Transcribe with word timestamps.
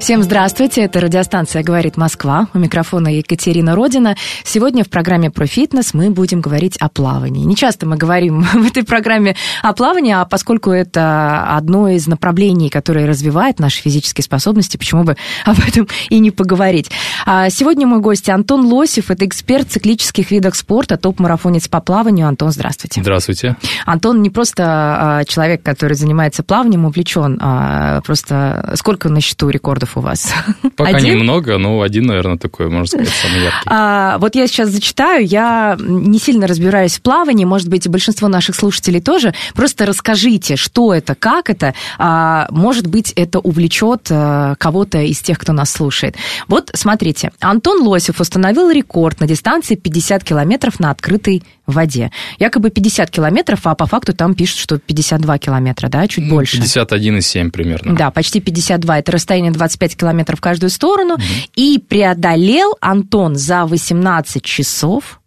Всем 0.00 0.22
здравствуйте, 0.22 0.82
это 0.82 1.00
радиостанция 1.00 1.64
«Говорит 1.64 1.96
Москва». 1.96 2.46
У 2.54 2.58
микрофона 2.58 3.08
Екатерина 3.08 3.74
Родина. 3.74 4.16
Сегодня 4.44 4.84
в 4.84 4.88
программе 4.88 5.28
про 5.28 5.46
фитнес 5.46 5.92
мы 5.92 6.10
будем 6.10 6.40
говорить 6.40 6.76
о 6.78 6.88
плавании. 6.88 7.44
Не 7.44 7.56
часто 7.56 7.84
мы 7.84 7.96
говорим 7.96 8.42
в 8.54 8.66
этой 8.68 8.84
программе 8.84 9.34
о 9.60 9.72
плавании, 9.72 10.14
а 10.14 10.24
поскольку 10.24 10.70
это 10.70 11.56
одно 11.56 11.88
из 11.88 12.06
направлений, 12.06 12.70
которое 12.70 13.06
развивает 13.06 13.58
наши 13.58 13.82
физические 13.82 14.22
способности, 14.22 14.76
почему 14.76 15.02
бы 15.02 15.16
об 15.44 15.58
этом 15.58 15.88
и 16.08 16.20
не 16.20 16.30
поговорить. 16.30 16.90
А 17.26 17.50
Сегодня 17.50 17.86
мой 17.86 17.98
гость 18.00 18.30
Антон 18.30 18.66
Лосев, 18.66 19.10
это 19.10 19.26
эксперт 19.26 19.68
в 19.68 19.72
циклических 19.72 20.30
видах 20.30 20.54
спорта, 20.54 20.96
топ-марафонец 20.96 21.66
по 21.66 21.80
плаванию. 21.80 22.28
Антон, 22.28 22.52
здравствуйте. 22.52 23.02
Здравствуйте. 23.02 23.56
Антон 23.84 24.22
не 24.22 24.30
просто 24.30 24.64
а, 24.64 25.24
человек, 25.24 25.62
который 25.64 25.94
занимается 25.94 26.44
плаванием, 26.44 26.84
увлечен, 26.84 27.38
а 27.42 28.00
просто 28.02 28.74
сколько 28.76 29.08
на 29.08 29.20
счету 29.20 29.48
рекордов 29.48 29.87
у 29.96 30.00
вас? 30.00 30.32
Пока 30.76 30.96
Один? 30.96 31.18
немного, 31.18 31.58
но 31.58 31.82
один, 31.82 32.06
наверное, 32.06 32.38
такой, 32.38 32.68
можно 32.68 32.86
сказать, 32.86 33.08
самый 33.08 33.42
яркий. 33.42 33.62
А, 33.66 34.18
вот 34.18 34.34
я 34.34 34.46
сейчас 34.46 34.70
зачитаю, 34.70 35.26
я 35.26 35.76
не 35.78 36.18
сильно 36.18 36.46
разбираюсь 36.46 36.98
в 36.98 37.02
плавании, 37.02 37.44
может 37.44 37.68
быть, 37.68 37.86
и 37.86 37.88
большинство 37.88 38.28
наших 38.28 38.54
слушателей 38.54 39.00
тоже. 39.00 39.34
Просто 39.54 39.86
расскажите, 39.86 40.56
что 40.56 40.94
это, 40.94 41.14
как 41.14 41.50
это. 41.50 41.74
А, 41.98 42.48
может 42.50 42.86
быть, 42.86 43.12
это 43.12 43.38
увлечет 43.38 44.08
а, 44.10 44.54
кого-то 44.56 45.00
из 45.02 45.20
тех, 45.20 45.38
кто 45.38 45.52
нас 45.52 45.70
слушает. 45.70 46.16
Вот 46.46 46.70
смотрите, 46.74 47.32
Антон 47.40 47.86
Лосев 47.86 48.20
установил 48.20 48.70
рекорд 48.70 49.20
на 49.20 49.26
дистанции 49.26 49.74
50 49.74 50.24
километров 50.24 50.80
на 50.80 50.90
открытой 50.90 51.42
воде. 51.72 52.10
Якобы 52.38 52.70
50 52.70 53.10
километров, 53.10 53.66
а 53.66 53.74
по 53.74 53.86
факту 53.86 54.14
там 54.14 54.34
пишут, 54.34 54.58
что 54.58 54.78
52 54.78 55.38
километра, 55.38 55.88
да, 55.88 56.06
чуть 56.08 56.24
Ну, 56.24 56.30
больше. 56.30 56.58
51,7 56.58 57.50
примерно. 57.50 57.94
Да, 57.94 58.10
почти 58.10 58.40
52. 58.40 58.98
Это 58.98 59.12
расстояние 59.12 59.52
25 59.52 59.96
километров 59.96 60.38
в 60.38 60.42
каждую 60.42 60.70
сторону. 60.70 61.16
И 61.54 61.78
преодолел 61.78 62.76
Антон 62.80 63.36
за 63.36 63.64
18 63.64 64.42
часов 64.42 65.20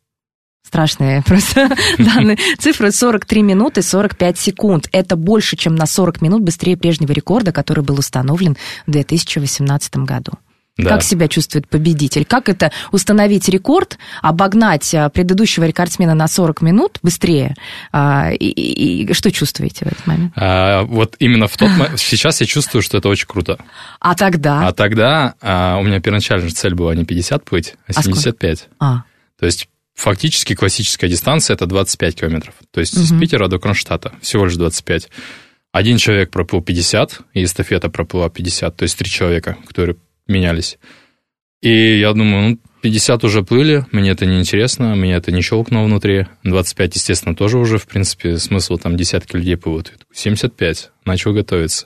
Страшные 0.71 1.21
просто 1.25 1.69
данные 1.97 2.37
цифры 2.57 2.91
43 2.91 3.41
минуты 3.41 3.81
45 3.81 4.39
секунд. 4.39 4.87
Это 4.93 5.17
больше, 5.17 5.57
чем 5.57 5.75
на 5.75 5.85
40 5.85 6.21
минут 6.21 6.43
быстрее 6.43 6.77
прежнего 6.77 7.11
рекорда, 7.11 7.51
который 7.51 7.83
был 7.83 7.99
установлен 7.99 8.55
в 8.87 8.91
2018 8.91 9.97
году. 9.97 10.31
Да. 10.83 10.89
Как 10.89 11.03
себя 11.03 11.27
чувствует 11.27 11.67
победитель? 11.67 12.25
Как 12.25 12.49
это 12.49 12.71
установить 12.91 13.47
рекорд, 13.49 13.97
обогнать 14.21 14.93
а, 14.93 15.09
предыдущего 15.09 15.63
рекордсмена 15.65 16.13
на 16.13 16.27
40 16.27 16.61
минут 16.61 16.99
быстрее? 17.03 17.55
А, 17.91 18.31
И, 18.31 18.45
и- 18.45 19.03
и 19.05 19.13
что 19.13 19.31
чувствуете 19.31 19.85
в 19.85 19.87
этот 19.89 20.05
момент? 20.07 20.33
А, 20.35 20.83
вот 20.83 21.15
именно 21.19 21.47
в 21.47 21.55
тот 21.57 21.69
мо- 21.77 21.97
сейчас 21.97 22.41
я 22.41 22.47
чувствую, 22.47 22.81
что 22.81 22.97
это 22.97 23.09
очень 23.09 23.27
круто. 23.27 23.57
А 23.99 24.15
тогда? 24.15 24.67
А 24.67 24.71
тогда 24.73 25.35
а, 25.41 25.77
у 25.79 25.83
меня 25.83 25.99
первоначально 25.99 26.49
цель 26.51 26.73
была 26.75 26.95
не 26.95 27.05
50 27.05 27.43
плыть, 27.45 27.75
а 27.87 27.91
А 27.91 27.93
сколько? 28.01 28.19
75. 28.19 28.69
А, 28.79 29.03
То 29.39 29.45
есть 29.45 29.67
фактически 29.95 30.55
классическая 30.55 31.07
дистанция 31.07 31.53
это 31.55 31.65
25 31.67 32.15
километров. 32.15 32.53
То 32.71 32.79
есть 32.79 32.95
из 32.95 33.11
Мгм. 33.11 33.19
Питера 33.21 33.47
до 33.47 33.59
Кронштадта 33.59 34.13
всего 34.21 34.45
лишь 34.45 34.55
25. 34.55 35.09
Один 35.71 35.97
человек 35.97 36.31
проплыл 36.31 36.61
50, 36.61 37.19
и 37.33 37.43
эстафета 37.43 37.89
проплыла 37.89 38.29
50, 38.29 38.75
то 38.75 38.83
есть 38.83 38.97
три 38.97 39.09
человека, 39.09 39.57
которые 39.67 39.95
менялись. 40.31 40.77
И 41.61 41.99
я 41.99 42.13
думаю, 42.13 42.49
ну, 42.49 42.59
50 42.81 43.23
уже 43.23 43.43
плыли, 43.43 43.85
мне 43.91 44.09
это 44.09 44.25
не 44.25 44.39
интересно, 44.39 44.95
меня 44.95 45.17
это 45.17 45.31
не 45.31 45.41
щелкнуло 45.41 45.85
внутри. 45.85 46.25
25, 46.43 46.95
естественно, 46.95 47.35
тоже 47.35 47.59
уже, 47.59 47.77
в 47.77 47.87
принципе, 47.87 48.37
смысл 48.37 48.77
там 48.77 48.97
десятки 48.97 49.35
людей 49.35 49.55
плывут. 49.57 49.89
Я 49.91 49.97
такой, 49.97 50.15
75, 50.15 50.89
начал 51.05 51.33
готовиться. 51.33 51.85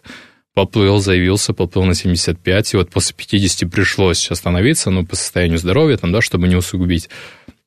Поплыл, 0.54 1.00
заявился, 1.00 1.54
поплыл 1.54 1.84
на 1.84 1.94
75, 1.94 2.74
и 2.74 2.78
вот 2.78 2.90
после 2.90 3.14
50 3.18 3.70
пришлось 3.70 4.32
остановиться, 4.32 4.90
ну, 4.90 5.06
по 5.06 5.18
состоянию 5.18 5.58
здоровья, 5.58 5.98
там, 5.98 6.14
да, 6.14 6.22
чтобы 6.22 6.48
не 6.48 6.56
усугубить. 6.56 7.10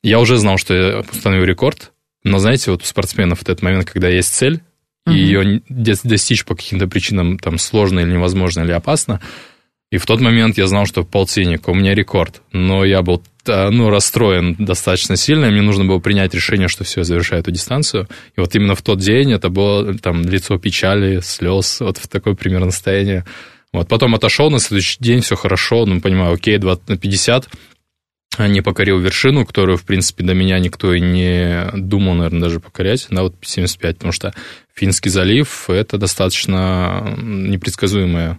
Я 0.02 0.20
уже 0.20 0.38
знал, 0.38 0.56
что 0.56 0.74
я 0.74 1.00
установил 1.00 1.44
рекорд, 1.44 1.92
но, 2.24 2.38
знаете, 2.38 2.70
вот 2.70 2.82
у 2.82 2.86
спортсменов 2.86 3.40
в 3.40 3.42
этот 3.42 3.60
момент, 3.60 3.90
когда 3.90 4.08
есть 4.08 4.32
цель, 4.32 4.62
и 5.06 5.18
ее 5.18 5.62
достичь 5.68 6.44
по 6.44 6.54
каким-то 6.54 6.86
причинам 6.86 7.38
там 7.38 7.58
сложно 7.58 8.00
или 8.00 8.12
невозможно, 8.12 8.62
или 8.62 8.72
опасно, 8.72 9.20
и 9.90 9.96
в 9.96 10.04
тот 10.04 10.20
момент 10.20 10.58
я 10.58 10.66
знал, 10.66 10.84
что 10.84 11.02
полтинника, 11.02 11.70
у 11.70 11.74
меня 11.74 11.94
рекорд. 11.94 12.42
Но 12.52 12.84
я 12.84 13.02
был 13.02 13.22
а, 13.46 13.70
ну, 13.70 13.88
расстроен 13.88 14.54
достаточно 14.58 15.16
сильно, 15.16 15.46
и 15.46 15.50
мне 15.50 15.62
нужно 15.62 15.86
было 15.86 15.98
принять 15.98 16.34
решение, 16.34 16.68
что 16.68 16.84
все, 16.84 17.04
завершаю 17.04 17.40
эту 17.40 17.50
дистанцию. 17.50 18.06
И 18.36 18.40
вот 18.40 18.54
именно 18.54 18.74
в 18.74 18.82
тот 18.82 18.98
день 18.98 19.32
это 19.32 19.48
было 19.48 19.96
там 19.98 20.22
лицо 20.22 20.58
печали, 20.58 21.20
слез, 21.20 21.80
вот 21.80 21.96
в 21.96 22.06
такое 22.06 22.34
примерно 22.34 22.70
состояние. 22.70 23.24
Вот, 23.72 23.88
потом 23.88 24.14
отошел, 24.14 24.50
на 24.50 24.58
следующий 24.58 24.98
день 25.00 25.20
все 25.20 25.36
хорошо, 25.36 25.86
ну, 25.86 26.00
понимаю, 26.00 26.34
окей, 26.34 26.58
20 26.58 26.88
на 26.88 26.96
50, 26.96 27.48
не 28.38 28.60
покорил 28.60 28.98
вершину, 28.98 29.44
которую, 29.44 29.78
в 29.78 29.84
принципе, 29.84 30.24
до 30.24 30.34
меня 30.34 30.58
никто 30.58 30.94
и 30.94 31.00
не 31.00 31.70
думал, 31.74 32.14
наверное, 32.14 32.42
даже 32.42 32.60
покорять, 32.60 33.06
да, 33.10 33.22
вот 33.22 33.34
75, 33.42 33.96
потому 33.96 34.12
что 34.12 34.34
Финский 34.74 35.10
залив– 35.10 35.64
это 35.68 35.98
достаточно 35.98 37.14
непредсказуемая 37.18 38.38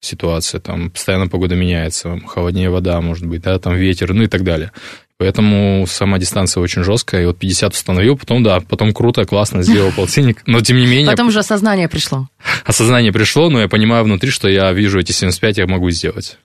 ситуация, 0.00 0.60
там 0.60 0.90
постоянно 0.90 1.28
погода 1.28 1.54
меняется, 1.54 2.18
холоднее 2.26 2.70
вода, 2.70 3.00
может 3.00 3.26
быть, 3.26 3.42
да, 3.42 3.58
там 3.58 3.74
ветер, 3.76 4.12
ну 4.14 4.22
и 4.22 4.26
так 4.26 4.42
далее. 4.42 4.72
Поэтому 5.20 5.84
сама 5.86 6.18
дистанция 6.18 6.62
очень 6.62 6.82
жесткая, 6.82 7.24
и 7.24 7.26
вот 7.26 7.38
50 7.38 7.74
установил, 7.74 8.16
потом, 8.16 8.42
да, 8.42 8.60
потом 8.60 8.94
круто, 8.94 9.26
классно 9.26 9.62
сделал 9.62 9.92
полтинник, 9.92 10.42
но 10.46 10.62
тем 10.62 10.78
не 10.78 10.86
менее 10.86 11.10
Потом 11.10 11.28
уже 11.28 11.40
осознание 11.40 11.90
пришло. 11.90 12.26
осознание 12.64 13.12
пришло, 13.12 13.50
но 13.50 13.60
я 13.60 13.68
понимаю 13.68 14.04
внутри, 14.04 14.30
что 14.30 14.48
я 14.48 14.72
вижу 14.72 14.98
эти 14.98 15.12
75, 15.12 15.58
я 15.58 15.66
могу 15.66 15.90
сделать. 15.90 16.38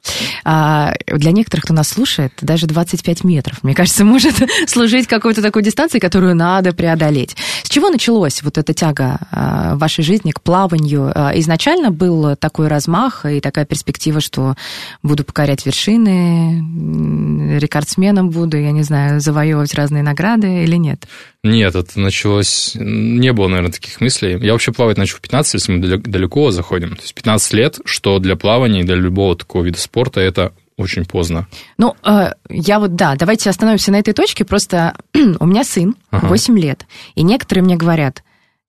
А 0.43 0.93
для 1.07 1.31
некоторых, 1.31 1.63
кто 1.63 1.73
нас 1.73 1.87
слушает, 1.87 2.33
даже 2.41 2.67
25 2.67 3.23
метров, 3.23 3.63
мне 3.63 3.73
кажется, 3.73 4.03
может 4.15 4.35
служить 4.67 5.07
какой-то 5.07 5.41
такой 5.41 5.63
дистанцией, 5.63 6.01
которую 6.01 6.35
надо 6.35 6.73
преодолеть. 6.73 7.37
С 7.63 7.69
чего 7.69 7.89
началось 7.89 8.43
вот 8.43 8.57
эта 8.57 8.73
тяга 8.73 9.19
а, 9.31 9.75
в 9.75 9.79
вашей 9.79 10.03
жизни 10.03 10.31
к 10.31 10.41
плаванию? 10.41 11.13
А, 11.15 11.31
Изначально 11.39 11.91
был 11.91 12.35
такой 12.35 12.67
размах 12.67 13.25
и 13.25 13.39
такая 13.39 13.63
перспектива, 13.63 14.19
что 14.19 14.55
буду 15.01 15.23
покорять 15.23 15.65
вершины, 15.65 17.57
рекордсменом 17.57 18.31
буду, 18.31 18.64
я 18.65 18.71
не 18.71 18.83
знаю, 18.83 19.19
завоевывать 19.19 19.73
разные 19.73 20.03
награды 20.03 20.63
или 20.63 20.75
нет? 20.75 21.07
Нет, 21.43 21.75
это 21.75 21.99
началось... 21.99 22.71
Не 22.75 23.31
было, 23.33 23.47
наверное, 23.47 23.71
таких 23.71 24.01
мыслей. 24.01 24.37
Я 24.41 24.51
вообще 24.53 24.71
плавать 24.71 24.97
начал 24.97 25.17
в 25.17 25.21
15, 25.21 25.53
если 25.53 25.71
мы 25.71 25.79
далеко- 25.97 26.51
заходим. 26.51 26.95
То 26.95 27.01
есть 27.01 27.13
15 27.15 27.53
лет, 27.53 27.79
что 27.85 28.19
для 28.19 28.35
плавания 28.35 28.81
и 28.81 28.83
для 28.83 28.95
любого 28.95 29.35
такого 29.35 29.63
вида 29.63 29.79
спорта 29.79 30.19
это 30.21 30.51
очень 30.77 31.05
поздно. 31.05 31.47
Ну, 31.77 31.95
э, 32.03 32.31
я 32.49 32.79
вот, 32.79 32.95
да, 32.95 33.15
давайте 33.15 33.49
остановимся 33.49 33.91
на 33.91 33.99
этой 33.99 34.13
точке. 34.13 34.43
Просто 34.43 34.95
у 35.39 35.45
меня 35.45 35.63
сын, 35.63 35.95
Ага. 36.09 36.27
8 36.27 36.59
лет, 36.59 36.85
и 37.15 37.23
некоторые 37.23 37.63
мне 37.63 37.77
говорят, 37.77 38.23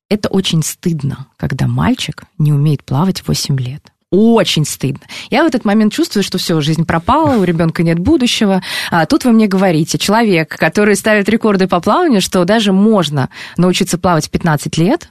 это 0.09 0.29
очень 0.29 0.63
стыдно, 0.63 1.27
когда 1.37 1.67
мальчик 1.67 2.25
не 2.39 2.53
умеет 2.53 2.85
плавать 2.85 3.27
8 3.27 3.59
лет. 3.59 3.83
Очень 4.17 4.65
стыдно. 4.65 5.03
Я 5.29 5.45
в 5.45 5.47
этот 5.47 5.67
момент 5.67 5.93
чувствую, 5.93 6.23
что 6.23 6.39
все, 6.39 6.59
жизнь 6.63 6.87
пропала, 6.87 7.37
у 7.37 7.45
ребенка 7.45 7.83
нет 7.83 7.99
будущего. 7.99 8.63
А 8.91 9.05
тут 9.05 9.27
вы 9.27 9.33
мне 9.33 9.47
говорите, 9.47 9.99
человек, 9.99 10.57
который 10.57 10.97
ставит 10.97 11.29
рекорды 11.29 11.69
по 11.69 11.81
плаванию, 11.81 12.23
что 12.23 12.43
даже 12.47 12.73
можно 12.73 13.29
научиться 13.59 13.99
плавать 13.99 14.27
в 14.29 14.31
15 14.31 14.79
лет 14.79 15.11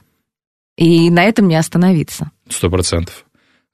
и 0.76 1.08
на 1.10 1.22
этом 1.22 1.46
не 1.46 1.54
остановиться. 1.54 2.32
Сто 2.48 2.68
процентов. 2.68 3.24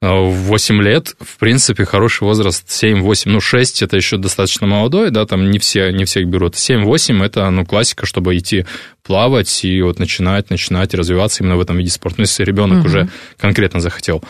А 0.03 0.21
В 0.21 0.33
8 0.33 0.81
лет, 0.83 1.15
в 1.19 1.37
принципе, 1.39 1.85
хороший 1.85 2.25
возраст 2.25 2.67
7-8, 2.67 3.23
ну 3.25 3.39
6 3.39 3.81
это 3.81 3.95
еще 3.95 4.17
достаточно 4.17 4.67
молодой, 4.67 5.09
да, 5.09 5.25
там 5.25 5.49
не 5.49 5.57
все, 5.57 5.91
не 5.91 6.05
всех 6.05 6.27
берут. 6.27 6.53
7-8 6.55 7.23
это, 7.25 7.49
ну, 7.49 7.65
классика, 7.65 8.05
чтобы 8.05 8.37
идти 8.37 8.65
плавать 9.01 9.63
и 9.65 9.81
вот 9.81 9.97
начинать, 9.97 10.51
начинать 10.51 10.93
развиваться 10.93 11.41
именно 11.41 11.57
в 11.57 11.61
этом 11.61 11.77
виде 11.77 11.89
спорта. 11.89 12.17
Ну, 12.19 12.23
если 12.25 12.43
ребенок 12.43 12.79
Мгм. 12.79 12.85
уже 12.85 13.09
конкретно 13.39 13.79
захотел. 13.79 14.21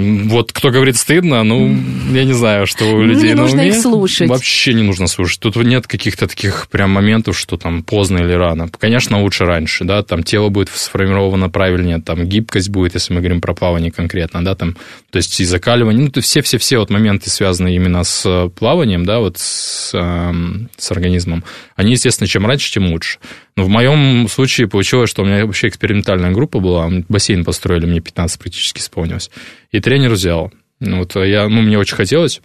Вот 0.00 0.52
кто 0.52 0.70
говорит 0.70 0.96
стыдно, 0.96 1.42
ну, 1.42 1.76
я 2.12 2.22
не 2.22 2.32
знаю, 2.32 2.68
что 2.68 2.84
у 2.84 3.02
людей 3.02 3.30
не 3.30 3.34
на 3.34 3.42
нужно 3.42 3.62
уме. 3.62 3.70
их 3.70 3.74
слушать. 3.74 4.28
Вообще 4.28 4.72
не 4.72 4.84
нужно 4.84 5.08
слушать. 5.08 5.40
Тут 5.40 5.56
нет 5.56 5.88
каких-то 5.88 6.28
таких 6.28 6.68
прям 6.70 6.90
моментов, 6.90 7.36
что 7.36 7.56
там 7.56 7.82
поздно 7.82 8.18
или 8.18 8.32
рано. 8.32 8.68
Конечно, 8.78 9.20
лучше 9.20 9.44
раньше, 9.44 9.82
да, 9.82 10.04
там 10.04 10.22
тело 10.22 10.50
будет 10.50 10.68
сформировано 10.68 11.50
правильнее, 11.50 12.00
там 12.00 12.26
гибкость 12.26 12.68
будет, 12.68 12.94
если 12.94 13.12
мы 13.12 13.18
говорим 13.18 13.40
про 13.40 13.54
плавание 13.54 13.90
конкретно, 13.90 14.44
да, 14.44 14.54
там, 14.54 14.76
то 15.10 15.16
есть 15.16 15.40
и 15.40 15.44
закаливание, 15.44 16.08
ну, 16.14 16.22
все-все-все 16.22 16.78
вот 16.78 16.90
моменты, 16.90 17.28
связанные 17.28 17.74
именно 17.74 18.04
с 18.04 18.24
э, 18.24 18.50
плаванием, 18.50 19.04
да, 19.04 19.18
вот 19.18 19.38
с, 19.38 19.90
эм, 19.94 20.70
с 20.76 20.92
организмом, 20.92 21.42
они, 21.74 21.92
естественно, 21.92 22.28
чем 22.28 22.46
раньше, 22.46 22.72
тем 22.72 22.86
лучше. 22.92 23.18
Но 23.56 23.64
в 23.64 23.68
моем 23.68 24.28
случае 24.28 24.68
получилось, 24.68 25.10
что 25.10 25.22
у 25.22 25.24
меня 25.24 25.44
вообще 25.44 25.66
экспериментальная 25.66 26.30
группа 26.30 26.60
была, 26.60 26.88
бассейн 27.08 27.44
построили, 27.44 27.86
мне 27.86 27.98
15 27.98 28.38
практически 28.38 28.78
исполнилось, 28.78 29.32
и 29.70 29.80
тренер 29.80 30.12
взял. 30.12 30.52
Ну, 30.80 30.98
вот 30.98 31.16
я, 31.16 31.48
ну, 31.48 31.62
мне 31.62 31.78
очень 31.78 31.96
хотелось, 31.96 32.40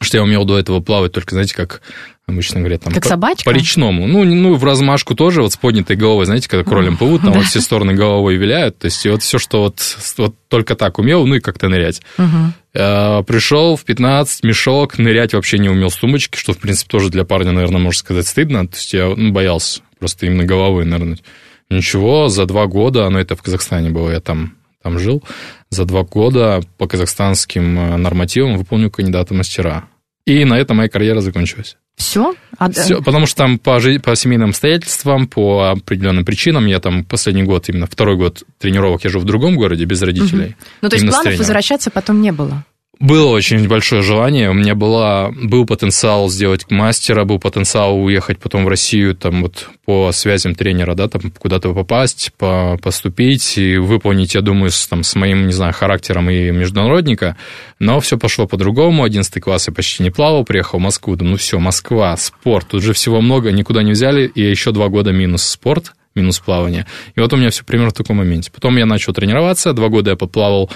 что 0.00 0.16
я 0.16 0.22
умел 0.22 0.44
до 0.44 0.58
этого 0.58 0.80
плавать 0.80 1.12
только, 1.12 1.34
знаете, 1.34 1.54
как 1.54 1.82
обычно 2.26 2.60
говорят, 2.60 2.82
там, 2.82 2.92
Как 2.92 3.02
по, 3.02 3.08
собачка? 3.08 3.44
по 3.44 3.54
речному. 3.54 4.06
Ну, 4.06 4.24
ну, 4.24 4.54
в 4.54 4.64
размашку 4.64 5.14
тоже, 5.14 5.42
вот 5.42 5.52
с 5.52 5.56
поднятой 5.56 5.96
головой, 5.96 6.26
знаете, 6.26 6.48
когда 6.48 6.62
кролем 6.62 6.96
плывут, 6.96 7.22
там 7.22 7.32
вот 7.32 7.44
все 7.44 7.60
стороны 7.60 7.94
головой 7.94 8.36
виляют, 8.36 8.78
то 8.78 8.84
есть 8.84 9.04
и 9.06 9.10
вот 9.10 9.22
все, 9.22 9.38
что 9.38 9.62
вот, 9.62 9.80
вот 10.18 10.34
только 10.48 10.74
так 10.74 10.98
умел, 10.98 11.26
ну 11.26 11.36
и 11.36 11.40
как-то 11.40 11.68
нырять. 11.68 12.02
Мгм. 12.18 12.52
Э, 12.74 13.22
Пришел 13.26 13.76
в 13.76 13.84
15, 13.84 14.44
мешок, 14.44 14.98
нырять 14.98 15.32
вообще 15.32 15.58
не 15.58 15.68
умел 15.70 15.90
с 15.90 15.96
тумбочки, 15.96 16.36
что, 16.36 16.52
в 16.52 16.58
принципе, 16.58 16.90
тоже 16.90 17.08
для 17.10 17.24
парня, 17.24 17.52
наверное, 17.52 17.80
можно 17.80 17.98
сказать, 17.98 18.26
стыдно. 18.26 18.68
То 18.68 18.76
есть 18.76 18.92
я 18.92 19.06
ну, 19.08 19.32
боялся 19.32 19.80
просто 19.98 20.26
именно 20.26 20.44
головой 20.44 20.84
нырнуть. 20.84 21.22
Ничего, 21.70 22.28
за 22.28 22.46
два 22.46 22.66
года, 22.66 23.08
ну 23.08 23.18
это 23.18 23.36
в 23.36 23.42
Казахстане 23.42 23.90
было, 23.90 24.10
я 24.10 24.20
там, 24.20 24.54
там 24.82 24.98
жил, 24.98 25.22
за 25.70 25.84
два 25.84 26.02
года 26.02 26.62
по 26.76 26.86
казахстанским 26.86 27.78
э, 27.78 27.96
нормативам 27.96 28.56
выполнил 28.56 28.90
кандидата 28.90 29.34
мастера. 29.34 29.84
И 30.26 30.44
на 30.44 30.58
этом 30.58 30.76
моя 30.76 30.88
карьера 30.88 31.20
закончилась. 31.20 31.76
Все? 31.96 32.34
А, 32.58 32.70
Всё, 32.70 33.02
потому 33.02 33.26
что 33.26 33.36
там 33.38 33.58
по, 33.58 33.80
жи- 33.80 33.98
по 33.98 34.14
семейным 34.14 34.50
обстоятельствам, 34.50 35.26
по 35.26 35.70
определенным 35.70 36.24
причинам, 36.24 36.66
я 36.66 36.78
там 36.78 37.04
последний 37.04 37.42
год, 37.42 37.68
именно 37.68 37.86
второй 37.86 38.16
год 38.16 38.44
тренировок, 38.58 39.02
я 39.04 39.10
живу 39.10 39.22
в 39.24 39.26
другом 39.26 39.56
городе 39.56 39.84
без 39.84 40.00
родителей. 40.02 40.54
Ну, 40.80 40.88
то 40.90 40.96
есть 40.96 41.06
планов 41.08 41.38
возвращаться 41.38 41.90
потом 41.90 42.20
не 42.20 42.30
было? 42.30 42.64
Было 43.00 43.28
очень 43.28 43.68
большое 43.68 44.02
желание. 44.02 44.50
У 44.50 44.54
меня 44.54 44.74
была, 44.74 45.30
был 45.30 45.66
потенциал 45.66 46.28
сделать 46.28 46.68
мастера, 46.68 47.24
был 47.24 47.38
потенциал 47.38 47.96
уехать 47.96 48.40
потом 48.40 48.64
в 48.64 48.68
Россию, 48.68 49.14
там 49.14 49.42
вот 49.42 49.68
по 49.84 50.10
связям 50.10 50.56
тренера, 50.56 50.96
да, 50.96 51.06
там 51.06 51.30
куда-то 51.30 51.72
попасть, 51.72 52.32
по, 52.36 52.76
поступить 52.82 53.56
и 53.56 53.76
выполнить, 53.76 54.34
я 54.34 54.40
думаю, 54.40 54.72
с, 54.72 54.88
там, 54.88 55.04
с 55.04 55.14
моим, 55.14 55.46
не 55.46 55.52
знаю, 55.52 55.72
характером 55.74 56.28
и 56.28 56.50
международника. 56.50 57.36
Но 57.78 58.00
все 58.00 58.18
пошло 58.18 58.48
по-другому. 58.48 59.04
11 59.04 59.40
класс 59.40 59.68
я 59.68 59.74
почти 59.74 60.02
не 60.02 60.10
плавал, 60.10 60.44
приехал 60.44 60.80
в 60.80 60.82
Москву. 60.82 61.14
Думаю, 61.14 61.32
ну 61.32 61.36
все, 61.36 61.60
Москва, 61.60 62.16
спорт, 62.16 62.66
тут 62.68 62.82
же 62.82 62.94
всего 62.94 63.20
много, 63.20 63.52
никуда 63.52 63.84
не 63.84 63.92
взяли, 63.92 64.26
и 64.26 64.42
еще 64.42 64.72
два 64.72 64.88
года 64.88 65.12
минус 65.12 65.44
спорт, 65.44 65.92
минус 66.16 66.40
плавание. 66.40 66.84
И 67.14 67.20
вот 67.20 67.32
у 67.32 67.36
меня 67.36 67.50
все 67.50 67.64
примерно 67.64 67.90
в 67.90 67.94
таком 67.94 68.16
моменте. 68.16 68.50
Потом 68.52 68.76
я 68.76 68.86
начал 68.86 69.12
тренироваться, 69.12 69.72
два 69.72 69.88
года 69.88 70.10
я 70.10 70.16
поплавал 70.16 70.68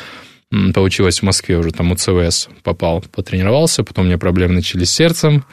Получилось 0.75 1.21
в 1.21 1.23
Москве 1.23 1.57
уже, 1.57 1.73
там 1.73 1.93
УЦВС 1.93 2.49
попал, 2.63 3.03
потренировался, 3.11 3.85
потом 3.85 4.05
у 4.05 4.09
меня 4.09 4.19
проблемы 4.19 4.55
начались 4.55 4.91
с 4.91 4.95
сердцем, 4.95 5.45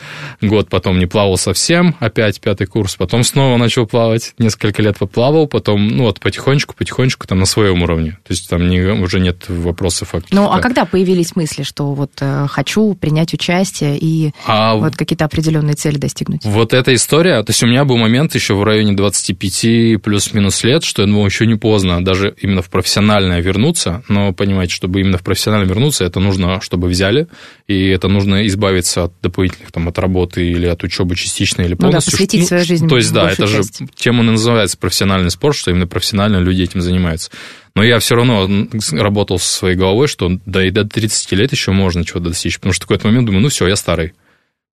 год 0.42 0.70
потом 0.70 1.00
не 1.00 1.06
плавал 1.06 1.38
совсем, 1.38 1.96
опять 2.00 2.42
пятый 2.42 2.68
курс, 2.68 2.98
потом 2.98 3.24
снова 3.24 3.58
начал 3.58 3.88
плавать, 3.88 4.34
несколько 4.38 4.82
лет 4.82 4.98
поплавал, 4.98 5.48
потом, 5.48 5.88
ну 5.88 6.04
вот 6.04 6.20
потихонечку, 6.20 6.76
потихонечку 6.76 7.28
там 7.28 7.40
на 7.40 7.46
своем 7.46 7.82
уровне, 7.82 8.18
то 8.28 8.34
есть 8.34 8.50
там 8.50 8.68
не, 8.68 8.82
уже 8.82 9.22
нет 9.22 9.46
вопросов. 9.48 10.14
о 10.14 10.22
Ну, 10.32 10.52
а 10.52 10.60
когда 10.60 10.84
появились 10.84 11.36
мысли, 11.36 11.64
что 11.64 11.94
вот 11.94 12.12
э, 12.20 12.48
хочу 12.50 12.94
принять 12.96 13.34
участие 13.34 13.98
и 13.98 14.32
А 14.46 14.76
вот 14.76 14.98
какие-то 14.98 15.26
определенные 15.26 15.76
цели 15.76 15.98
достигнуть? 15.98 16.42
Вот 16.44 16.74
эта 16.74 16.94
история, 16.94 17.42
то 17.44 17.52
есть 17.52 17.64
у 17.64 17.68
меня 17.68 17.86
был 17.86 17.96
момент 17.98 18.36
еще 18.36 18.54
в 18.54 18.64
районе 18.64 18.94
25 18.94 20.02
плюс-минус 20.02 20.64
лет, 20.64 20.84
что 20.84 21.04
я 21.04 21.08
думал, 21.08 21.26
еще 21.26 21.48
не 21.48 21.56
поздно 21.56 22.04
даже 22.04 22.36
именно 22.42 22.62
в 22.62 22.70
профессиональное 22.70 23.40
вернуться, 23.40 24.04
но 24.10 24.34
понимаете, 24.34 24.74
чтобы 24.90 25.02
именно 25.02 25.20
в 25.20 25.24
профессиональное 25.24 25.70
вернуться, 25.70 26.04
это 26.04 26.20
нужно, 26.20 26.60
чтобы 26.62 26.88
взяли, 26.88 27.28
и 27.68 27.90
это 27.90 28.08
нужно 28.08 28.48
избавиться 28.48 29.04
от 29.04 29.14
дополнительных 29.22 29.72
там 29.72 29.88
от 29.88 30.00
работы 30.00 30.44
или 30.50 30.66
от 30.66 30.84
учебы 30.84 31.16
частично 31.16 31.62
или 31.62 31.74
Ну 31.74 31.78
да, 31.78 31.86
полностью. 31.88 32.12
посвятить 32.14 32.42
Ну, 32.42 32.48
свою 32.48 32.64
жизнь 32.64 32.90
То 32.90 32.98
есть, 32.98 33.14
да, 33.14 33.32
это 33.32 33.46
же 33.46 33.58
часть. 33.58 33.82
тема 33.96 34.24
называется 34.24 34.78
профессиональный 34.78 35.30
спорт, 35.30 35.56
что 35.56 35.70
именно 35.70 35.86
профессионально 35.86 36.38
люди 36.38 36.64
этим 36.64 36.82
занимаются. 36.82 37.30
Но 37.76 37.84
я 37.84 38.00
все 38.00 38.16
равно 38.16 38.50
работал 38.94 39.38
со 39.38 39.48
своей 39.48 39.76
головой, 39.76 40.08
что 40.08 40.40
да 40.48 40.66
и 40.66 40.72
до 40.72 40.86
30 40.86 41.32
лет 41.34 41.52
еще 41.52 41.72
можно 41.72 42.04
чего-то 42.04 42.30
достичь, 42.30 42.56
потому 42.58 42.74
что 42.74 42.86
в 42.86 42.88
какой-то 42.88 43.08
момент 43.08 43.28
думаю, 43.28 43.44
ну 43.44 43.50
все, 43.50 43.68
я 43.68 43.76
старый. 43.76 44.14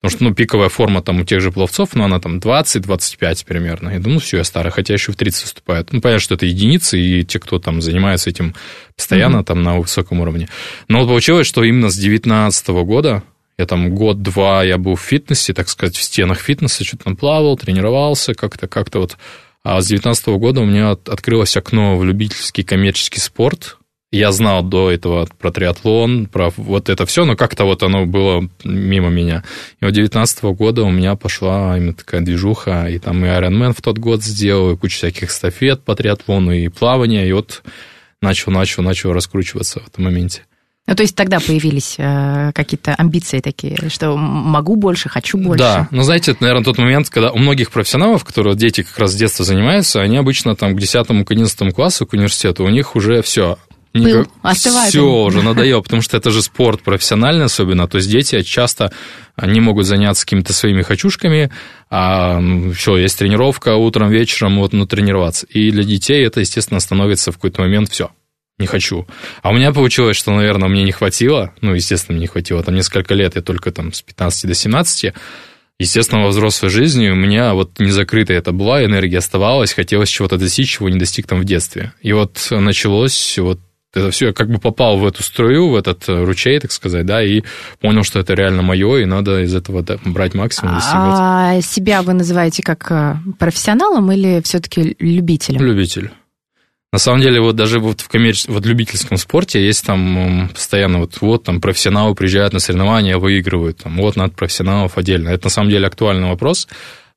Потому 0.07 0.19
что, 0.19 0.25
ну, 0.25 0.35
пиковая 0.35 0.69
форма 0.69 1.03
там 1.03 1.21
у 1.21 1.25
тех 1.25 1.41
же 1.41 1.51
пловцов, 1.51 1.95
ну, 1.95 2.05
она 2.05 2.21
там 2.21 2.39
20-25 2.39 3.45
примерно. 3.47 3.91
Я 3.91 3.99
думаю, 3.99 4.15
ну, 4.15 4.21
все, 4.21 4.39
я 4.39 4.45
старый, 4.45 4.73
хотя 4.73 4.95
еще 4.95 5.13
в 5.13 5.17
30 5.17 5.43
выступает. 5.43 5.93
Ну, 5.93 6.01
понятно, 6.01 6.21
что 6.21 6.35
это 6.35 6.47
единицы, 6.47 6.99
и 6.99 7.25
те, 7.25 7.39
кто 7.39 7.59
там 7.59 7.83
занимается 7.83 8.31
этим 8.31 8.55
постоянно, 8.97 9.43
там, 9.45 9.63
на 9.63 9.79
высоком 9.79 10.21
уровне. 10.21 10.49
Но 10.89 11.01
вот 11.01 11.09
получилось, 11.09 11.47
что 11.47 11.65
именно 11.65 11.91
с 11.91 11.97
19 11.97 12.69
года, 12.69 13.23
я 13.59 13.67
там 13.67 13.91
год-два 13.95 14.63
я 14.65 14.79
был 14.79 14.97
в 14.97 15.01
фитнесе, 15.01 15.55
так 15.55 15.69
сказать, 15.69 15.97
в 15.97 16.03
стенах 16.03 16.41
фитнеса, 16.41 16.85
что-то 16.85 17.05
там 17.05 17.17
плавал, 17.17 17.57
тренировался, 17.57 18.35
как-то, 18.35 18.69
как-то 18.69 19.01
вот. 19.01 19.17
А 19.65 19.81
с 19.81 19.87
19 19.89 20.27
года 20.39 20.61
у 20.61 20.65
меня 20.65 20.93
от- 20.93 21.09
открылось 21.09 21.57
окно 21.57 21.97
в 21.97 22.05
любительский 22.05 22.63
коммерческий 22.63 23.19
спорт. 23.21 23.79
Я 24.13 24.31
знал 24.31 24.63
до 24.63 24.91
этого 24.91 25.29
про 25.39 25.51
триатлон, 25.51 26.27
про 26.27 26.51
вот 26.57 26.89
это 26.89 27.07
все, 27.07 27.25
но 27.25 27.35
как-то 27.35 27.65
вот 27.65 27.83
оно 27.83 28.07
было 28.07 28.49
мимо 28.65 29.09
меня. 29.09 29.43
И 29.81 29.85
вот 29.85 29.93
19 29.93 30.45
года 30.45 30.85
у 30.85 30.91
меня 30.91 31.17
пошла 31.17 31.77
именно 31.77 31.93
такая 31.93 32.21
движуха, 32.21 32.87
и 32.89 32.99
там 32.99 33.25
и 33.25 33.29
Ironman 33.29 33.75
в 33.77 33.83
тот 33.83 33.99
год 33.99 34.23
сделал, 34.23 34.73
и 34.73 34.77
куча 34.77 34.97
всяких 34.97 35.29
эстафет 35.31 35.83
по 35.83 35.97
триатлону, 35.97 36.53
и 36.53 36.69
плавания, 36.69 37.29
и 37.29 37.33
вот 37.33 37.65
начал, 38.23 38.53
начал, 38.53 38.85
начал 38.85 39.13
раскручиваться 39.13 39.81
в 39.81 39.89
этом 39.89 40.05
моменте. 40.05 40.43
Ну, 40.87 40.95
то 40.95 41.03
есть 41.03 41.17
тогда 41.17 41.41
появились 41.41 41.97
э, 41.99 42.53
какие-то 42.55 42.95
амбиции 42.95 43.41
такие, 43.41 43.77
что 43.89 44.17
могу 44.17 44.77
больше, 44.77 45.09
хочу 45.09 45.37
больше. 45.37 45.59
Да, 45.59 45.89
но 45.91 46.05
знаете, 46.05 46.31
это, 46.31 46.45
наверное, 46.45 46.65
тот 46.65 46.79
момент, 46.79 47.11
когда 47.11 47.33
у 47.33 47.39
многих 47.39 47.73
профессионалов, 47.73 48.25
которые 48.25 48.55
дети 48.55 48.85
как 48.85 48.97
раз 48.97 49.11
с 49.11 49.17
детства 49.17 49.45
занимаются, 49.45 50.01
они 50.01 50.17
обычно 50.17 50.55
там 50.55 50.77
к 50.77 50.81
10-11 50.81 51.73
классу, 51.73 52.07
к 52.07 52.13
университету, 52.13 52.63
у 52.63 52.69
них 52.69 52.95
уже 52.95 53.21
все. 53.23 53.59
Пыл 54.05 54.27
остывает. 54.43 54.91
Все 54.91 55.03
уже 55.03 55.43
надоело, 55.43 55.81
потому 55.81 56.03
что 56.03 56.17
это 56.17 56.31
же 56.31 56.43
спорт 56.43 56.83
профессиональный 56.83 57.45
особенно. 57.45 57.87
То 57.89 57.99
есть 57.99 58.11
дети 58.11 58.43
часто 58.43 58.93
не 59.41 59.61
могут 59.61 59.87
заняться 59.87 60.25
какими-то 60.25 60.53
своими 60.53 60.83
хочушками, 60.83 61.51
а 61.91 62.41
все, 62.75 62.97
есть 62.97 63.19
тренировка 63.19 63.77
утром, 63.77 64.11
вечером, 64.11 64.59
вот, 64.59 64.73
ну, 64.73 64.87
тренироваться. 64.87 65.47
И 65.47 65.71
для 65.71 65.85
детей 65.85 66.25
это, 66.27 66.41
естественно, 66.41 66.81
становится 66.81 67.33
в 67.33 67.37
какой-то 67.37 67.63
момент 67.63 67.91
все. 67.91 68.11
Не 68.59 68.67
хочу. 68.67 69.07
А 69.43 69.51
у 69.51 69.53
меня 69.53 69.73
получилось, 69.73 70.17
что, 70.17 70.35
наверное, 70.35 70.69
мне 70.69 70.83
не 70.83 70.93
хватило. 70.93 71.53
Ну, 71.61 71.75
естественно, 71.75 72.17
мне 72.17 72.23
не 72.23 72.27
хватило. 72.27 72.63
Там 72.63 72.75
несколько 72.75 73.15
лет, 73.15 73.37
я 73.37 73.43
только 73.43 73.71
там 73.71 73.93
с 73.93 74.01
15 74.01 74.47
до 74.47 74.55
17. 74.55 75.13
Естественно, 75.79 76.23
во 76.23 76.29
взрослой 76.29 76.71
жизни 76.71 77.11
у 77.11 77.15
меня 77.15 77.53
вот 77.53 77.79
не 77.79 77.91
закрытая 77.91 78.39
это 78.39 78.53
была, 78.53 78.83
энергия 78.83 79.19
оставалась, 79.19 79.75
хотелось 79.75 80.09
чего-то 80.09 80.39
достичь, 80.39 80.71
чего 80.71 80.89
не 80.89 80.99
достиг 80.99 81.27
там 81.27 81.41
в 81.41 81.45
детстве. 81.45 81.93
И 82.01 82.15
вот 82.15 82.49
началось 82.51 83.37
вот 83.39 83.61
это 83.97 84.11
все, 84.11 84.29
я 84.29 84.33
как 84.33 84.49
бы 84.49 84.59
попал 84.59 84.99
в 84.99 85.07
эту 85.07 85.23
струю, 85.23 85.71
в 85.71 85.77
этот 85.77 86.09
э, 86.09 86.25
ручей, 86.25 86.59
так 86.61 86.73
сказать, 86.73 87.07
да, 87.07 87.23
и 87.23 87.43
понял, 87.81 88.03
что 88.03 88.19
это 88.19 88.35
реально 88.35 88.63
мое, 88.63 88.99
и 88.99 89.05
надо 89.05 89.43
из 89.43 89.55
этого 89.55 89.83
да, 89.83 89.99
брать 90.05 90.35
максимум, 90.35 90.75
достигать. 90.75 91.19
А 91.19 91.61
себя 91.63 92.03
вы 92.03 92.13
называете 92.13 92.63
как 92.63 92.91
э, 92.91 93.17
профессионалом 93.39 94.11
или 94.13 94.41
все-таки 94.43 94.97
любителем? 94.99 95.61
Любитель. 95.63 96.11
На 96.93 96.99
самом 96.99 97.21
деле, 97.21 97.41
вот 97.41 97.57
даже 97.57 97.79
вот 97.79 98.01
в 98.01 98.09
коммерческом, 98.09 98.55
вот 98.55 98.65
в 98.65 98.69
любительском 98.69 99.19
спорте 99.19 99.65
есть 99.65 99.85
там 99.85 100.49
постоянно 100.55 101.01
вот, 101.01 101.21
вот 101.21 101.43
там 101.43 101.61
профессионалы 101.61 102.15
приезжают 102.15 102.53
на 102.53 102.59
соревнования, 102.59 103.19
выигрывают, 103.19 103.79
там, 103.79 103.97
вот 103.97 104.17
надо 104.17 104.33
профессионалов 104.33 104.97
отдельно. 104.97 105.29
Это 105.31 105.47
на 105.47 105.51
самом 105.51 105.71
деле 105.71 105.87
актуальный 105.87 106.29
вопрос. 106.29 106.69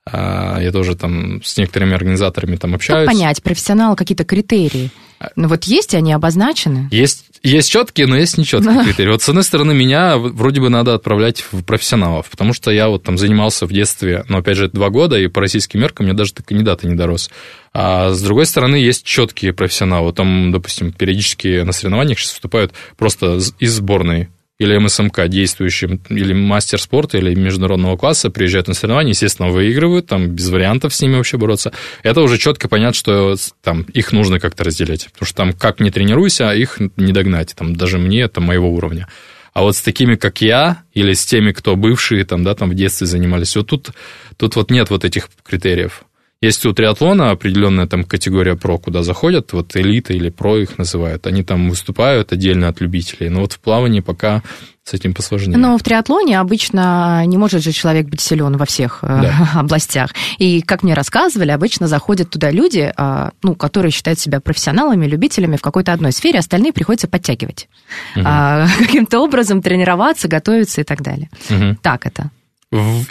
А, 0.05 0.59
Я 0.59 0.71
тоже 0.71 0.95
там 0.95 1.41
с 1.43 1.57
некоторыми 1.57 1.93
организаторами 1.93 2.55
там 2.55 2.71
Как 2.71 2.79
общаюсь. 2.79 3.07
понять, 3.07 3.43
профессионал 3.43 3.95
какие-то 3.95 4.25
критерии? 4.25 4.89
Ну 5.35 5.47
вот 5.47 5.65
есть 5.65 5.93
они 5.95 6.13
обозначены? 6.13 6.87
Есть, 6.91 7.25
есть 7.43 7.69
четкие, 7.69 8.07
но 8.07 8.15
есть 8.15 8.37
нечеткие 8.37 8.83
критерии. 8.85 9.11
Вот 9.11 9.21
с 9.21 9.29
одной 9.29 9.43
стороны, 9.43 9.73
меня 9.73 10.17
вроде 10.17 10.61
бы 10.61 10.69
надо 10.69 10.93
отправлять 10.93 11.43
в 11.51 11.63
профессионалов, 11.63 12.29
потому 12.29 12.53
что 12.53 12.71
я 12.71 12.89
вот 12.89 13.03
там 13.03 13.17
занимался 13.17 13.65
в 13.65 13.71
детстве, 13.73 14.23
но 14.29 14.37
опять 14.37 14.57
же, 14.57 14.65
это 14.65 14.75
два 14.75 14.89
года, 14.89 15.17
и 15.19 15.27
по 15.27 15.41
российским 15.41 15.81
меркам 15.81 16.07
я 16.07 16.13
даже 16.13 16.33
до 16.33 16.43
кандидата 16.43 16.87
не 16.87 16.95
дорос. 16.95 17.29
А 17.73 18.11
с 18.11 18.21
другой 18.21 18.45
стороны, 18.45 18.77
есть 18.77 19.03
четкие 19.03 19.53
профессионалы. 19.53 20.13
Там, 20.13 20.51
допустим, 20.51 20.91
периодически 20.91 21.61
на 21.61 21.71
соревнованиях 21.71 22.17
сейчас 22.17 22.33
выступают 22.33 22.73
просто 22.97 23.39
из 23.59 23.73
сборной 23.73 24.29
или 24.59 24.77
МСМК 24.77 25.27
действующим, 25.27 26.01
или 26.09 26.33
мастер 26.33 26.81
спорта, 26.81 27.17
или 27.17 27.33
международного 27.33 27.95
класса 27.95 28.29
приезжают 28.29 28.67
на 28.67 28.73
соревнования, 28.73 29.11
естественно, 29.11 29.49
выигрывают, 29.49 30.07
там 30.07 30.27
без 30.27 30.49
вариантов 30.49 30.93
с 30.93 31.01
ними 31.01 31.15
вообще 31.15 31.37
бороться. 31.37 31.71
Это 32.03 32.21
уже 32.21 32.37
четко 32.37 32.67
понятно, 32.67 32.93
что 32.93 33.35
там 33.63 33.83
их 33.93 34.11
нужно 34.11 34.39
как-то 34.39 34.65
разделять, 34.65 35.09
потому 35.13 35.25
что 35.25 35.35
там 35.35 35.53
как 35.53 35.79
не 35.79 35.91
тренируйся, 35.91 36.51
их 36.51 36.77
не 36.97 37.13
догнать, 37.13 37.55
там 37.55 37.75
даже 37.75 37.97
мне, 37.97 38.21
это 38.21 38.41
моего 38.41 38.69
уровня. 38.69 39.07
А 39.53 39.61
вот 39.63 39.75
с 39.75 39.81
такими, 39.81 40.15
как 40.15 40.41
я, 40.41 40.83
или 40.93 41.13
с 41.13 41.25
теми, 41.25 41.51
кто 41.51 41.75
бывшие 41.75 42.25
там, 42.25 42.43
да, 42.43 42.53
там 42.53 42.69
в 42.69 42.75
детстве 42.75 43.07
занимались, 43.07 43.55
вот 43.55 43.67
тут, 43.67 43.91
тут 44.37 44.55
вот 44.55 44.71
нет 44.71 44.89
вот 44.89 45.05
этих 45.05 45.29
критериев. 45.43 46.03
Есть 46.41 46.65
у 46.65 46.73
триатлона 46.73 47.31
определенная 47.31 47.85
там 47.85 48.05
категория 48.05 48.55
про, 48.55 48.77
куда 48.77 49.03
заходят, 49.03 49.51
вот 49.51 49.75
элита 49.75 50.13
или 50.13 50.29
про 50.29 50.57
их 50.57 50.77
называют. 50.77 51.27
Они 51.27 51.43
там 51.43 51.69
выступают 51.69 52.31
отдельно 52.31 52.69
от 52.69 52.79
любителей. 52.79 53.27
Но 53.27 53.41
вот 53.41 53.53
в 53.53 53.59
плавании 53.59 53.99
пока 53.99 54.41
с 54.85 54.93
этим 54.93 55.13
посложнее. 55.13 55.57
Но 55.57 55.77
в 55.77 55.83
триатлоне 55.83 56.39
обычно 56.39 57.25
не 57.25 57.37
может 57.37 57.61
же 57.61 57.73
человек 57.73 58.07
быть 58.07 58.21
силен 58.21 58.55
во 58.55 58.65
всех 58.65 58.99
э, 59.01 59.07
да. 59.07 59.49
областях. 59.59 60.11
И, 60.37 60.61
как 60.61 60.81
мне 60.81 60.93
рассказывали, 60.93 61.51
обычно 61.51 61.87
заходят 61.87 62.29
туда 62.29 62.51
люди, 62.51 62.91
а, 62.95 63.31
ну, 63.43 63.53
которые 63.55 63.91
считают 63.91 64.17
себя 64.17 64.39
профессионалами, 64.39 65.05
любителями 65.07 65.57
в 65.57 65.61
какой-то 65.61 65.91
одной 65.91 66.13
сфере, 66.13 66.39
остальные 66.39 66.71
приходится 66.71 67.09
подтягивать. 67.09 67.67
Угу. 68.15 68.23
Каким-то 68.79 69.19
образом 69.19 69.61
тренироваться, 69.61 70.29
готовиться 70.29 70.79
и 70.79 70.83
так 70.85 71.01
далее. 71.01 71.29
Угу. 71.49 71.79
Так 71.81 72.05
это. 72.05 72.31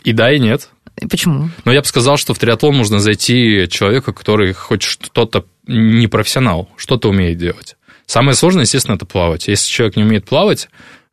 И 0.05 0.13
да, 0.13 0.33
и 0.33 0.39
нет. 0.39 0.71
Почему? 1.11 1.51
Ну, 1.65 1.73
я 1.73 1.81
бы 1.81 1.87
сказал, 1.87 2.17
что 2.17 2.35
в 2.35 2.39
триатлон 2.39 2.77
нужно 2.77 2.99
зайти 2.99 3.67
человеку, 3.71 4.13
который 4.13 4.53
хоть 4.53 4.83
что-то 4.83 5.45
не 5.67 6.07
профессионал, 6.07 6.69
что-то 6.77 7.09
умеет 7.09 7.39
делать. 7.39 7.77
Самое 8.07 8.35
сложное, 8.35 8.63
естественно, 8.63 8.97
это 8.97 9.05
плавать. 9.05 9.49
Если 9.49 9.69
человек 9.71 9.97
не 9.97 10.03
умеет 10.03 10.25
плавать, 10.25 10.69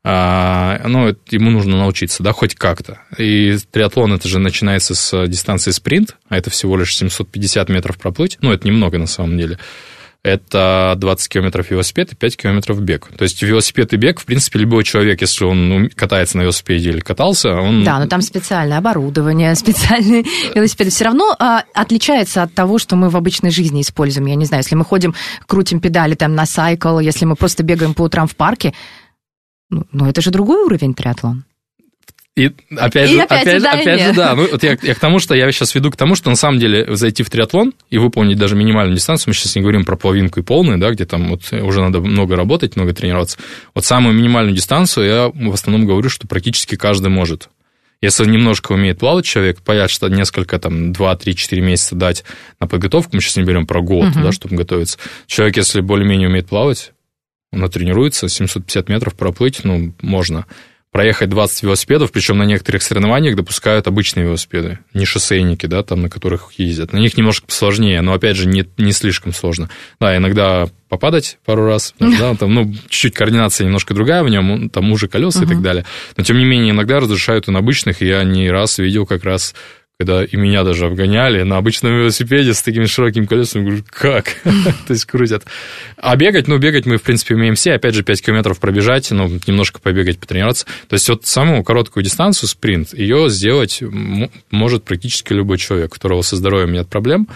а, 0.07 0.81
ну, 0.87 1.15
ему 1.29 1.49
нужно 1.49 1.77
научиться, 1.77 2.21
да, 2.21 2.31
хоть 2.31 2.55
как-то. 2.55 2.99
И 3.17 3.57
триатлон, 3.71 4.13
это 4.13 4.27
же 4.27 4.39
начинается 4.39 4.93
с 4.93 5.27
дистанции 5.27 5.71
спринт, 5.71 6.15
а 6.29 6.37
это 6.37 6.49
всего 6.51 6.77
лишь 6.77 6.95
750 6.95 7.69
метров 7.69 7.97
проплыть. 7.97 8.37
Ну, 8.41 8.53
это 8.53 8.67
немного 8.67 8.99
на 8.99 9.07
самом 9.07 9.37
деле 9.37 9.57
это 10.25 10.95
20 10.97 11.29
километров 11.29 11.69
велосипед 11.69 12.13
и 12.13 12.15
5 12.15 12.37
километров 12.37 12.81
бег. 12.81 13.09
То 13.15 13.23
есть 13.23 13.43
велосипед 13.43 13.93
и 13.93 13.97
бег, 13.97 14.19
в 14.19 14.25
принципе, 14.25 14.57
любой 14.57 14.83
человек, 14.83 15.21
если 15.21 15.45
он 15.45 15.89
катается 15.93 16.37
на 16.37 16.41
велосипеде 16.41 16.89
или 16.89 16.99
катался, 16.99 17.53
он... 17.53 17.83
Да, 17.83 17.99
но 17.99 18.07
там 18.07 18.21
специальное 18.21 18.79
оборудование, 18.79 19.53
специальные 19.55 20.25
велосипеды. 20.55 20.89
Все 20.89 21.05
равно 21.05 21.35
а, 21.37 21.63
отличается 21.75 22.41
от 22.41 22.55
того, 22.55 22.79
что 22.79 22.95
мы 22.95 23.09
в 23.09 23.15
обычной 23.15 23.51
жизни 23.51 23.81
используем. 23.81 24.25
Я 24.25 24.35
не 24.35 24.45
знаю, 24.45 24.63
если 24.63 24.73
мы 24.73 24.83
ходим, 24.83 25.13
крутим 25.45 25.79
педали 25.79 26.15
там 26.15 26.33
на 26.33 26.47
сайкл, 26.47 26.97
если 26.97 27.25
мы 27.25 27.35
просто 27.35 27.61
бегаем 27.61 27.93
по 27.93 28.01
утрам 28.01 28.27
в 28.27 28.35
парке, 28.35 28.73
ну, 29.69 29.85
ну 29.91 30.07
это 30.07 30.21
же 30.21 30.31
другой 30.31 30.63
уровень 30.63 30.95
триатлон. 30.95 31.45
И 32.35 32.51
опять 32.77 33.09
и 33.09 33.13
же, 33.13 33.21
опять, 33.21 33.47
опять, 33.47 33.63
да, 33.63 33.71
опять 33.71 34.01
же, 34.01 34.13
да. 34.13 34.35
Ну, 34.35 34.47
вот 34.51 34.61
я, 34.61 34.77
я 34.81 34.93
к 34.93 34.99
тому, 34.99 35.19
что 35.19 35.35
я 35.35 35.49
сейчас 35.53 35.73
веду 35.73 35.89
к 35.89 35.95
тому, 35.95 36.15
что 36.15 36.29
на 36.29 36.35
самом 36.35 36.59
деле 36.59 36.93
зайти 36.93 37.23
в 37.23 37.29
триатлон 37.29 37.73
и 37.89 37.97
выполнить 37.97 38.37
даже 38.37 38.57
минимальную 38.57 38.97
дистанцию, 38.97 39.29
мы 39.29 39.33
сейчас 39.33 39.55
не 39.55 39.61
говорим 39.61 39.85
про 39.85 39.95
половинку 39.95 40.41
и 40.41 40.43
полную, 40.43 40.77
да, 40.77 40.91
где 40.91 41.05
там 41.05 41.29
вот 41.29 41.53
уже 41.53 41.81
надо 41.81 42.01
много 42.01 42.35
работать, 42.35 42.75
много 42.75 42.93
тренироваться. 42.93 43.37
Вот 43.73 43.85
самую 43.85 44.15
минимальную 44.15 44.53
дистанцию 44.53 45.05
я 45.07 45.31
в 45.33 45.53
основном 45.53 45.87
говорю, 45.87 46.09
что 46.09 46.27
практически 46.27 46.75
каждый 46.75 47.07
может. 47.07 47.49
Если 48.01 48.25
немножко 48.25 48.73
умеет 48.73 48.99
плавать 48.99 49.23
человек, 49.23 49.61
понятно, 49.63 49.87
что 49.87 50.09
несколько, 50.09 50.59
там, 50.59 50.91
2-3-4 50.91 51.61
месяца 51.61 51.95
дать 51.95 52.25
на 52.59 52.67
подготовку, 52.67 53.11
мы 53.13 53.21
сейчас 53.21 53.37
не 53.37 53.43
берем 53.43 53.65
про 53.65 53.81
год, 53.81 54.07
uh-huh. 54.07 54.21
да, 54.21 54.31
чтобы 54.33 54.57
готовиться. 54.57 54.97
Человек, 55.25 55.55
если 55.55 55.79
более-менее 55.79 56.27
умеет 56.27 56.47
плавать, 56.47 56.91
он 57.53 57.61
натренируется, 57.61 58.27
750 58.27 58.89
метров 58.89 59.15
проплыть, 59.15 59.61
ну, 59.63 59.93
можно 60.01 60.45
проехать 60.95 61.27
20 61.27 61.63
велосипедов, 61.63 62.13
причем 62.13 62.37
на 62.37 62.43
некоторых 62.43 62.81
соревнованиях 62.81 63.35
допускают 63.35 63.85
обычные 63.85 64.27
велосипеды, 64.27 64.79
не 64.93 65.03
шоссейники, 65.03 65.65
да, 65.65 65.83
там, 65.83 66.01
на 66.03 66.09
которых 66.09 66.53
ездят. 66.53 66.93
На 66.93 66.99
них 66.99 67.17
немножко 67.17 67.51
сложнее, 67.51 67.99
но, 67.99 68.13
опять 68.13 68.37
же, 68.37 68.47
не, 68.47 68.65
не 68.77 68.93
слишком 68.93 69.33
сложно. 69.33 69.69
Да, 69.99 70.15
иногда 70.15 70.69
попадать 70.87 71.37
пару 71.43 71.65
раз, 71.65 71.93
да, 71.99 72.33
там, 72.35 72.53
ну, 72.53 72.73
чуть-чуть 72.87 73.13
координация 73.13 73.65
немножко 73.65 73.93
другая 73.93 74.23
в 74.23 74.29
нем, 74.29 74.69
там 74.69 74.89
уже 74.89 75.09
колеса 75.09 75.41
uh-huh. 75.41 75.43
и 75.43 75.47
так 75.49 75.61
далее. 75.61 75.85
Но, 76.15 76.23
тем 76.23 76.37
не 76.37 76.45
менее, 76.45 76.69
иногда 76.69 77.01
разрешают 77.01 77.49
и 77.49 77.51
на 77.51 77.59
обычных, 77.59 78.01
и 78.01 78.07
я 78.07 78.23
не 78.23 78.49
раз 78.49 78.77
видел 78.77 79.05
как 79.05 79.25
раз 79.25 79.53
когда 79.97 80.25
и 80.25 80.35
меня 80.35 80.63
даже 80.63 80.87
обгоняли 80.87 81.43
на 81.43 81.57
обычном 81.57 81.97
велосипеде 81.97 82.53
с 82.53 82.61
такими 82.61 82.85
широкими 82.85 83.25
колесами, 83.25 83.65
говорю, 83.65 83.83
как? 83.89 84.35
То 84.43 84.93
есть 84.93 85.05
крутят. 85.05 85.45
А 85.95 86.15
бегать, 86.17 86.47
ну, 86.47 86.57
бегать 86.57 86.85
мы, 86.85 86.97
в 86.97 87.01
принципе, 87.01 87.35
умеем 87.35 87.55
все. 87.55 87.73
Опять 87.73 87.95
же, 87.95 88.03
5 88.03 88.21
километров 88.21 88.59
пробежать, 88.59 89.09
ну, 89.11 89.29
немножко 89.47 89.79
побегать, 89.79 90.19
потренироваться. 90.19 90.65
То 90.89 90.95
есть 90.95 91.07
вот 91.07 91.25
самую 91.25 91.63
короткую 91.63 92.03
дистанцию, 92.03 92.49
спринт, 92.49 92.93
ее 92.93 93.29
сделать 93.29 93.81
может 94.51 94.83
практически 94.83 95.31
любой 95.31 95.57
человек, 95.57 95.91
у 95.91 95.95
которого 95.95 96.21
со 96.23 96.35
здоровьем 96.35 96.73
нет 96.73 96.89
проблем, 96.89 97.29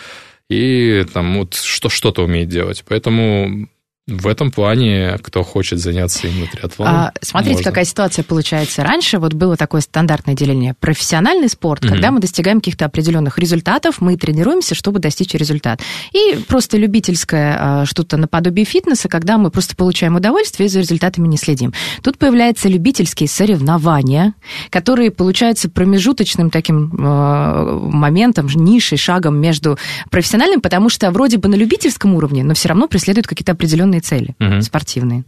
и 0.49 1.05
там 1.13 1.37
вот 1.37 1.55
что, 1.55 1.87
что-то 1.87 2.23
умеет 2.23 2.49
делать. 2.49 2.83
Поэтому 2.87 3.69
в 4.09 4.27
этом 4.27 4.51
плане, 4.51 5.17
кто 5.21 5.43
хочет 5.43 5.79
заняться 5.79 6.27
именно 6.27 6.47
триатлоном. 6.47 6.95
А, 6.95 7.13
смотрите, 7.21 7.57
можно. 7.57 7.71
какая 7.71 7.85
ситуация 7.85 8.23
получается. 8.23 8.83
Раньше 8.83 9.19
вот 9.19 9.33
было 9.33 9.55
такое 9.55 9.81
стандартное 9.81 10.35
деление. 10.35 10.73
Профессиональный 10.79 11.49
спорт, 11.49 11.83
угу. 11.83 11.93
когда 11.93 12.11
мы 12.11 12.19
достигаем 12.19 12.59
каких-то 12.59 12.85
определенных 12.85 13.37
результатов, 13.37 14.01
мы 14.01 14.17
тренируемся, 14.17 14.75
чтобы 14.75 14.99
достичь 14.99 15.33
результат. 15.33 15.81
И 16.11 16.37
просто 16.47 16.77
любительское 16.77 17.57
а, 17.59 17.85
что-то 17.85 18.17
наподобие 18.17 18.65
фитнеса, 18.65 19.07
когда 19.07 19.37
мы 19.37 19.51
просто 19.51 19.75
получаем 19.75 20.15
удовольствие 20.15 20.67
и 20.67 20.69
за 20.69 20.79
результатами 20.79 21.27
не 21.27 21.37
следим. 21.37 21.73
Тут 22.03 22.17
появляются 22.17 22.67
любительские 22.67 23.29
соревнования, 23.29 24.33
которые 24.69 25.11
получаются 25.11 25.69
промежуточным 25.69 26.49
таким 26.49 26.91
э, 26.93 27.79
моментом, 27.89 28.47
нишей, 28.47 28.97
шагом 28.97 29.39
между 29.39 29.77
профессиональным, 30.09 30.61
потому 30.61 30.89
что 30.89 31.11
вроде 31.11 31.37
бы 31.37 31.47
на 31.49 31.55
любительском 31.55 32.15
уровне, 32.15 32.43
но 32.43 32.53
все 32.53 32.69
равно 32.69 32.87
преследуют 32.87 33.27
какие-то 33.27 33.51
определенные 33.51 33.98
определенные 33.99 34.01
цели 34.01 34.35
угу. 34.39 34.61
спортивные. 34.61 35.23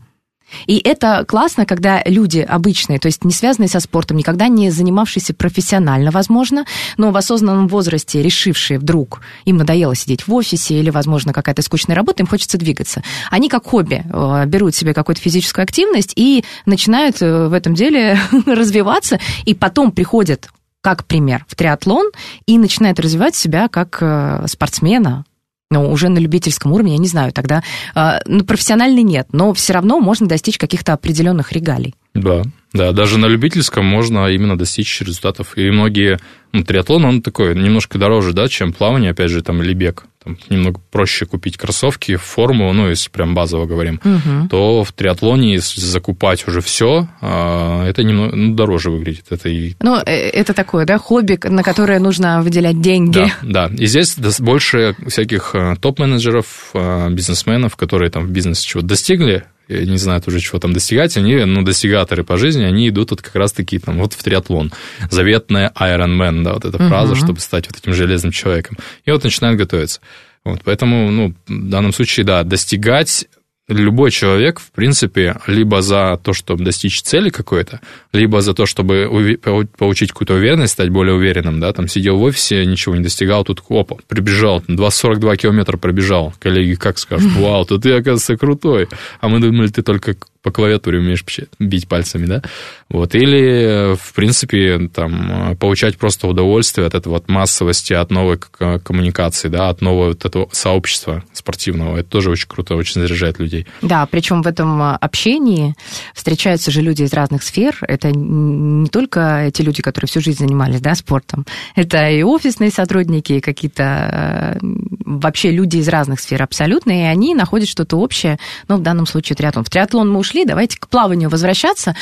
И 0.67 0.79
это 0.79 1.23
классно, 1.25 1.65
когда 1.65 2.01
люди 2.05 2.39
обычные, 2.39 2.99
то 2.99 3.05
есть 3.05 3.23
не 3.23 3.31
связанные 3.31 3.69
со 3.69 3.79
спортом, 3.79 4.17
никогда 4.17 4.49
не 4.49 4.69
занимавшиеся 4.69 5.33
профессионально, 5.33 6.11
возможно, 6.11 6.65
но 6.97 7.11
в 7.11 7.15
осознанном 7.15 7.69
возрасте 7.69 8.21
решившие 8.21 8.77
вдруг, 8.77 9.21
им 9.45 9.55
надоело 9.55 9.95
сидеть 9.95 10.27
в 10.27 10.33
офисе 10.33 10.77
или, 10.77 10.89
возможно, 10.89 11.31
какая-то 11.31 11.61
скучная 11.61 11.95
работа, 11.95 12.23
им 12.23 12.27
хочется 12.27 12.57
двигаться. 12.57 13.01
Они 13.29 13.47
как 13.47 13.65
хобби 13.65 14.03
э, 14.03 14.45
берут 14.45 14.75
себе 14.75 14.93
какую-то 14.93 15.21
физическую 15.21 15.63
активность 15.63 16.11
и 16.17 16.43
начинают 16.65 17.21
э, 17.21 17.47
в 17.47 17.53
этом 17.53 17.73
деле 17.73 18.19
развиваться, 18.45 19.21
и 19.45 19.53
потом 19.53 19.93
приходят 19.93 20.49
как 20.81 21.05
пример 21.05 21.45
в 21.47 21.55
триатлон 21.55 22.11
и 22.45 22.57
начинают 22.57 22.99
развивать 22.99 23.35
себя 23.35 23.69
как 23.69 23.99
э, 24.01 24.47
спортсмена, 24.47 25.23
но 25.71 25.89
уже 25.89 26.09
на 26.09 26.19
любительском 26.19 26.71
уровне, 26.73 26.93
я 26.93 26.99
не 26.99 27.07
знаю, 27.07 27.31
тогда 27.31 27.63
э, 27.95 28.19
ну, 28.25 28.43
профессиональный 28.43 29.03
нет, 29.03 29.27
но 29.31 29.53
все 29.53 29.73
равно 29.73 29.99
можно 29.99 30.27
достичь 30.27 30.59
каких-то 30.59 30.93
определенных 30.93 31.51
регалий. 31.51 31.95
Да, 32.13 32.43
да, 32.73 32.93
даже 32.93 33.17
на 33.17 33.25
любительском 33.25 33.85
можно 33.85 34.27
именно 34.27 34.57
достичь 34.57 35.01
результатов. 35.01 35.57
И 35.57 35.69
многие, 35.71 36.19
ну, 36.53 36.63
триатлон, 36.63 37.03
он 37.03 37.21
такой 37.21 37.53
немножко 37.53 37.97
дороже, 37.97 38.31
да, 38.33 38.47
чем 38.47 38.71
плавание, 38.71 39.11
опять 39.11 39.29
же, 39.29 39.41
там, 39.41 39.61
или 39.61 39.73
бег. 39.73 40.05
Там 40.23 40.37
немного 40.49 40.79
проще 40.91 41.25
купить 41.25 41.57
кроссовки, 41.57 42.15
форму, 42.15 42.71
ну, 42.71 42.87
если 42.87 43.09
прям 43.09 43.33
базово 43.33 43.65
говорим, 43.65 43.99
угу. 44.03 44.47
то 44.49 44.83
в 44.83 44.93
триатлоне, 44.93 45.59
закупать 45.59 46.47
уже 46.47 46.61
все, 46.61 47.09
а, 47.21 47.85
это 47.87 48.03
немного 48.03 48.35
ну, 48.35 48.53
дороже 48.53 48.91
выглядит. 48.91 49.25
Это 49.31 49.49
и... 49.49 49.73
Ну, 49.81 49.97
э, 49.97 50.29
это 50.29 50.53
такое, 50.53 50.85
да, 50.85 50.99
хобби, 50.99 51.39
на 51.43 51.63
которое 51.63 51.99
нужно 51.99 52.41
выделять 52.43 52.79
деньги. 52.81 53.31
Да, 53.41 53.67
да. 53.67 53.75
И 53.75 53.87
здесь 53.87 54.15
больше 54.39 54.95
всяких 55.07 55.55
э, 55.55 55.75
топ-менеджеров, 55.81 56.69
э, 56.75 57.09
бизнесменов, 57.09 57.75
которые 57.75 58.11
там 58.11 58.27
в 58.27 58.29
бизнесе 58.29 58.65
чего-то 58.65 58.89
достигли, 58.89 59.45
не 59.71 59.97
знают 59.97 60.27
уже, 60.27 60.39
чего 60.39 60.59
там 60.59 60.73
достигать, 60.73 61.17
они, 61.17 61.35
ну, 61.45 61.63
достигаторы 61.63 62.23
по 62.23 62.37
жизни, 62.37 62.63
они 62.63 62.89
идут 62.89 63.11
вот 63.11 63.21
как 63.21 63.35
раз-таки 63.35 63.79
там 63.79 63.97
вот 63.99 64.13
в 64.13 64.23
триатлон. 64.23 64.71
Заветная 65.09 65.71
Iron 65.79 66.17
Man, 66.17 66.43
да, 66.43 66.53
вот 66.53 66.65
эта 66.65 66.77
фраза, 66.77 67.13
uh-huh. 67.13 67.23
чтобы 67.23 67.39
стать 67.39 67.67
вот 67.67 67.77
этим 67.77 67.93
железным 67.93 68.31
человеком. 68.31 68.77
И 69.05 69.11
вот 69.11 69.23
начинают 69.23 69.57
готовиться. 69.57 70.01
Вот, 70.43 70.61
поэтому, 70.63 71.11
ну, 71.11 71.33
в 71.47 71.69
данном 71.69 71.93
случае, 71.93 72.25
да, 72.25 72.43
достигать 72.43 73.27
любой 73.67 74.11
человек, 74.11 74.59
в 74.59 74.71
принципе, 74.71 75.37
либо 75.47 75.81
за 75.81 76.19
то, 76.21 76.33
чтобы 76.33 76.63
достичь 76.63 77.01
цели 77.01 77.29
какой-то, 77.29 77.79
либо 78.11 78.41
за 78.41 78.53
то, 78.53 78.65
чтобы 78.65 79.37
получить 79.77 80.11
какую-то 80.11 80.35
уверенность, 80.35 80.73
стать 80.73 80.89
более 80.89 81.15
уверенным, 81.15 81.59
да, 81.59 81.71
там 81.73 81.87
сидел 81.87 82.17
в 82.17 82.23
офисе, 82.23 82.65
ничего 82.65 82.95
не 82.95 83.03
достигал, 83.03 83.43
тут, 83.43 83.63
опа, 83.69 83.97
прибежал, 84.07 84.63
242 84.67 85.37
километра 85.37 85.77
пробежал, 85.77 86.33
коллеги 86.39 86.75
как 86.75 86.97
скажут, 86.97 87.31
вау, 87.33 87.65
тут 87.65 87.83
ты, 87.83 87.91
оказывается, 87.91 88.37
крутой, 88.37 88.87
а 89.19 89.29
мы 89.29 89.39
думали, 89.39 89.67
ты 89.67 89.81
только 89.81 90.15
по 90.41 90.51
клавиатуре 90.51 90.99
умеешь 90.99 91.23
бить 91.59 91.87
пальцами, 91.87 92.25
да? 92.25 92.41
Вот. 92.89 93.15
Или, 93.15 93.95
в 93.95 94.13
принципе, 94.13 94.89
там, 94.93 95.55
получать 95.57 95.97
просто 95.97 96.27
удовольствие 96.27 96.87
от 96.87 96.95
этой 96.95 97.09
вот 97.09 97.29
массовости, 97.29 97.93
от 97.93 98.11
новой 98.11 98.37
коммуникации, 98.37 99.49
да, 99.49 99.69
от 99.69 99.81
нового 99.81 100.09
вот 100.09 100.25
этого 100.25 100.49
сообщества 100.51 101.23
спортивного. 101.33 101.97
Это 101.97 102.09
тоже 102.09 102.31
очень 102.31 102.47
круто, 102.47 102.75
очень 102.75 103.01
заряжает 103.01 103.39
людей. 103.39 103.67
Да, 103.81 104.05
причем 104.05 104.41
в 104.41 104.47
этом 104.47 104.81
общении 104.81 105.75
встречаются 106.15 106.71
же 106.71 106.81
люди 106.81 107.03
из 107.03 107.13
разных 107.13 107.43
сфер. 107.43 107.77
Это 107.81 108.11
не 108.11 108.89
только 108.89 109.51
те 109.53 109.63
люди, 109.63 109.81
которые 109.81 110.07
всю 110.07 110.21
жизнь 110.21 110.39
занимались, 110.39 110.81
да, 110.81 110.95
спортом. 110.95 111.45
Это 111.75 112.09
и 112.09 112.23
офисные 112.23 112.71
сотрудники, 112.71 113.33
и 113.33 113.41
какие-то 113.41 114.57
э, 114.63 114.65
вообще 115.05 115.51
люди 115.51 115.77
из 115.77 115.87
разных 115.87 116.19
сфер 116.19 116.41
абсолютно, 116.41 116.91
и 116.91 117.03
они 117.03 117.35
находят 117.35 117.69
что-то 117.69 117.97
общее, 117.97 118.39
ну, 118.67 118.77
в 118.77 118.81
данном 118.81 119.05
случае 119.05 119.35
триатлон. 119.35 119.63
В 119.63 119.69
триатлон 119.69 120.09
мы 120.09 120.19
ушли, 120.31 120.45
давайте 120.45 120.77
к 120.79 120.87
плаванию 120.87 121.29
возвращаться. 121.29 121.95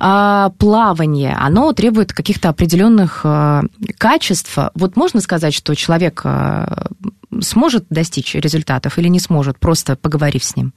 А, 0.00 0.50
плавание, 0.58 1.36
оно 1.38 1.72
требует 1.72 2.12
каких-то 2.12 2.48
определенных 2.48 3.20
а, 3.24 3.62
качеств. 3.98 4.58
Вот 4.74 4.96
можно 4.96 5.20
сказать, 5.20 5.54
что 5.54 5.74
человек 5.74 6.22
а, 6.24 6.88
сможет 7.40 7.86
достичь 7.90 8.34
результатов 8.34 8.98
или 8.98 9.08
не 9.08 9.20
сможет, 9.20 9.58
просто 9.58 9.96
поговорив 9.96 10.44
с 10.44 10.56
ним? 10.56 10.72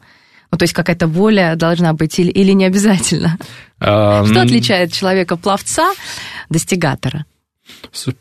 Ну, 0.52 0.58
то 0.58 0.64
есть 0.64 0.74
какая-то 0.74 1.08
воля 1.08 1.56
должна 1.56 1.94
быть 1.94 2.18
или, 2.20 2.32
или 2.32 2.54
не 2.54 2.66
обязательно? 2.66 3.38
Что 3.80 4.42
отличает 4.42 4.92
человека-пловца 4.94 5.92
достигатора? 6.50 7.26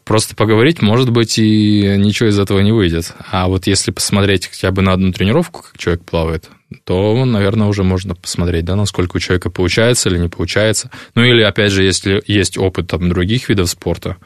Просто 0.04 0.34
поговорить, 0.34 0.82
может 0.82 1.10
быть, 1.10 1.38
и 1.38 1.96
ничего 1.98 2.28
из 2.28 2.38
этого 2.38 2.60
не 2.60 2.72
выйдет. 2.72 3.14
А 3.30 3.48
вот 3.48 3.66
если 3.66 3.90
посмотреть 3.90 4.46
хотя 4.46 4.70
бы 4.70 4.82
на 4.82 4.92
одну 4.92 5.12
тренировку, 5.12 5.62
как 5.62 5.78
человек 5.78 6.04
плавает, 6.04 6.50
то, 6.84 7.24
наверное, 7.24 7.68
уже 7.68 7.82
можно 7.82 8.14
посмотреть, 8.14 8.64
да, 8.64 8.76
насколько 8.76 9.16
у 9.16 9.20
человека 9.20 9.50
получается 9.50 10.08
или 10.08 10.18
не 10.18 10.28
получается. 10.28 10.90
Ну 11.14 11.22
или, 11.22 11.42
опять 11.42 11.72
же, 11.72 11.82
если 11.82 12.22
есть 12.26 12.58
опыт 12.58 12.88
там, 12.88 13.08
других 13.08 13.48
видов 13.48 13.70
спорта, 13.70 14.16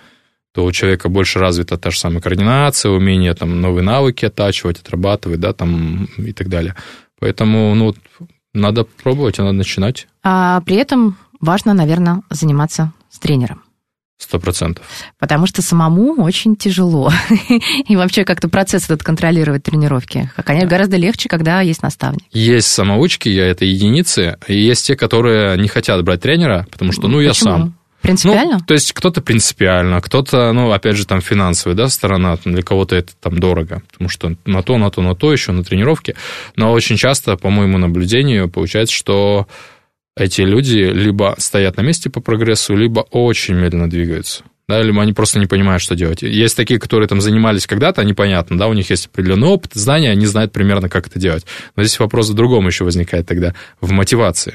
то 0.52 0.64
у 0.64 0.72
человека 0.72 1.08
больше 1.08 1.38
развита 1.38 1.78
та 1.78 1.90
же 1.90 1.98
самая 1.98 2.20
координация, 2.20 2.90
умение 2.90 3.34
там 3.34 3.60
новые 3.60 3.82
навыки 3.82 4.26
оттачивать, 4.26 4.80
отрабатывать, 4.80 5.40
да, 5.40 5.52
там 5.52 6.08
и 6.18 6.32
так 6.32 6.48
далее. 6.48 6.74
Поэтому, 7.18 7.74
ну, 7.74 7.94
надо 8.52 8.84
пробовать, 8.84 9.38
надо 9.38 9.52
начинать. 9.52 10.08
А 10.22 10.60
при 10.62 10.76
этом 10.76 11.16
важно, 11.40 11.74
наверное, 11.74 12.22
заниматься 12.30 12.92
с 13.10 13.18
тренером. 13.18 13.62
Сто 14.22 14.38
процентов. 14.38 14.86
Потому 15.18 15.48
что 15.48 15.62
самому 15.62 16.22
очень 16.22 16.54
тяжело. 16.54 17.10
И 17.88 17.96
вообще 17.96 18.24
как-то 18.24 18.48
процесс 18.48 18.84
этот 18.84 19.02
контролировать 19.02 19.64
тренировки. 19.64 20.30
Конечно, 20.44 20.68
гораздо 20.68 20.96
легче, 20.96 21.28
когда 21.28 21.60
есть 21.60 21.82
наставник. 21.82 22.22
Есть 22.30 22.68
самоучки, 22.68 23.28
я 23.28 23.46
это 23.46 23.64
единицы, 23.64 24.38
и 24.46 24.54
есть 24.54 24.86
те, 24.86 24.94
которые 24.94 25.58
не 25.58 25.66
хотят 25.66 26.04
брать 26.04 26.20
тренера, 26.20 26.68
потому 26.70 26.92
что, 26.92 27.08
ну, 27.08 27.18
я 27.18 27.30
Почему? 27.30 27.50
сам. 27.50 27.74
Принципиально? 28.00 28.58
Ну, 28.58 28.64
то 28.64 28.74
есть 28.74 28.92
кто-то 28.92 29.22
принципиально, 29.22 30.00
кто-то, 30.00 30.52
ну, 30.52 30.70
опять 30.70 30.96
же, 30.96 31.06
там 31.06 31.20
финансовая 31.20 31.76
да, 31.76 31.88
сторона, 31.88 32.36
для 32.44 32.62
кого-то 32.62 32.94
это 32.94 33.12
там 33.20 33.38
дорого, 33.38 33.82
потому 33.90 34.08
что 34.08 34.36
на 34.44 34.62
то, 34.62 34.78
на 34.78 34.90
то, 34.90 35.02
на 35.02 35.14
то 35.16 35.32
еще, 35.32 35.52
на 35.52 35.64
тренировке. 35.64 36.14
Но 36.54 36.72
очень 36.72 36.96
часто, 36.96 37.36
по 37.36 37.50
моему 37.50 37.78
наблюдению, 37.78 38.48
получается, 38.48 38.94
что 38.94 39.46
эти 40.16 40.42
люди 40.42 40.78
либо 40.78 41.34
стоят 41.38 41.76
на 41.76 41.82
месте 41.82 42.10
по 42.10 42.20
прогрессу, 42.20 42.76
либо 42.76 43.00
очень 43.10 43.54
медленно 43.54 43.88
двигаются. 43.88 44.44
Да, 44.68 44.80
либо 44.80 45.02
они 45.02 45.12
просто 45.12 45.38
не 45.38 45.46
понимают, 45.46 45.82
что 45.82 45.94
делать. 45.94 46.22
Есть 46.22 46.56
такие, 46.56 46.78
которые 46.78 47.08
там 47.08 47.20
занимались 47.20 47.66
когда-то, 47.66 48.00
они 48.00 48.14
понятно, 48.14 48.56
да, 48.56 48.68
у 48.68 48.72
них 48.72 48.90
есть 48.90 49.06
определенный 49.06 49.48
опыт, 49.48 49.72
знания, 49.74 50.10
они 50.10 50.24
знают 50.24 50.52
примерно, 50.52 50.88
как 50.88 51.08
это 51.08 51.18
делать. 51.18 51.44
Но 51.76 51.82
здесь 51.82 51.98
вопрос 51.98 52.30
в 52.30 52.34
другом 52.34 52.66
еще 52.66 52.84
возникает 52.84 53.26
тогда, 53.26 53.54
в 53.80 53.90
мотивации. 53.90 54.54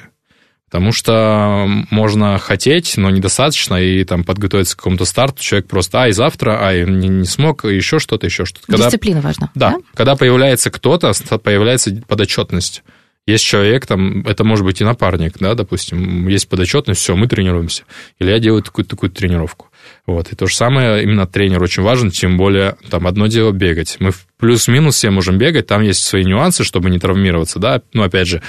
Потому 0.69 0.91
что 0.91 1.65
можно 1.91 2.37
хотеть, 2.39 2.97
но 2.97 3.09
недостаточно, 3.09 3.75
и 3.75 4.03
там 4.03 4.25
подготовиться 4.25 4.75
к 4.75 4.79
какому-то 4.79 5.05
старту, 5.05 5.41
человек 5.41 5.67
просто, 5.67 5.99
ай, 5.99 6.11
завтра, 6.11 6.61
ай, 6.61 6.85
не, 6.85 7.07
не 7.07 7.25
смог, 7.25 7.63
еще 7.63 7.99
что-то, 7.99 8.25
еще 8.25 8.43
что-то. 8.43 8.67
Когда, 8.67 8.85
Дисциплина 8.85 9.21
важна. 9.21 9.49
Да, 9.55 9.71
да, 9.71 9.77
когда 9.93 10.15
появляется 10.15 10.69
кто-то, 10.69 11.13
появляется 11.39 12.01
подотчетность. 12.07 12.83
Есть 13.27 13.43
человек, 13.43 13.85
там, 13.85 14.21
это 14.21 14.45
может 14.45 14.65
быть 14.65 14.79
и 14.79 14.85
напарник, 14.85 15.37
да, 15.39 15.53
допустим, 15.53 16.27
есть 16.29 16.47
подотчетность, 16.47 17.01
все, 17.01 17.15
мы 17.15 17.27
тренируемся. 17.27 17.83
Или 18.19 18.31
я 18.31 18.39
делаю 18.39 18.63
такую-то 18.63 18.91
такую 18.91 19.09
тренировку. 19.11 19.67
Вот. 20.05 20.31
И 20.31 20.35
то 20.35 20.47
же 20.47 20.55
самое, 20.55 21.03
именно 21.03 21.27
тренер 21.27 21.61
очень 21.61 21.83
важен, 21.83 22.09
тем 22.09 22.37
более, 22.37 22.77
там, 22.89 23.05
одно 23.05 23.27
дело 23.27 23.51
бегать. 23.51 23.97
Мы 23.99 24.11
плюс-минус 24.39 24.95
все 24.95 25.09
можем 25.09 25.37
бегать, 25.37 25.67
там 25.67 25.81
есть 25.81 26.03
свои 26.03 26.23
нюансы, 26.23 26.63
чтобы 26.63 26.89
не 26.89 26.99
травмироваться, 26.99 27.59
да. 27.59 27.81
Ну, 27.91 28.03
опять 28.03 28.27
же, 28.27 28.41